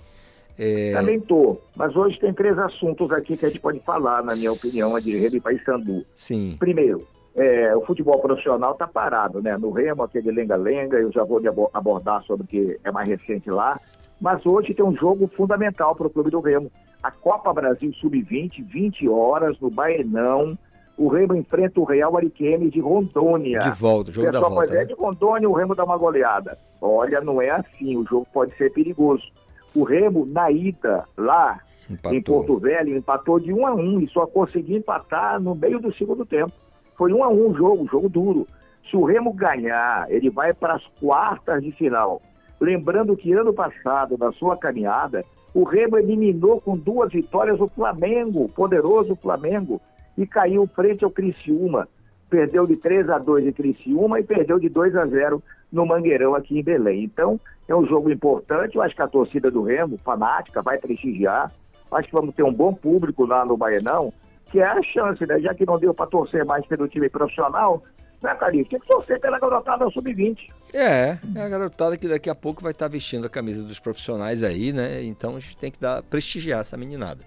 [0.59, 1.63] É, Também estou.
[1.77, 4.99] Mas hoje tem três assuntos aqui que a gente pode falar, na minha opinião, a
[4.99, 6.05] de Remo e Paysandu.
[6.13, 6.57] Sim.
[6.59, 9.57] Primeiro, é, o futebol profissional está parado, né?
[9.57, 11.41] No Remo, aquele lenga-lenga, eu já vou
[11.73, 13.79] abordar sobre o que é mais recente lá.
[14.19, 16.71] Mas hoje tem um jogo fundamental para o Clube do Remo.
[17.01, 20.57] A Copa Brasil Sub-20, 20 horas, no Baenão.
[20.97, 23.59] O Remo enfrenta o Real Ariquemes de Rondônia.
[23.59, 24.81] De volta, o jogo da volta, pode né?
[24.83, 26.57] é de Rondônia, o Remo dá uma goleada.
[26.81, 29.23] Olha, não é assim, o jogo pode ser perigoso.
[29.73, 31.59] O Remo, na ida, lá
[31.89, 32.17] Empatou.
[32.17, 35.93] em Porto Velho, empatou de 1 a 1 e só conseguiu empatar no meio do
[35.95, 36.51] segundo tempo.
[37.01, 38.47] Foi 1 a 1 o jogo, jogo duro.
[38.87, 42.21] Se o Remo ganhar, ele vai para as quartas de final.
[42.59, 48.43] Lembrando que ano passado, na sua caminhada, o Remo eliminou com duas vitórias o Flamengo,
[48.43, 49.81] o poderoso Flamengo.
[50.15, 51.87] e caiu frente ao Criciúma.
[52.29, 55.41] Perdeu de 3 a 2 em Criciúma e perdeu de 2 a 0
[55.71, 57.03] no Mangueirão aqui em Belém.
[57.03, 61.51] Então, é um jogo importante, eu acho que a torcida do Remo, fanática, vai prestigiar.
[61.91, 64.13] Acho que vamos ter um bom público lá no Baianão,
[64.51, 65.39] que é a chance, né?
[65.39, 67.81] Já que não deu para torcer mais pelo time profissional,
[68.21, 68.67] né, Carlinhos?
[68.67, 70.37] Tem que torcer pela garotada sub-20.
[70.73, 74.43] É, é a garotada que daqui a pouco vai estar vestindo a camisa dos profissionais
[74.43, 75.03] aí, né?
[75.03, 77.23] Então a gente tem que dar, prestigiar essa meninada.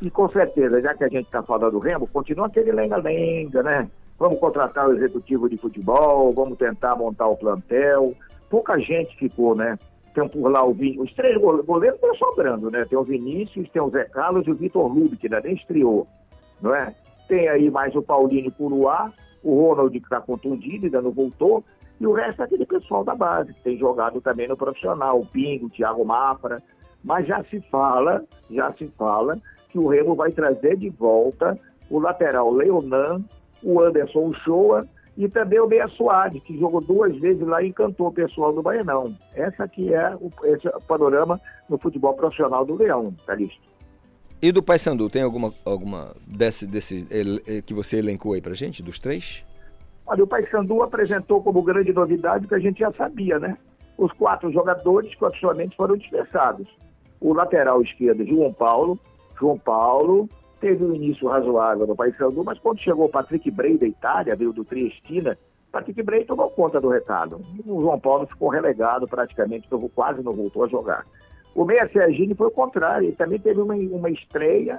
[0.00, 3.88] E com certeza, já que a gente está falando do Remo, continua aquele lenga-lenga, né?
[4.18, 8.14] Vamos contratar o executivo de futebol, vamos tentar montar o plantel.
[8.48, 9.78] Pouca gente ficou, né?
[10.14, 10.98] Tem por lá o Vin...
[11.00, 12.84] os três gole- goleiros estão sobrando, né?
[12.88, 16.06] Tem o Vinícius, tem o Zé Carlos e o Vitor que ainda nem estreou,
[16.60, 16.94] não é?
[17.28, 19.12] Tem aí mais o Paulinho Curuá,
[19.42, 21.64] o Ronald que está contundido, ainda não voltou,
[22.00, 25.26] e o resto é aquele pessoal da base, que tem jogado também no profissional, o
[25.26, 26.62] Pingo, o Thiago Mafra,
[27.02, 29.38] mas já se fala, já se fala
[29.70, 31.58] que o Remo vai trazer de volta
[31.90, 33.22] o lateral Leonan,
[33.62, 34.86] o Anderson Uchoa
[35.16, 38.62] e também o Meia Soares, que jogou duas vezes lá e encantou o pessoal do
[38.62, 39.16] Baianão.
[39.34, 43.60] Essa aqui é o, esse é panorama no futebol profissional do Leão, Calixto.
[44.40, 48.82] E do Paysandu, tem alguma, alguma desse, desse eh, que você elencou aí pra gente,
[48.82, 49.44] dos três?
[50.06, 53.58] Olha, o Paysandu apresentou como grande novidade o que a gente já sabia, né?
[53.96, 56.68] Os quatro jogadores que oficialmente foram dispensados.
[57.20, 58.98] O lateral esquerdo, João Paulo.
[59.38, 60.28] João Paulo
[60.60, 64.52] teve um início razoável no Paysandu, mas quando chegou o Patrick Bray da Itália, veio
[64.52, 65.36] do Triestina,
[65.72, 67.40] Patrick Bray tomou conta do recado.
[67.66, 71.04] O João Paulo ficou relegado praticamente, quase não voltou a jogar.
[71.58, 74.78] O Meia Serginho foi o contrário, ele também teve uma, uma estreia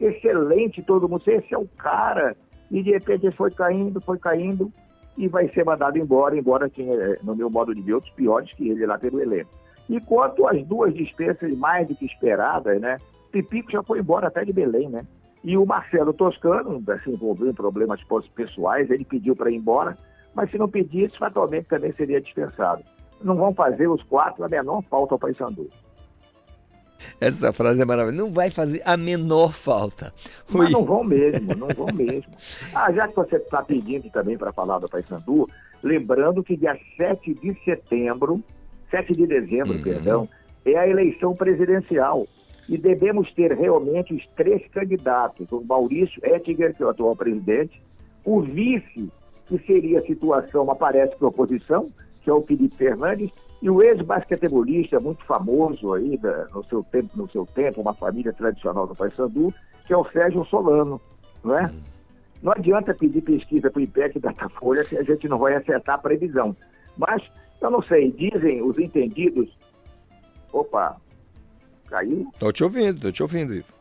[0.00, 2.36] excelente, todo mundo, esse é o cara,
[2.70, 4.72] e de repente ele foi caindo, foi caindo,
[5.18, 8.68] e vai ser mandado embora, embora tinha, no meu modo de ver, outros piores que
[8.68, 9.50] ele lá pelo elenco.
[9.88, 12.98] E quanto às duas dispensas mais do que esperadas, né?
[13.32, 15.04] Pipico já foi embora até de Belém, né?
[15.42, 18.00] E o Marcelo Toscano, se envolveu em problemas
[18.36, 19.98] pessoais, ele pediu para ir embora,
[20.32, 22.84] mas se não pedisse, fatalmente também seria dispensado.
[23.20, 25.68] Não vão fazer os quatro a menor falta ao Paysandu.
[27.20, 28.24] Essa frase é maravilhosa.
[28.24, 30.12] Não vai fazer a menor falta.
[30.50, 32.32] Mas não vão mesmo, não vão mesmo.
[32.74, 35.48] Ah, já que você está pedindo também para falar do Paysandu,
[35.82, 38.42] lembrando que dia 7 de setembro,
[38.90, 40.28] 7 de dezembro, perdão,
[40.64, 42.26] é a eleição presidencial.
[42.68, 47.82] E devemos ter realmente os três candidatos, o Maurício Ettinger, que é o atual presidente,
[48.24, 49.10] o vice,
[49.46, 51.90] que seria a situação, mas parece que oposição,
[52.22, 53.30] que é o Felipe Fernandes,
[53.62, 58.32] e o ex-basquetebolista muito famoso aí da- no, seu tempo, no seu tempo, uma família
[58.32, 59.52] tradicional do Paysandu,
[59.86, 61.00] que é o Sérgio Solano,
[61.44, 61.70] não é?
[62.42, 65.96] Não adianta pedir pesquisa para o IPEC e Datafolha que a gente não vai acertar
[65.96, 66.56] a previsão.
[66.96, 67.22] Mas,
[67.60, 69.48] eu não sei, dizem os entendidos...
[70.52, 70.96] Opa,
[71.88, 72.28] caiu?
[72.38, 73.72] Tô te ouvindo, tô te ouvindo, Ivo.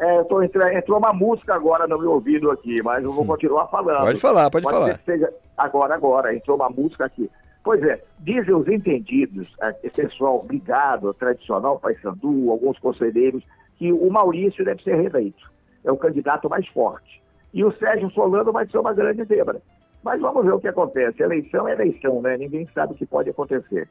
[0.00, 3.26] É, eu tô entra- entrou uma música agora no meu ouvido aqui, mas eu vou
[3.26, 4.04] continuar falando.
[4.06, 4.86] Pode falar, pode falar.
[4.92, 7.28] ser que seja agora, agora, entrou uma música aqui.
[7.62, 13.42] Pois é, dizem os entendidos, eh, esse pessoal ligado ao tradicional Paysandu, alguns conselheiros,
[13.76, 15.50] que o Maurício deve ser reeleito.
[15.84, 17.22] É o candidato mais forte.
[17.52, 19.60] E o Sérgio Solano vai ser uma grande zebra.
[20.02, 21.22] Mas vamos ver o que acontece.
[21.22, 22.36] Eleição é eleição, né?
[22.36, 23.88] Ninguém sabe o que pode acontecer.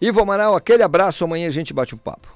[0.00, 1.24] Ivo Amaral, aquele abraço.
[1.24, 2.28] Amanhã a gente bate um papo.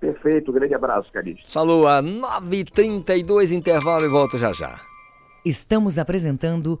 [0.00, 1.50] Perfeito, grande abraço, Calixto.
[1.52, 4.74] Falou a 9h32, intervalo e volta já já.
[5.44, 6.80] Estamos apresentando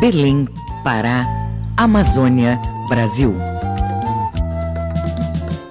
[0.00, 0.48] Belém,
[0.82, 1.26] Pará,
[1.76, 2.58] Amazônia,
[2.88, 3.34] Brasil.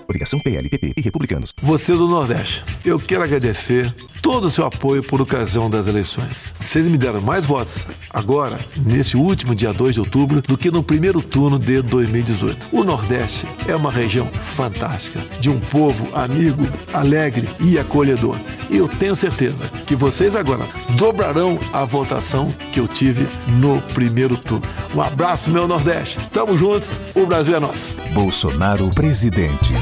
[0.03, 1.51] Obrigação PLPP e Republicanos.
[1.59, 3.91] Você do Nordeste, eu quero agradecer
[4.21, 6.53] todo o seu apoio por ocasião das eleições.
[6.59, 10.83] Vocês me deram mais votos agora, nesse último dia 2 de outubro, do que no
[10.83, 12.67] primeiro turno de 2018.
[12.71, 18.37] O Nordeste é uma região fantástica, de um povo amigo, alegre e acolhedor.
[18.69, 20.65] E eu tenho certeza que vocês agora
[20.95, 23.27] dobrarão a votação que eu tive
[23.59, 24.67] no primeiro turno.
[24.95, 26.19] Um abraço, meu Nordeste.
[26.31, 27.93] Tamo juntos, o Brasil é nosso.
[28.13, 29.73] Bolsonaro presidente.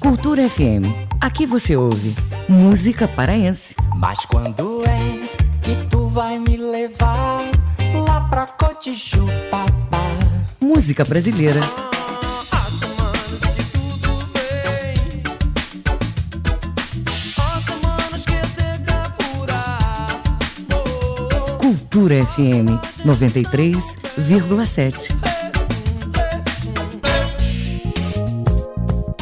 [0.00, 0.84] Cultura FM.
[1.20, 2.14] Aqui você ouve
[2.48, 3.74] música paraense.
[3.96, 5.26] Mas quando é
[5.60, 7.42] que tu vai me levar
[8.06, 9.66] lá pra Cotijupa?
[10.60, 11.58] Música brasileira.
[21.58, 25.37] Cultura FM 93,7.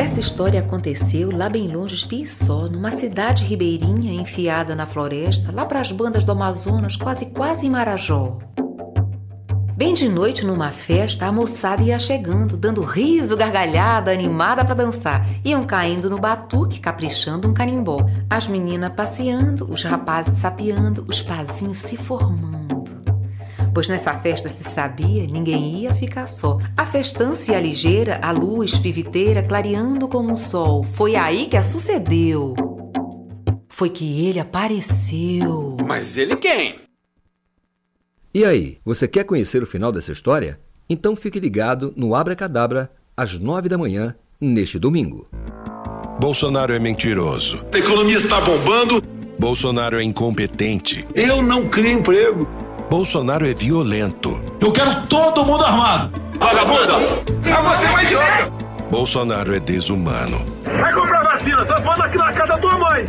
[0.00, 5.66] Essa história aconteceu lá bem longe de Piçó, numa cidade ribeirinha enfiada na floresta, lá
[5.66, 8.38] para as bandas do Amazonas, quase quase em Marajó.
[9.76, 15.28] Bem de noite, numa festa, a moçada ia chegando, dando riso, gargalhada, animada para dançar.
[15.44, 17.98] Iam caindo no batuque, caprichando um carimbó.
[18.30, 22.79] As meninas passeando, os rapazes sapeando, os pazinhos se formando.
[23.72, 26.58] Pois nessa festa se sabia, ninguém ia ficar só.
[26.76, 30.82] A festança ia ligeira, a lua espiviteira clareando como um sol.
[30.82, 32.54] Foi aí que a sucedeu.
[33.68, 35.76] Foi que ele apareceu.
[35.86, 36.80] Mas ele quem?
[38.34, 40.60] E aí, você quer conhecer o final dessa história?
[40.88, 45.28] Então fique ligado no Abra Cadabra às nove da manhã neste domingo.
[46.20, 47.64] Bolsonaro é mentiroso.
[47.72, 49.00] A economia está bombando.
[49.38, 51.06] Bolsonaro é incompetente.
[51.14, 52.59] Eu não crio emprego.
[52.90, 54.42] Bolsonaro é violento.
[54.60, 56.10] Eu quero todo mundo armado.
[56.40, 56.94] Vagabunda!
[56.94, 58.52] É você, uma idiota!
[58.90, 60.44] Bolsonaro é desumano.
[60.64, 63.06] Vai comprar vacina, só falando aqui na casa da tua mãe.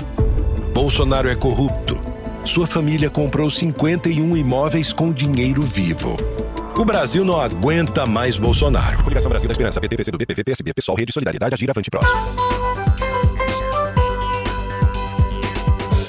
[0.71, 1.99] Bolsonaro é corrupto.
[2.45, 6.15] Sua família comprou 51 imóveis com dinheiro vivo.
[6.75, 9.01] O Brasil não aguenta mais Bolsonaro.
[9.03, 12.15] Coligação Brasil da Esperança, PT, PCdoB, PV, PSB, PSOL, Rede Solidariedade, Agir, Avante, Próximo.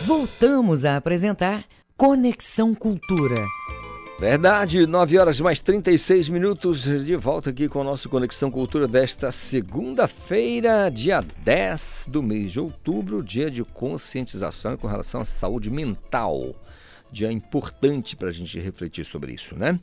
[0.04, 1.64] Voltamos a apresentar
[1.96, 3.36] Conexão Cultura.
[4.18, 9.32] Verdade, 9 horas mais 36 minutos, de volta aqui com o nosso Conexão Cultura desta
[9.32, 16.54] segunda-feira, dia 10 do mês de outubro, dia de conscientização com relação à saúde mental.
[17.10, 19.80] Dia importante para a gente refletir sobre isso, né?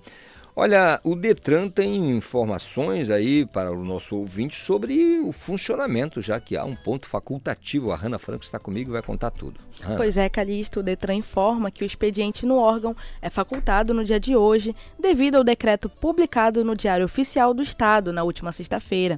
[0.59, 6.57] Olha, o Detran tem informações aí para o nosso ouvinte sobre o funcionamento, já que
[6.57, 7.93] há um ponto facultativo.
[7.93, 9.57] A Hanna Franco está comigo e vai contar tudo.
[9.79, 9.95] Hanna.
[9.95, 14.19] Pois é, Calixto, o Detran informa que o expediente no órgão é facultado no dia
[14.19, 19.17] de hoje, devido ao decreto publicado no Diário Oficial do Estado na última sexta-feira.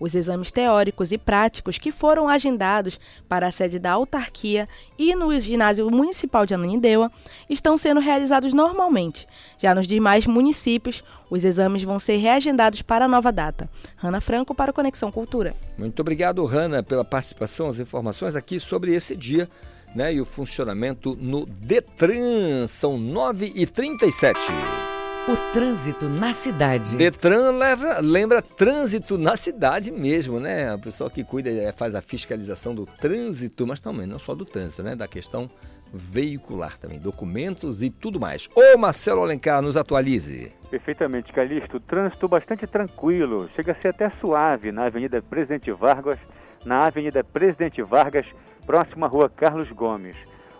[0.00, 2.98] Os exames teóricos e práticos que foram agendados
[3.28, 4.66] para a sede da autarquia
[4.98, 7.12] e no ginásio municipal de Ananindeua
[7.50, 9.28] estão sendo realizados normalmente.
[9.58, 13.68] Já nos demais municípios, os exames vão ser reagendados para nova data.
[13.96, 15.54] Rana Franco para Conexão Cultura.
[15.76, 19.46] Muito obrigado, Hanna, pela participação, as informações aqui sobre esse dia
[19.94, 22.66] né, e o funcionamento no Detran.
[22.66, 24.89] São 9h37.
[25.30, 26.96] O trânsito na cidade.
[26.96, 30.74] Detran leva, lembra trânsito na cidade mesmo, né?
[30.74, 34.44] O pessoal que cuida, é, faz a fiscalização do trânsito, mas também não só do
[34.44, 34.96] trânsito, né?
[34.96, 35.48] Da questão
[35.94, 38.48] veicular também, documentos e tudo mais.
[38.56, 40.52] Ô Marcelo Alencar, nos atualize.
[40.68, 41.78] Perfeitamente, Calixto.
[41.78, 46.18] Trânsito bastante tranquilo, chega a ser até suave na Avenida Presidente Vargas,
[46.64, 48.26] na Avenida Presidente Vargas,
[48.66, 50.16] próxima à Rua Carlos Gomes.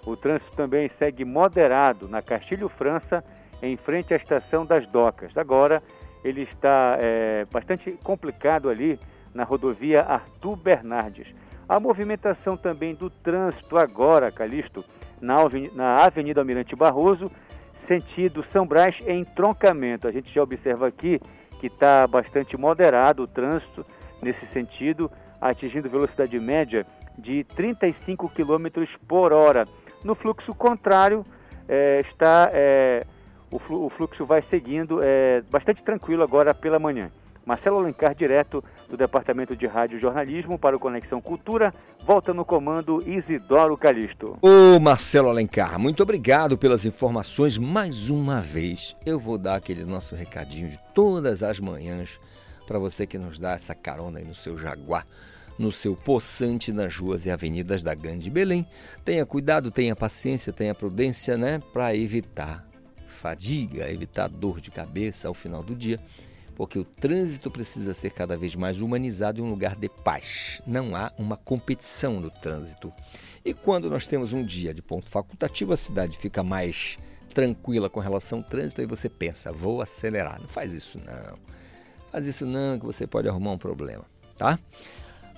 [0.06, 3.24] O trânsito também segue moderado na Castilho França,
[3.62, 5.36] em frente à estação das docas.
[5.36, 5.82] Agora
[6.24, 8.98] ele está é, bastante complicado ali
[9.34, 11.34] na rodovia Arthur Bernardes.
[11.68, 14.84] A movimentação também do trânsito agora, Calixto,
[15.20, 15.36] na,
[16.04, 17.30] Avenida Almirante Barroso,
[17.86, 20.08] sentido São Brás em troncamento.
[20.08, 21.20] A gente já observa aqui
[21.60, 23.84] que está bastante moderado o trânsito
[24.20, 25.10] nesse sentido,
[25.40, 29.66] atingindo velocidade média de 35 km por hora.
[30.02, 31.24] No fluxo contrário,
[31.68, 33.06] é, está é,
[33.50, 37.10] o fluxo vai seguindo é, bastante tranquilo agora pela manhã.
[37.44, 41.74] Marcelo Alencar, direto do Departamento de Rádio e Jornalismo para o Conexão Cultura,
[42.06, 44.38] volta no comando Isidoro Calixto.
[44.42, 48.94] Ô Marcelo Alencar, muito obrigado pelas informações mais uma vez.
[49.04, 52.20] Eu vou dar aquele nosso recadinho de todas as manhãs
[52.66, 55.04] para você que nos dá essa carona aí no seu Jaguar,
[55.58, 58.64] no seu poçante nas ruas e avenidas da Grande Belém.
[59.04, 62.69] Tenha cuidado, tenha paciência, tenha prudência, né, para evitar
[63.12, 65.98] fadiga, evitar dor de cabeça ao final do dia,
[66.54, 70.60] porque o trânsito precisa ser cada vez mais humanizado em um lugar de paz.
[70.66, 72.92] Não há uma competição no trânsito.
[73.44, 76.98] E quando nós temos um dia de ponto facultativo, a cidade fica mais
[77.32, 80.40] tranquila com relação ao trânsito, aí você pensa, vou acelerar.
[80.40, 81.38] Não faz isso não.
[82.10, 84.04] Faz isso não, que você pode arrumar um problema,
[84.36, 84.58] tá?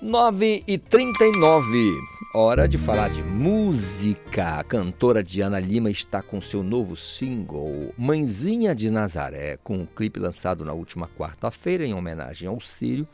[0.03, 1.93] 9 e 39
[2.35, 4.59] hora de falar de música.
[4.59, 10.19] A cantora Diana Lima está com seu novo single, Mãezinha de Nazaré, com um clipe
[10.19, 13.07] lançado na última quarta-feira em homenagem ao Sírio.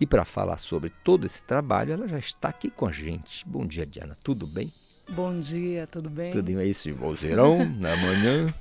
[0.00, 3.44] E para falar sobre todo esse trabalho, ela já está aqui com a gente.
[3.44, 4.16] Bom dia, Diana.
[4.22, 4.70] Tudo bem?
[5.10, 6.30] Bom dia, tudo bem?
[6.30, 8.54] Tudo bem aí, esse vozeirão na manhã.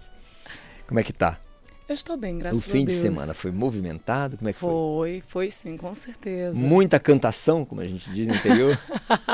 [0.88, 1.40] Como é que tá?
[1.88, 2.68] Eu estou bem, graças a Deus.
[2.68, 4.38] O fim de semana foi movimentado?
[4.38, 4.70] Como é que foi?
[4.70, 6.60] Foi, foi sim, com certeza.
[6.60, 8.78] Muita cantação, como a gente diz no interior.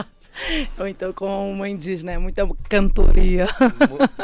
[0.78, 2.18] Ou então, como a mãe diz, né?
[2.20, 3.48] Muita cantoria.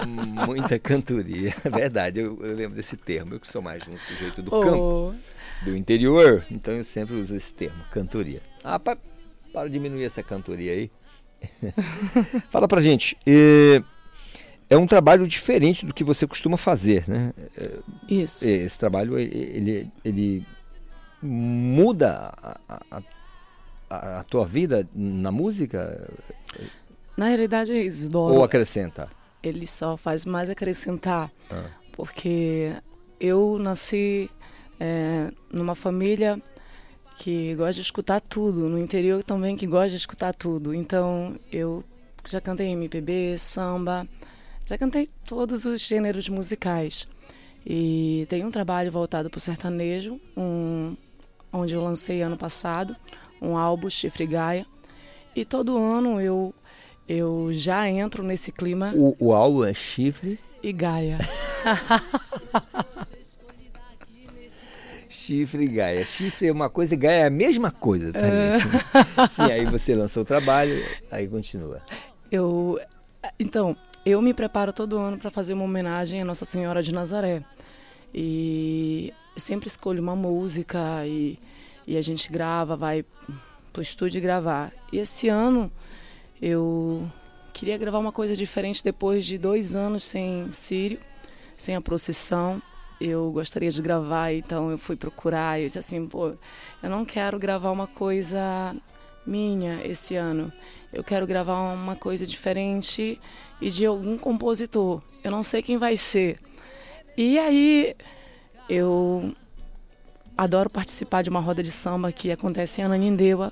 [0.04, 1.56] M muita cantoria.
[1.66, 3.34] Verdade, eu, eu, lembro desse termo.
[3.34, 4.60] Eu que sou mais um sujeito do oh.
[4.60, 5.16] campo,
[5.64, 8.42] do interior, então eu sempre uso esse termo, cantoria.
[8.64, 8.98] Ah, para,
[9.52, 10.92] para diminuir essa cantoria aí.
[12.50, 13.18] Fala pra gente.
[13.26, 13.82] Eh,
[14.70, 17.34] é um trabalho diferente do que você costuma fazer, né?
[18.08, 18.48] Isso.
[18.48, 20.46] Esse trabalho ele, ele
[21.22, 23.02] muda a, a,
[23.90, 26.08] a, a tua vida na música?
[27.18, 28.36] Na realidade, Isidoro.
[28.36, 29.10] Ou acrescenta?
[29.42, 31.66] Ele só faz mais acrescentar, ah.
[31.94, 32.74] porque
[33.20, 34.30] eu nasci
[34.80, 36.40] é, numa família
[37.18, 40.74] que gosta de escutar tudo, no interior também que gosta de escutar tudo.
[40.76, 41.84] Então eu
[42.30, 44.08] já cantei MPB, samba
[44.70, 47.08] já cantei todos os gêneros musicais.
[47.66, 50.96] E tem um trabalho voltado para o sertanejo, um,
[51.52, 52.96] onde eu lancei ano passado,
[53.42, 54.68] um álbum Chifre Gaia.
[55.36, 56.54] E todo ano eu,
[57.08, 58.94] eu já entro nesse clima.
[58.96, 60.38] O, o álbum é Chifre?
[60.62, 61.18] E Gaia.
[65.10, 66.06] Chifre e Gaia.
[66.06, 68.52] Chifre é uma coisa e Gaia é a mesma coisa, tá é.
[69.28, 71.82] Sim, aí você lançou o trabalho, aí continua.
[72.32, 72.80] Eu.
[73.40, 73.76] Então,
[74.06, 77.44] eu me preparo todo ano para fazer uma homenagem à Nossa Senhora de Nazaré.
[78.14, 81.38] E sempre escolho uma música e,
[81.86, 83.06] e a gente grava, vai
[83.72, 84.72] pro estúdio gravar.
[84.92, 85.72] E esse ano
[86.42, 87.08] eu
[87.54, 91.00] queria gravar uma coisa diferente depois de dois anos sem Sírio,
[91.56, 92.62] sem a procissão.
[93.00, 96.34] Eu gostaria de gravar, então eu fui procurar e eu disse assim, pô,
[96.84, 98.76] eu não quero gravar uma coisa
[99.26, 100.52] minha esse ano.
[100.92, 103.20] Eu quero gravar uma coisa diferente
[103.62, 105.02] e de algum compositor.
[105.24, 106.40] Eu não sei quem vai ser.
[107.18, 107.96] E aí
[108.68, 109.34] eu
[110.38, 113.52] adoro participar de uma roda de samba que acontece em Ananindeua.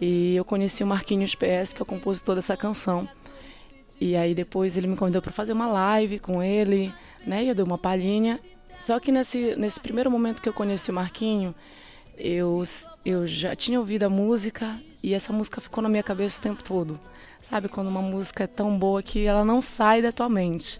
[0.00, 3.08] E eu conheci o Marquinhos PS, que é o compositor dessa canção.
[4.00, 6.92] E aí depois ele me convidou para fazer uma live com ele,
[7.26, 7.44] né?
[7.44, 8.40] E eu dei uma palhinha.
[8.78, 11.54] Só que nesse, nesse primeiro momento que eu conheci o Marquinho,
[12.22, 12.62] eu,
[13.04, 16.62] eu já tinha ouvido a música e essa música ficou na minha cabeça o tempo
[16.62, 17.00] todo.
[17.40, 20.78] Sabe quando uma música é tão boa que ela não sai da tua mente.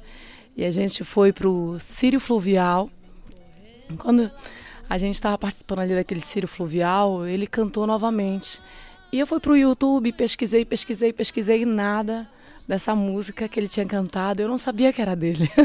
[0.54, 2.90] E a gente foi pro Sírio Fluvial.
[3.98, 4.30] Quando
[4.88, 8.60] a gente estava participando ali daquele Sírio Fluvial, ele cantou novamente.
[9.10, 12.28] E eu fui pro YouTube, pesquisei, pesquisei, pesquisei nada
[12.68, 14.42] dessa música que ele tinha cantado.
[14.42, 15.50] Eu não sabia que era dele.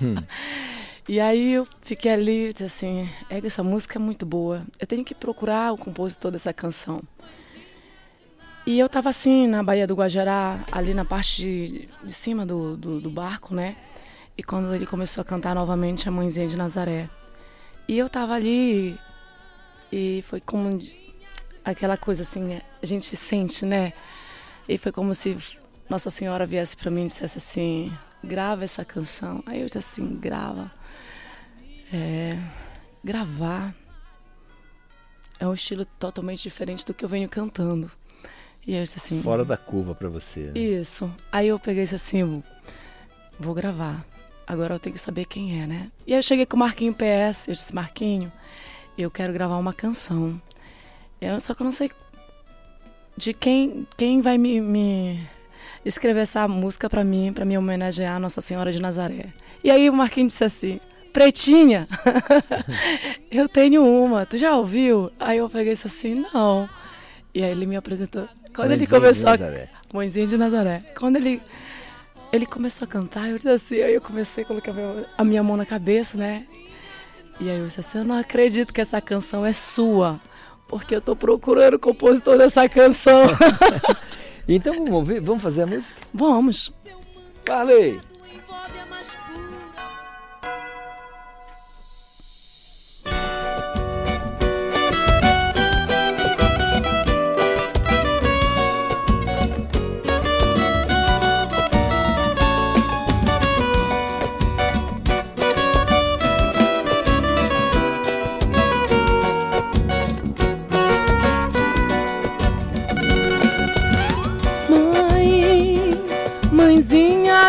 [1.08, 4.62] e aí eu fiquei ali, disse assim, essa música é muito boa.
[4.78, 7.02] Eu tenho que procurar o compositor dessa canção.
[8.64, 12.76] E eu estava assim na Baía do Guajará, ali na parte de, de cima do,
[12.76, 13.74] do, do, barco, né?
[14.38, 17.10] E quando ele começou a cantar novamente a Mãezinha de Nazaré.
[17.88, 18.96] E eu estava ali
[19.90, 20.80] e foi como
[21.64, 23.92] aquela coisa assim, a gente sente, né?
[24.68, 25.36] E foi como se
[25.90, 27.92] Nossa Senhora viesse para mim e dissesse assim:
[28.22, 29.42] grava essa canção.
[29.44, 30.70] Aí eu disse assim: grava.
[31.92, 32.38] É,
[33.04, 33.74] gravar
[35.38, 37.90] é um estilo totalmente diferente do que eu venho cantando.
[38.66, 39.20] E eu disse assim.
[39.20, 40.52] Fora da curva para você.
[40.52, 40.60] Né?
[40.60, 41.12] Isso.
[41.30, 42.42] Aí eu peguei isso assim,
[43.38, 44.06] vou gravar.
[44.46, 45.90] Agora eu tenho que saber quem é, né?
[46.06, 48.30] E aí eu cheguei com o Marquinho PS, eu disse, Marquinho,
[48.96, 50.40] eu quero gravar uma canção.
[51.20, 51.90] Eu, só que eu não sei
[53.16, 55.28] de quem, quem vai me, me
[55.84, 59.26] escrever essa música para mim, para me homenagear a Nossa Senhora de Nazaré.
[59.62, 60.80] E aí o Marquinho disse assim,
[61.12, 61.86] Pretinha,
[63.30, 65.10] eu tenho uma, tu já ouviu?
[65.20, 66.68] Aí eu peguei isso assim, não.
[67.34, 68.26] E aí ele me apresentou.
[68.54, 69.36] Quando Mãezinha ele começou a.
[69.92, 70.82] Mãezinha de Nazaré.
[70.98, 71.42] Quando ele,
[72.32, 74.72] ele começou a cantar, eu disse assim, aí eu comecei a colocar
[75.18, 76.46] a minha mão na cabeça, né?
[77.38, 80.18] E aí eu disse assim, eu não acredito que essa canção é sua.
[80.66, 83.22] Porque eu tô procurando o compositor dessa canção.
[84.48, 85.94] então vamos ouvir, vamos fazer a música?
[86.14, 86.72] Vamos.
[87.44, 88.11] Carley!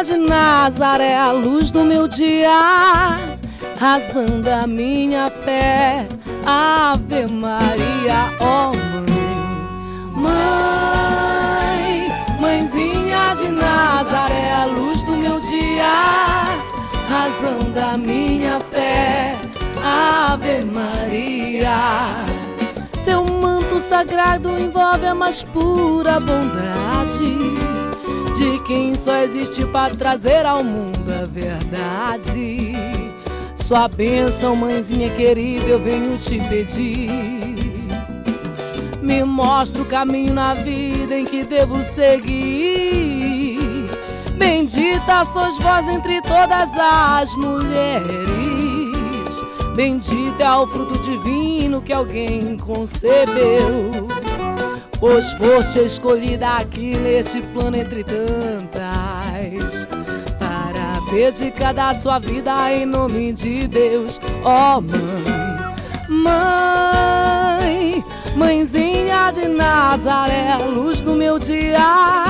[0.04, 3.18] De Nazaré, a luz do meu dia,
[3.80, 6.06] razão da minha fé.
[6.46, 8.76] Ave Maria, ó oh
[10.20, 10.36] mãe,
[11.72, 15.94] mãe, mãezinha de Nazaré, a luz do meu dia,
[17.08, 19.38] razão da minha fé.
[19.82, 21.78] Ave Maria.
[23.06, 27.73] Seu manto sagrado envolve a mais pura bondade
[28.34, 32.74] de quem só existe para trazer ao mundo a verdade.
[33.56, 37.10] Sua bênção, mãezinha querida, eu venho te pedir.
[39.02, 43.60] Me mostra o caminho na vida em que devo seguir.
[44.38, 48.34] Bendita sois vós entre todas as mulheres.
[49.76, 53.92] Bendito é o fruto divino que alguém concebeu.
[55.04, 59.86] Pois foste escolhida aqui neste plano entre tantas
[60.40, 64.18] Para dedicar da sua vida em nome de Deus.
[64.46, 65.02] Ó oh, mãe,
[66.08, 68.02] mãe,
[68.38, 72.24] mãezinha de Nazaré Luz do meu dia,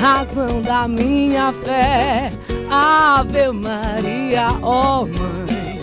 [0.00, 2.32] razão da minha fé.
[2.70, 5.78] Ave Maria, ó oh, mãe,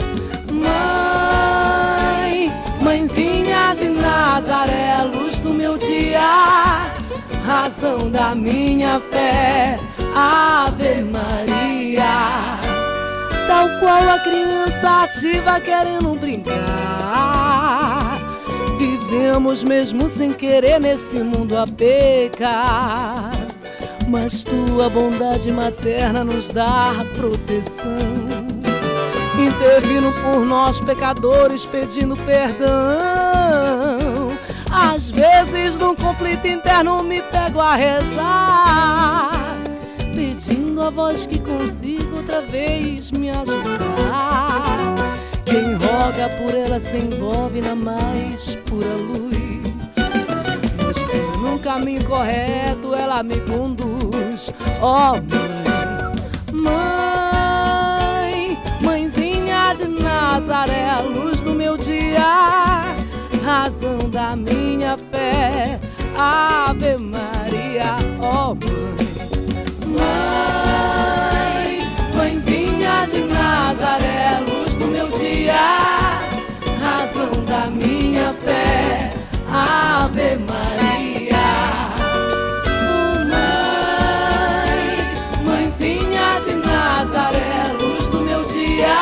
[0.52, 5.29] mãe, mãezinha de Nazaré Luz
[5.70, 6.92] meu dia,
[7.46, 9.76] razão da minha fé,
[10.16, 12.58] Ave Maria.
[13.48, 16.58] Tal qual a criança ativa querendo brincar,
[18.80, 23.30] vivemos mesmo sem querer nesse mundo a pecar.
[24.08, 27.96] Mas tua bondade materna nos dá proteção
[29.38, 33.29] intervindo por nós pecadores pedindo perdão.
[34.92, 39.30] Às vezes num conflito interno me pego a rezar,
[40.16, 44.96] pedindo a voz que consiga outra vez me ajudar.
[45.46, 49.30] Quem roga por ela se envolve na mais pura luz.
[50.84, 54.52] Mostrando um caminho correto, ela me conduz.
[54.82, 55.14] Oh,
[56.52, 56.64] mãe,
[58.42, 62.90] mãe, mãezinha de Nazaré, luz do meu dia
[63.50, 65.80] razão da minha fé.
[66.16, 69.10] Ave Maria, ó oh mãe.
[69.98, 71.70] Mãe,
[72.16, 75.56] mãezinha de Nazaré, luz do meu dia,
[76.84, 79.14] razão da minha fé.
[79.50, 81.50] Ave Maria.
[83.32, 84.86] Mãe,
[85.44, 88.96] mãezinha de Nazaré, luz do meu dia,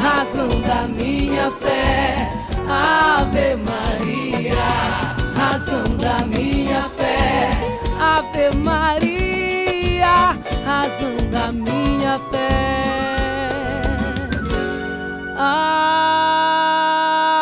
[0.00, 2.33] razão da minha fé.
[2.84, 4.68] Ave Maria,
[5.34, 7.50] razão da minha fé.
[7.98, 10.34] Ave Maria,
[10.66, 13.48] razão da minha fé.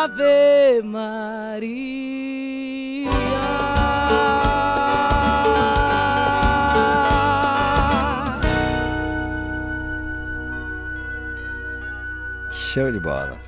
[0.05, 1.93] Ave Maria.
[12.51, 13.42] Show de bola.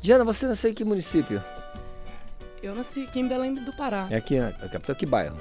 [0.00, 1.42] Diana, você nasceu em que município?
[2.62, 4.06] Eu nasci aqui em Belém do Pará.
[4.10, 5.36] É aqui na capital, que bairro?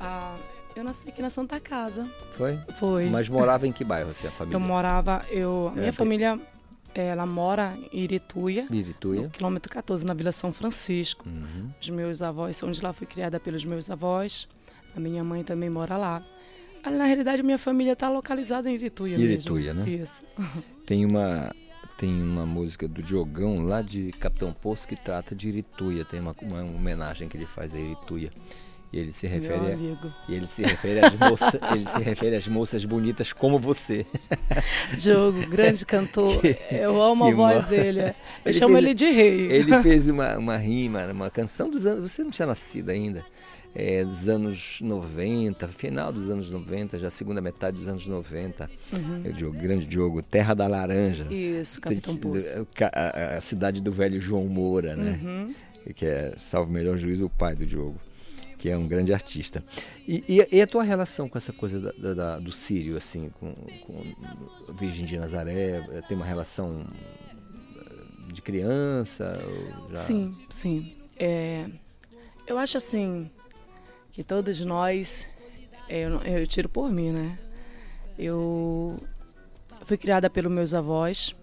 [0.00, 0.36] Ah,
[0.74, 2.06] eu nasci aqui na Santa Casa.
[2.32, 2.58] Foi?
[2.78, 3.06] Foi.
[3.10, 4.56] Mas morava em que bairro, assim, a família?
[4.56, 6.40] Eu morava, eu, É, minha foi- família,
[6.94, 8.66] ela mora em Irituia.
[8.70, 9.22] Irituia.
[9.22, 11.26] No quilômetro 14, na Vila São Francisco.
[11.28, 11.70] Uhum.
[11.80, 14.48] Os meus avós são de lá, fui criada pelos meus avós.
[14.96, 16.22] A minha mãe também mora lá.
[16.82, 19.90] Ah, Na realidade, minha família está localizada em Irituia, Irituia, mesmo.
[19.90, 20.02] né?
[20.04, 20.24] Isso.
[20.86, 21.54] Tem uma
[22.00, 26.02] tem uma música do Diogão lá de Capitão Poço que trata de Irituia.
[26.02, 28.32] Tem uma, uma homenagem que ele faz a Irituia.
[28.90, 30.10] E ele se refere a, amigo.
[30.26, 34.06] e ele se refere às moças, ele se refere às moças bonitas como você.
[34.96, 36.40] Diogo, grande cantor.
[36.72, 38.00] Eu amo a voz dele.
[38.00, 38.14] é.
[38.46, 39.52] Eu chamo ele de rei.
[39.52, 42.10] Ele fez uma, uma rima, uma canção dos anos.
[42.10, 43.22] Você não tinha nascido ainda.
[43.72, 48.68] É, dos anos 90, final dos anos 90, já segunda metade dos anos 90.
[48.92, 49.22] Uhum.
[49.24, 51.24] É o Diogo, grande Diogo, Terra da Laranja.
[51.32, 52.14] Isso, Capitão.
[52.74, 55.20] Ca- A, a cidade do velho João Moura, né?
[55.22, 55.54] Uhum.
[55.94, 57.96] Que é, salvo melhor juízo, o pai do Diogo,
[58.58, 59.62] que é um grande artista.
[60.06, 63.30] E, e- e a tua relação com essa coisa da- da- da- do Sírio, assim,
[63.38, 64.02] com, com
[64.68, 65.84] a Virgem de Nazaré?
[65.92, 66.84] eh, Tem uma relação
[67.76, 69.28] eh, de criança?
[69.90, 70.92] já- Sim, sim.
[71.16, 71.66] É,
[72.48, 73.30] eu acho assim
[74.20, 75.34] que todos nós,
[75.88, 77.38] é, eu, eu tiro por mim, né?
[78.18, 78.94] Eu
[79.86, 81.34] fui criada pelos meus avós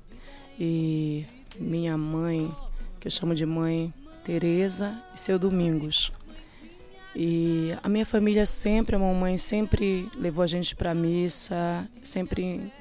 [0.59, 1.25] e
[1.57, 2.55] minha mãe,
[2.99, 3.91] que eu chamo de mãe,
[4.23, 6.11] Teresa e seu Domingos.
[7.15, 12.71] E a minha família sempre, a mamãe sempre levou a gente para missa, sempre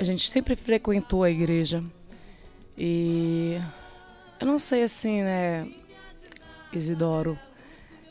[0.00, 1.80] a gente sempre frequentou a igreja.
[2.76, 3.56] E
[4.40, 5.72] eu não sei assim, né,
[6.72, 7.38] Isidoro,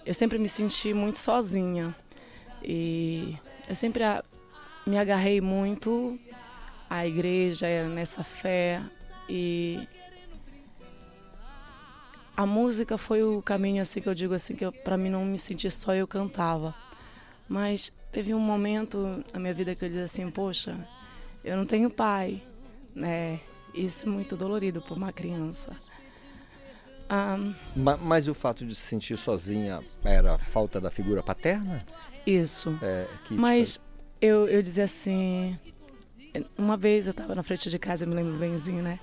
[0.06, 1.96] eu sempre me senti muito sozinha.
[2.64, 3.38] E
[3.68, 4.04] eu sempre
[4.86, 6.20] me agarrei muito
[6.90, 8.82] à igreja, nessa fé.
[9.30, 9.88] E
[12.36, 15.38] a música foi o caminho assim que eu digo assim que para mim não me
[15.38, 16.74] sentir só eu cantava.
[17.48, 20.78] Mas teve um momento na minha vida que eu dizia assim, poxa,
[21.44, 22.42] eu não tenho pai,
[22.96, 23.40] né?
[23.74, 25.72] Isso é muito dolorido para uma criança.
[27.12, 31.84] Um, mas, mas, o fato de se sentir sozinha era falta da figura paterna?
[32.26, 32.78] Isso.
[32.82, 33.82] É, mas
[34.22, 35.54] eu, eu dizia assim,
[36.58, 38.98] uma vez eu estava na frente de casa, eu me lembro benzinho, né?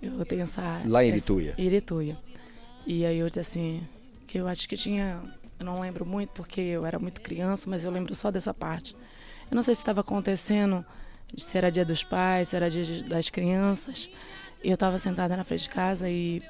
[0.00, 0.80] Eu tenho essa.
[0.86, 1.50] Lá em Irituia.
[1.50, 2.16] Essa, Irituia.
[2.86, 3.82] E aí eu disse assim,
[4.26, 5.20] que eu acho que tinha,
[5.58, 8.94] eu não lembro muito porque eu era muito criança, mas eu lembro só dessa parte.
[9.50, 10.84] Eu não sei se estava acontecendo,
[11.36, 14.08] se era dia dos pais, se era dia das crianças.
[14.62, 16.42] E eu estava sentada na frente de casa e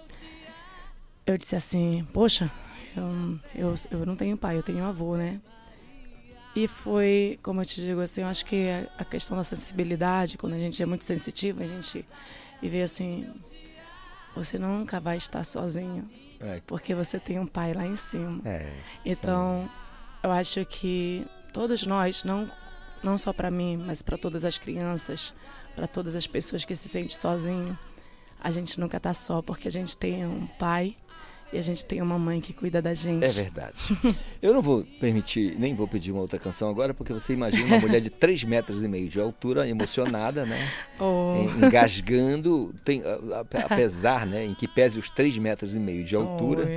[1.33, 2.51] eu disse assim, poxa,
[2.97, 5.41] eu, eu, eu não tenho pai, eu tenho avô, né?
[6.57, 10.55] E foi, como eu te digo assim, eu acho que a questão da sensibilidade, quando
[10.55, 12.05] a gente é muito sensitivo, a gente
[12.61, 13.33] e vê assim,
[14.35, 16.09] você nunca vai estar sozinho.
[16.41, 16.61] É.
[16.67, 18.41] Porque você tem um pai lá em cima.
[18.45, 18.73] É,
[19.05, 19.69] então,
[20.23, 22.51] eu acho que todos nós, não,
[23.03, 25.35] não só para mim, mas para todas as crianças,
[25.77, 27.79] para todas as pessoas que se sentem sozinho,
[28.41, 30.97] a gente nunca está só, porque a gente tem um pai
[31.53, 33.25] e a gente tem uma mãe que cuida da gente.
[33.25, 33.99] É verdade.
[34.43, 37.79] Eu não vou permitir, nem vou pedir uma outra canção agora, porque você imagina uma
[37.79, 40.71] mulher de 3 metros e meio de altura, emocionada, né?
[41.01, 41.37] Oh.
[41.65, 43.03] Engasgando, tem,
[43.65, 46.69] apesar, né, em que pese os 3 metros e meio de altura,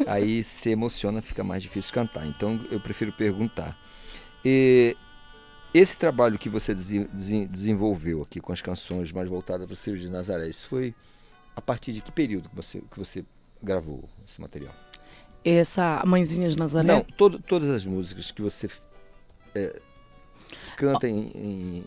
[0.00, 0.02] oh.
[0.10, 2.26] aí se emociona, fica mais difícil cantar.
[2.26, 3.78] Então eu prefiro perguntar.
[4.44, 4.96] E
[5.72, 10.10] esse trabalho que você desenvolveu aqui com as canções mais voltadas para o Ciro de
[10.10, 10.92] Nazaré, isso foi
[11.54, 13.24] a partir de que período que você, que você
[13.62, 14.74] gravou esse material?
[15.44, 16.86] Essa Mãezinha de Nazaré?
[16.86, 18.68] Não, todo, todas as músicas que você
[19.54, 19.80] é,
[20.76, 21.84] canta em, em,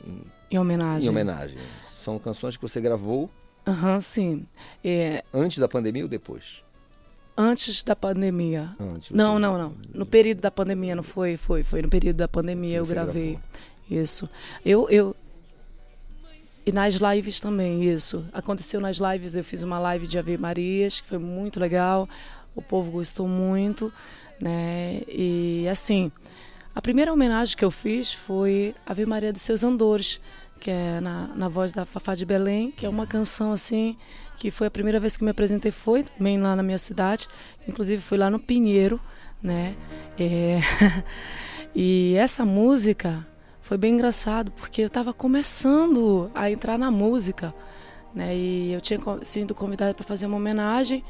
[0.50, 1.06] em, homenagem.
[1.06, 1.58] em homenagem.
[1.84, 3.30] São canções que você gravou?
[3.66, 4.46] Aham, uhum, sim.
[4.84, 5.24] É...
[5.34, 6.64] Antes da pandemia ou depois?
[7.38, 8.76] Antes da pandemia.
[8.80, 9.76] Antes, não, não, não.
[9.94, 11.38] No período da pandemia, não foi?
[11.38, 13.34] Foi, foi no período da pandemia eu gravei.
[13.34, 13.50] Gravou.
[13.90, 14.30] Isso.
[14.66, 15.16] Eu, eu,
[16.66, 18.26] e nas lives também, isso.
[18.32, 22.08] Aconteceu nas lives, eu fiz uma live de Ave Marias, que foi muito legal,
[22.56, 23.92] o povo gostou muito,
[24.40, 25.02] né?
[25.08, 26.12] E assim,
[26.74, 30.22] a primeira homenagem que eu fiz foi Ave Maria dos Seus Andores,
[30.60, 33.98] que é na, na voz da Fafá de Belém, que é uma canção assim,
[34.38, 37.28] que foi a primeira vez que me apresentei, foi também lá na minha cidade,
[37.68, 39.00] inclusive fui lá no Pinheiro,
[39.42, 39.76] né?
[40.18, 40.62] É...
[41.76, 43.28] e essa música
[43.64, 47.56] foi bem engraçado porque eu estava começando a entrar na música,
[48.14, 48.36] né?
[48.36, 51.04] E eu tinha sido convidada para fazer uma homenagem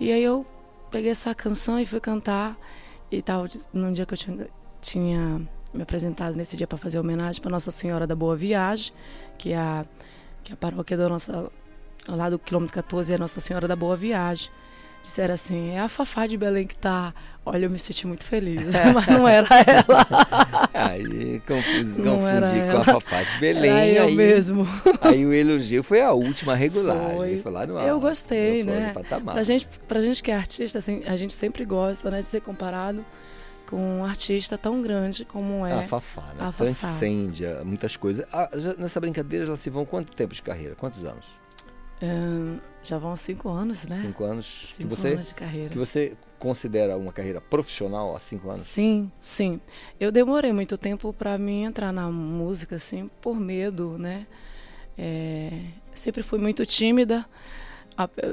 [0.00, 0.44] e aí eu
[0.90, 2.56] peguei essa canção e fui cantar
[3.12, 3.44] e tal
[3.74, 4.48] num dia que eu tinha,
[4.80, 8.92] tinha me apresentado nesse dia para fazer homenagem para Nossa Senhora da Boa Viagem,
[9.36, 9.84] que é a
[10.42, 11.52] que é a paróquia da nossa
[12.08, 14.50] lá do quilômetro 14 é Nossa Senhora da Boa Viagem
[15.08, 17.14] disseram assim, é a Fafá de Belém que tá.
[17.44, 18.62] Olha, eu me senti muito feliz,
[18.94, 20.06] mas não era ela.
[20.74, 23.70] aí confusi, confundi com a Fafá de Belém.
[23.70, 24.66] Era eu aí, mesmo.
[25.00, 27.14] Aí o elogio foi a última regular.
[27.14, 27.38] Foi.
[27.38, 28.92] foi lá no eu gostei, né?
[29.24, 32.42] Pra gente, pra gente que é artista, assim, a gente sempre gosta né, de ser
[32.42, 33.04] comparado
[33.66, 36.44] com um artista tão grande como é a Fafá, né?
[36.44, 37.64] A Transcende Fafá.
[37.64, 38.26] muitas coisas.
[38.30, 40.74] Ah, já, nessa brincadeira, elas se vão quanto tempo de carreira?
[40.74, 41.26] Quantos anos?
[42.82, 44.00] Já vão cinco anos, né?
[44.02, 44.74] Cinco anos.
[44.76, 45.70] Cinco você, anos de carreira.
[45.70, 48.60] Que você considera uma carreira profissional há cinco anos?
[48.60, 49.60] Sim, sim.
[49.98, 54.26] Eu demorei muito tempo para mim entrar na música, assim, por medo, né?
[54.96, 55.50] É,
[55.94, 57.26] sempre fui muito tímida.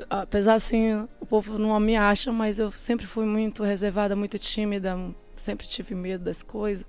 [0.10, 4.96] Apesar assim, o povo não me acha, mas eu sempre fui muito reservada, muito tímida,
[5.36, 6.86] sempre tive medo das coisas.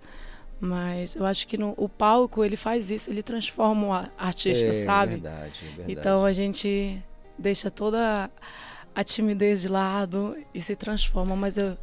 [0.61, 4.85] Mas eu acho que no, o palco ele faz isso, ele transforma o artista, é,
[4.85, 5.13] sabe?
[5.13, 5.93] Verdade, é verdade.
[5.93, 7.03] Então a gente
[7.39, 8.31] deixa toda
[8.95, 11.77] a timidez de lado e se transforma, mas eu,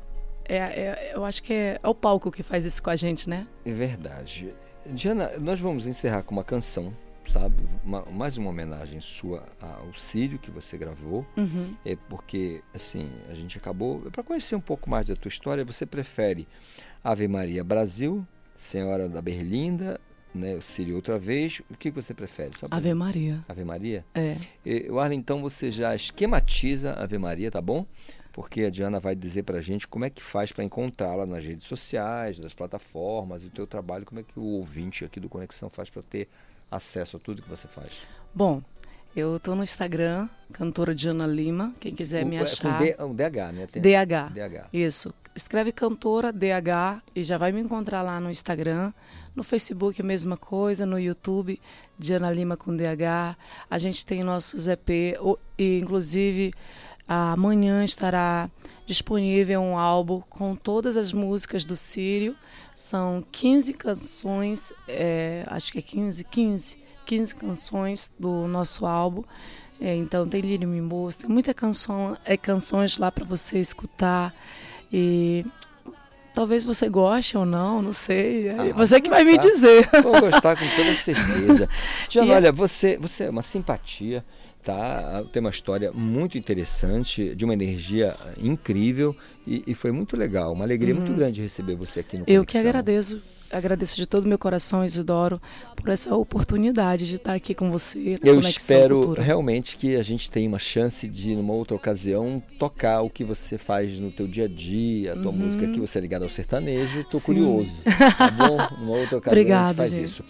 [0.45, 3.29] é, é, eu acho que é, é, o palco que faz isso com a gente,
[3.29, 3.47] né?
[3.63, 4.51] É verdade.
[4.87, 6.91] Diana, nós vamos encerrar com uma canção,
[7.27, 7.55] sabe?
[7.85, 11.25] Uma, mais uma homenagem sua ao Círio que você gravou.
[11.37, 11.75] Uhum.
[11.85, 13.99] É porque, assim, a gente acabou.
[14.11, 16.47] Para conhecer um pouco mais da tua história, você prefere
[17.03, 18.25] Ave Maria Brasil
[18.63, 19.99] Senhora da Berlinda,
[20.33, 21.61] né, o Sírio outra vez.
[21.69, 22.51] O que você prefere?
[22.71, 23.43] Ave Maria.
[23.47, 24.05] Ave Maria?
[24.15, 24.37] É.
[24.65, 27.85] E, o Arlen, então você já esquematiza Ave Maria, tá bom?
[28.33, 31.45] porque a Diana vai dizer para a gente como é que faz para encontrá-la nas
[31.45, 35.69] redes sociais, nas plataformas, o teu trabalho, como é que o ouvinte aqui do Conexão
[35.69, 36.27] faz para ter
[36.69, 37.91] acesso a tudo que você faz.
[38.33, 38.63] Bom,
[39.15, 42.79] eu estou no Instagram, cantora Diana Lima, quem quiser o, me é achar.
[42.79, 43.67] Com D, um DH, né?
[43.67, 44.33] Tem, DH.
[44.33, 44.67] DH.
[44.73, 45.13] Isso.
[45.35, 48.93] Escreve cantora DH e já vai me encontrar lá no Instagram.
[49.35, 51.59] No Facebook a mesma coisa, no YouTube,
[51.97, 53.35] Diana Lima com DH.
[53.67, 55.17] A gente tem nossos EP,
[55.57, 56.53] e inclusive
[57.07, 58.49] amanhã estará
[58.85, 62.35] disponível um álbum com todas as músicas do Sírio.
[62.75, 69.23] São 15 canções, é, acho que é 15, 15, 15 canções do nosso álbum.
[69.81, 74.33] É, então tem Lírio Mimoso, tem muita canção, é, canções lá para você escutar.
[74.93, 75.43] E
[76.33, 78.47] Talvez você goste ou não, não sei.
[78.47, 79.87] É ah, você que vai me dizer.
[80.01, 81.69] Vou gostar com toda certeza.
[82.09, 84.25] Diana, olha, você, você é uma simpatia,
[84.63, 85.23] tá?
[85.31, 89.15] Tem uma história muito interessante, de uma energia incrível
[89.45, 90.51] e, e foi muito legal.
[90.51, 91.01] Uma alegria uhum.
[91.01, 92.41] muito grande receber você aqui no Conexão.
[92.41, 93.21] Eu que agradeço
[93.53, 95.41] agradeço de todo o meu coração, Isidoro,
[95.75, 98.19] por essa oportunidade de estar aqui com você.
[98.23, 99.21] Eu espero Cultura.
[99.21, 103.57] realmente que a gente tenha uma chance de, numa outra ocasião, tocar o que você
[103.57, 105.37] faz no teu dia a dia, a tua uhum.
[105.37, 107.01] música aqui, você é ligado ao sertanejo.
[107.01, 107.71] Estou curioso,
[108.17, 108.57] tá bom?
[108.79, 110.03] Numa outra ocasião Obrigada, a gente faz gente.
[110.03, 110.23] isso.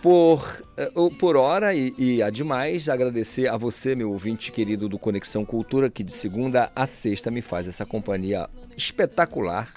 [0.00, 5.44] Por, eh, por hora e, e ademais, agradecer a você, meu ouvinte querido do Conexão
[5.44, 9.72] Cultura, que de segunda a sexta me faz essa companhia espetacular,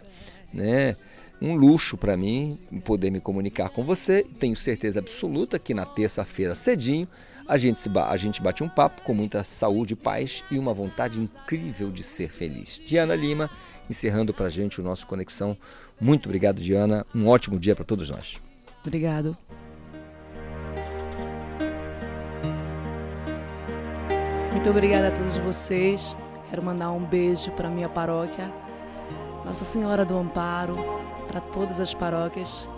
[0.52, 0.96] né?
[1.42, 4.24] Um luxo para mim poder me comunicar com você.
[4.40, 7.08] Tenho certeza absoluta que na terça-feira cedinho
[7.48, 11.20] a gente, se a gente bate um papo com muita saúde, paz e uma vontade
[11.20, 12.82] incrível de ser feliz.
[12.84, 13.50] Diana Lima,
[13.90, 15.56] encerrando para a gente o nosso Conexão.
[16.02, 17.06] Muito obrigado, Diana.
[17.14, 18.38] Um ótimo dia para todos nós.
[18.82, 19.38] Obrigado.
[24.52, 26.16] Muito obrigada a todos vocês.
[26.50, 28.52] Quero mandar um beijo para minha paróquia,
[29.44, 30.76] Nossa Senhora do Amparo,
[31.36, 32.70] para todas as paróquias.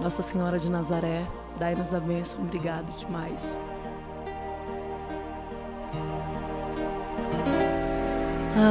[0.00, 1.26] Nossa Senhora de Nazaré,
[1.58, 2.40] dai-nos a bênção.
[2.40, 3.58] Obrigado demais.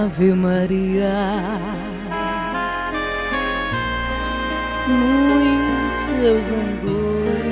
[0.03, 1.11] Ave Maria,
[4.87, 7.45] nos seus andores,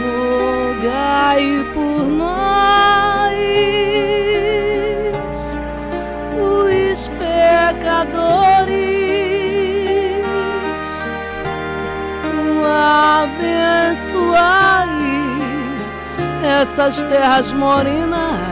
[0.00, 1.44] rogai
[1.74, 2.43] por nós,
[16.60, 18.48] essas terras morenas,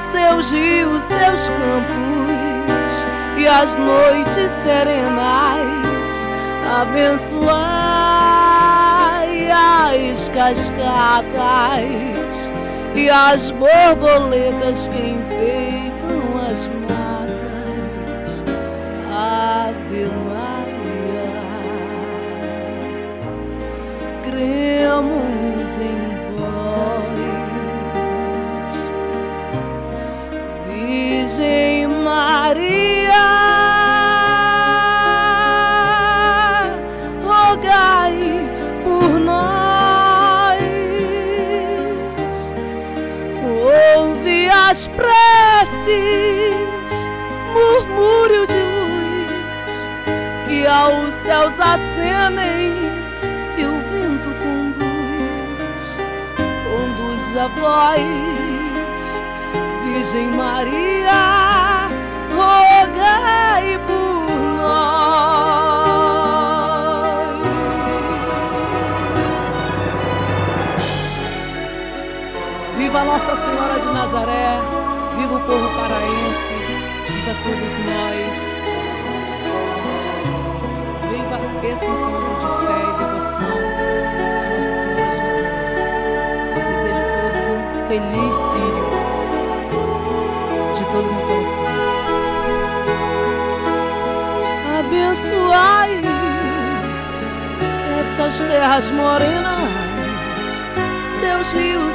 [0.00, 6.14] seus rios, seus campos e as noites serenas,
[6.80, 7.52] abençoai
[9.50, 11.32] as cascatas
[12.94, 15.81] e as borboletas que enfeitam
[51.24, 52.92] céus acenem
[57.36, 58.02] a voz,
[59.84, 61.88] Virgem Maria,
[62.30, 64.82] rogai por nós.
[72.76, 74.60] Viva Nossa Senhora de Nazaré,
[75.16, 76.54] viva o povo paraense,
[77.08, 78.11] viva todos nós.
[81.72, 83.72] Esse encontro de fé e devoção.
[87.88, 88.90] feliz Sírio
[90.74, 91.66] de todo o meu coração.
[94.78, 96.00] Abençoai
[98.00, 99.68] essas terras morenas,
[101.20, 101.94] seus rios,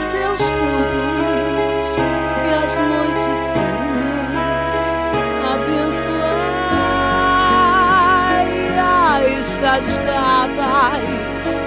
[9.66, 11.58] as cascatas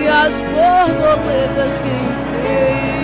[0.00, 3.00] e as borboletas que enfeitam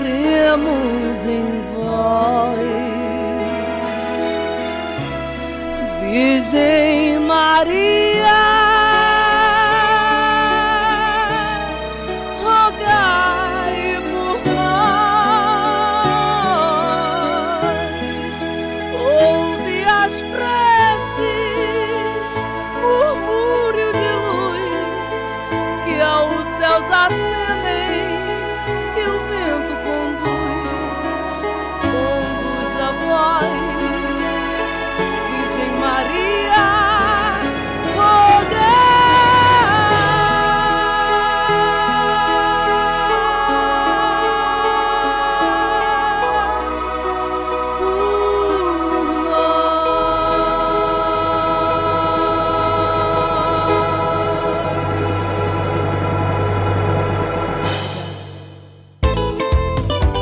[0.00, 2.58] cremos em vós,
[6.00, 8.49] Virgem Maria.